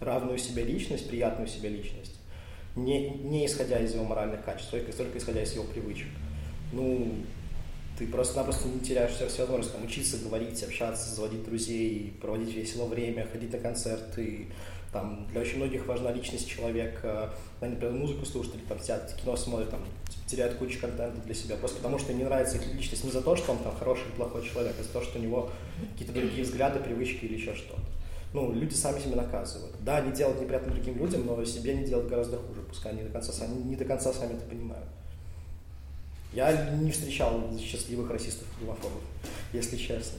[0.00, 2.16] равную себе личность, приятную себе личность,
[2.76, 6.08] не, не исходя из его моральных качеств, только, только исходя из его привычек.
[6.72, 7.14] Ну,
[7.98, 12.86] ты просто-напросто не теряешь все, все возможности там, учиться, говорить, общаться, заводить друзей, проводить весело
[12.86, 14.46] время, ходить на концерты.
[14.92, 17.32] Там, для очень многих важна личность человека.
[17.60, 19.80] Они, например, музыку слушают, или там, сидят, кино смотрят, там,
[20.26, 23.22] теряют кучу контента для себя, просто потому что им не нравится их личность не за
[23.22, 25.50] то, что он там хороший или плохой человек, а за то, что у него
[25.92, 27.80] какие-то другие взгляды, привычки или еще что-то.
[28.34, 29.74] Ну, люди сами себя наказывают.
[29.80, 33.10] Да, они делают неприятно другим людям, но себе они делают гораздо хуже, пускай они до
[33.10, 34.88] конца сами, не до конца сами это понимают.
[36.32, 39.02] Я не встречал счастливых расистов и гомофобов,
[39.52, 40.18] если честно.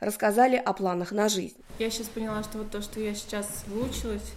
[0.00, 1.56] Рассказали о планах на жизнь.
[1.78, 4.32] Я сейчас поняла, что вот то, что я сейчас выучилась,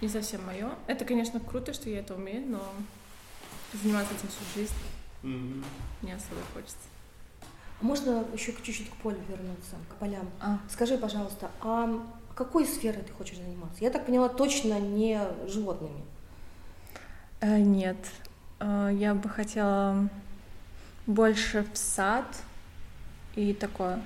[0.00, 0.70] не совсем мое.
[0.86, 2.62] Это, конечно, круто, что я это умею, но
[3.72, 4.74] заниматься этим всю жизнь
[5.22, 5.64] Мгм.
[6.02, 6.76] не особо хочется.
[7.82, 10.28] Можно еще чуть-чуть к полю вернуться, к полям.
[10.40, 10.58] А.
[10.70, 12.02] Скажи, пожалуйста, а
[12.34, 13.84] какой сферой ты хочешь заниматься?
[13.84, 16.02] Я так поняла, точно не животными.
[17.40, 17.98] Э, нет.
[18.60, 20.08] Э, я бы хотела
[21.06, 22.24] больше в сад
[23.34, 24.02] и такое.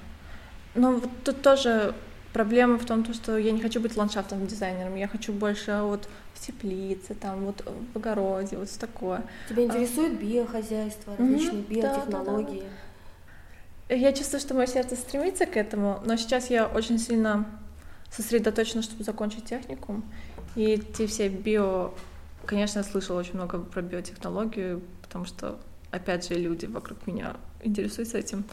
[0.74, 1.94] Но вот тут тоже
[2.32, 6.08] проблема в том, то, что я не хочу быть ландшафтным дизайнером, я хочу больше вот
[6.34, 9.24] в теплице, там вот в огороде, вот такое.
[9.48, 9.66] Тебя А.
[9.66, 11.74] интересует биохозяйство, различные да, да, да.
[11.74, 12.62] биотехнологии?
[13.88, 17.46] Я чувствую, что мое сердце стремится к этому, но сейчас я очень сильно
[18.12, 20.04] сосредоточена, чтобы закончить техникум.
[20.54, 21.92] И эти все био...
[22.46, 25.58] Конечно, я слышала очень много про биотехнологию, потому что,
[25.90, 28.44] опять же, люди вокруг меня интересуются этим.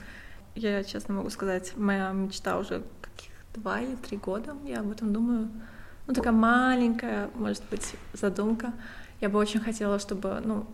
[0.57, 5.13] Я честно могу сказать, моя мечта уже каких два или три года, я об этом
[5.13, 5.49] думаю.
[6.07, 8.73] Ну, такая маленькая, может быть, задумка.
[9.21, 10.65] Я бы очень хотела, чтобы, ну,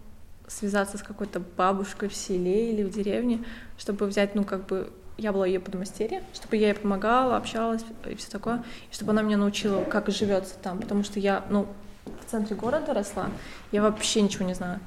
[0.48, 3.44] связаться с какой-то бабушкой в селе или в деревне,
[3.78, 8.16] чтобы взять, ну, как бы, я была ее подмастерье, чтобы я ей помогала, общалась и
[8.16, 11.68] все такое, и чтобы она меня научила, как живется там, потому что я, ну,
[12.06, 13.30] в центре города росла,
[13.74, 14.80] я вообще ничего не знаю.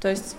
[0.00, 0.36] То есть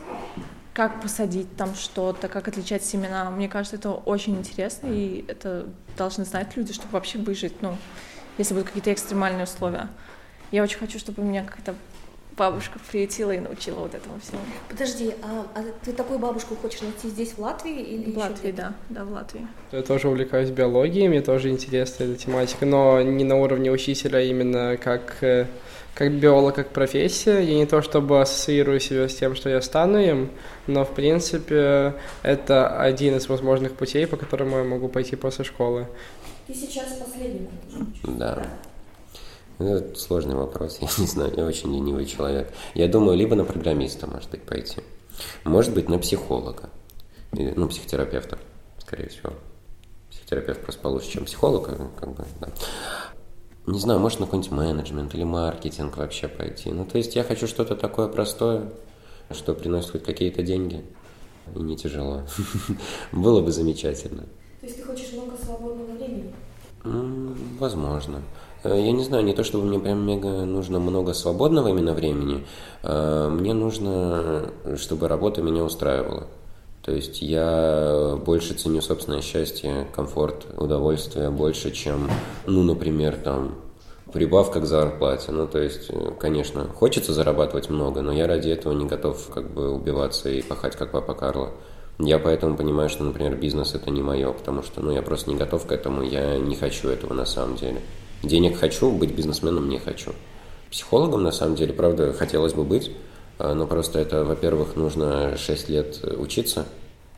[0.76, 3.32] как посадить там что-то, как отличать семена.
[3.32, 7.78] Мне кажется, это очень интересно, и это должны знать люди, чтобы вообще выжить, ну,
[8.38, 9.88] если будут какие-то экстремальные условия.
[10.52, 11.76] Я очень хочу, чтобы меня какая-то
[12.38, 14.40] бабушка приютила и научила вот этому всему.
[14.70, 18.74] Подожди, а, а ты такую бабушку хочешь найти здесь, в Латвии или В Латвии, да,
[18.90, 19.48] да, в Латвии.
[19.72, 24.22] Я тоже увлекаюсь биологией, мне тоже интересна эта тематика, но не на уровне учителя, а
[24.22, 25.48] именно как, э,
[25.94, 27.40] как биолог, как профессия.
[27.40, 30.30] Я не то чтобы ассоциирую себя с тем, что я стану им,
[30.68, 35.88] но в принципе это один из возможных путей, по которому я могу пойти после школы.
[36.48, 37.48] Ты сейчас последний
[38.04, 38.46] год
[39.60, 39.80] Да.
[39.80, 42.52] Это сложный вопрос, я не знаю, я очень ленивый человек.
[42.74, 44.82] Я думаю, либо на программиста, может быть, пойти.
[45.44, 46.70] Может быть, на психолога.
[47.32, 48.38] Или, ну, психотерапевта,
[48.80, 49.34] скорее всего.
[50.10, 52.50] Психотерапевт просто получше, чем психолог, э, как бы, да.
[53.68, 56.72] Не знаю, может, на какой-нибудь менеджмент или маркетинг вообще пойти.
[56.72, 58.72] Ну, то есть я хочу что-то такое простое,
[59.32, 60.84] что приносит хоть какие-то деньги.
[61.56, 62.24] И не тяжело.
[63.12, 64.24] Было бы замечательно.
[64.62, 66.34] То есть ты хочешь много свободного времени?
[67.60, 68.22] Возможно.
[68.66, 72.46] Э, Я не знаю, не то чтобы мне прям мега нужно много свободного именно времени,
[72.84, 76.28] э, мне нужно, чтобы работа меня устраивала.
[76.82, 82.10] То есть я больше ценю собственное счастье, комфорт, удовольствие больше, чем,
[82.46, 83.56] ну, например, там,
[84.14, 85.32] прибавка к зарплате.
[85.32, 89.52] Ну, то есть, э, конечно, хочется зарабатывать много, но я ради этого не готов как
[89.52, 91.52] бы убиваться и пахать, как папа Карло.
[91.98, 95.38] Я поэтому понимаю, что, например, бизнес это не мое, потому что, ну, я просто не
[95.38, 97.82] готов к этому, я не хочу этого на самом деле.
[98.26, 100.12] Денег хочу, быть бизнесменом не хочу.
[100.72, 102.92] Психологом, на самом деле, правда, хотелось бы быть,
[103.38, 106.66] а, но просто это, во-первых, нужно 6 лет учиться.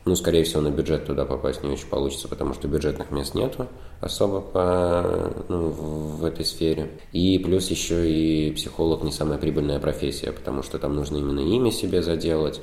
[0.04, 3.66] Ну, скорее всего, на бюджет туда попасть не очень получится, потому что бюджетных мест нету
[4.00, 6.90] особо по, ну, в этой сфере.
[7.12, 11.70] И плюс еще и психолог не самая прибыльная профессия, потому что там нужно именно имя
[11.72, 12.60] себе заделать.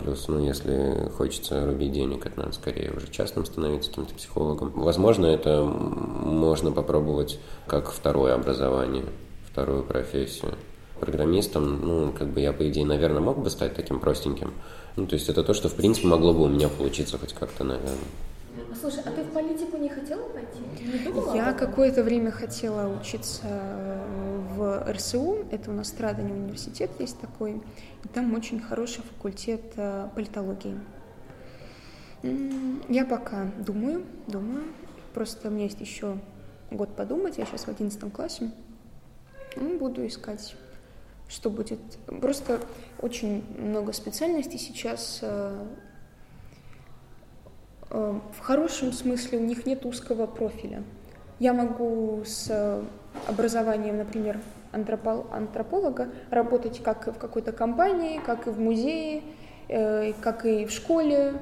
[0.00, 4.72] Плюс, ну, если хочется рубить денег, это надо скорее уже частным становиться каким-то психологом.
[4.74, 9.04] Возможно, это можно попробовать как второе образование,
[9.50, 10.54] вторую профессию.
[11.00, 14.52] Программистом, ну, как бы я, по идее, наверное, мог бы стать таким простеньким.
[14.96, 17.62] Ну, то есть это то, что, в принципе, могло бы у меня получиться хоть как-то,
[17.62, 17.94] наверное.
[18.70, 20.58] А слушай, а ты в политику не хотела пойти?
[20.80, 24.27] Не думала Я какое-то время хотела учиться э,
[24.64, 27.62] РСУ, это у нас Страдани университет есть такой,
[28.04, 30.78] и там очень хороший факультет э, политологии.
[32.88, 34.64] Я пока думаю, думаю,
[35.14, 36.18] просто у меня есть еще
[36.70, 38.50] год подумать, я сейчас в 11 классе,
[39.56, 40.56] Ну, буду искать,
[41.28, 41.80] что будет.
[42.20, 42.60] Просто
[43.00, 45.66] очень много специальностей сейчас э,
[47.90, 50.82] э, в хорошем смысле у них нет узкого профиля.
[51.38, 52.82] Я могу с
[53.28, 54.40] образованием, например,
[54.72, 59.22] антропол- антрополога работать как в какой-то компании, как и в музее,
[59.68, 61.34] э, как и в школе.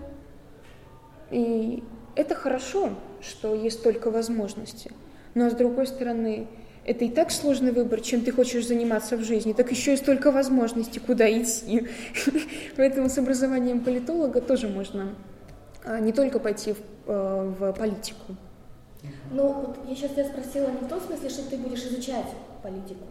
[1.31, 1.83] И
[2.15, 2.91] это хорошо,
[3.21, 4.91] что есть столько возможностей.
[5.35, 6.49] Но с другой стороны,
[6.85, 10.31] это и так сложный выбор, чем ты хочешь заниматься в жизни, так еще и столько
[10.31, 11.89] возможностей, куда идти.
[12.77, 15.15] Поэтому с образованием политолога тоже можно
[15.85, 18.37] а, не только пойти в, э, в политику.
[19.31, 22.27] Ну, вот я сейчас тебя спросила не в том смысле, что ты будешь изучать
[22.63, 23.05] политику.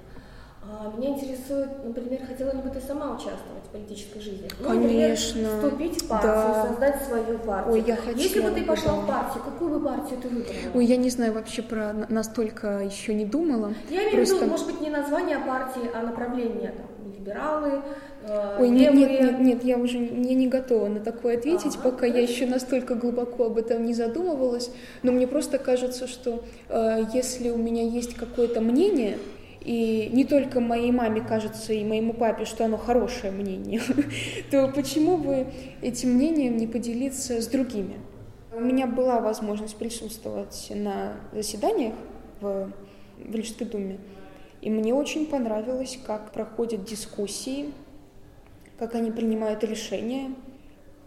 [0.68, 4.50] А, меня интересует, например, хотела ли бы ты сама участвовать в политической жизни?
[4.60, 5.50] Ну, например, Конечно.
[5.62, 6.66] вступить в партию, Да.
[6.68, 7.74] создать свою партию.
[7.74, 8.98] Ой, я Если бы хотела ты пошла да.
[9.02, 10.54] в партию, какую бы партию ты выбрала?
[10.74, 13.74] Ой, я не знаю вообще про на- настолько еще не думала.
[13.92, 16.72] Я имею в виду, Просто- может быть, не название партии, а направление.
[16.72, 16.86] Там,
[17.26, 17.82] либералы,
[18.24, 21.92] э, Ой, нет, нет, нет, нет, я уже не, не готова на такое ответить, Ага,
[21.92, 24.72] пока я еще настолько глубоко об этом не задумывалась.
[25.04, 29.18] Но мне просто кажется, что э, если у меня есть какое-то мнение,
[29.62, 33.82] и не только моей маме кажется и моему папе, что оно хорошее мнение,
[34.52, 35.48] то почему бы
[35.82, 37.96] этим мнением не поделиться с другими?
[38.54, 41.96] У меня была возможность присутствовать на заседаниях
[42.40, 42.72] в,
[43.18, 43.98] в Рижской думе,
[44.66, 47.72] и мне очень понравилось, как проходят дискуссии,
[48.80, 50.34] как они принимают решения,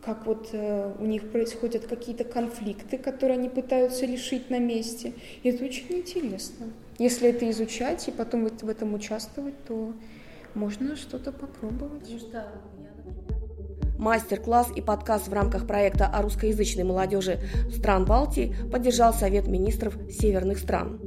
[0.04, 5.12] как вот э, у них происходят какие-то конфликты, которые они пытаются решить на месте.
[5.42, 6.66] И это очень интересно.
[6.98, 9.92] Если это изучать и потом вот в этом участвовать, то
[10.54, 12.08] можно что-то попробовать.
[12.08, 12.46] Например,
[13.98, 17.40] Мастер-класс и подкаст в рамках проекта о русскоязычной молодежи
[17.76, 21.00] стран Балтии поддержал Совет министров северных стран.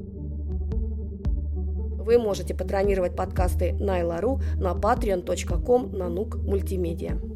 [2.02, 7.31] Вы можете патронировать подкасты Найла.ру на patreon.com на нук мультимедиа.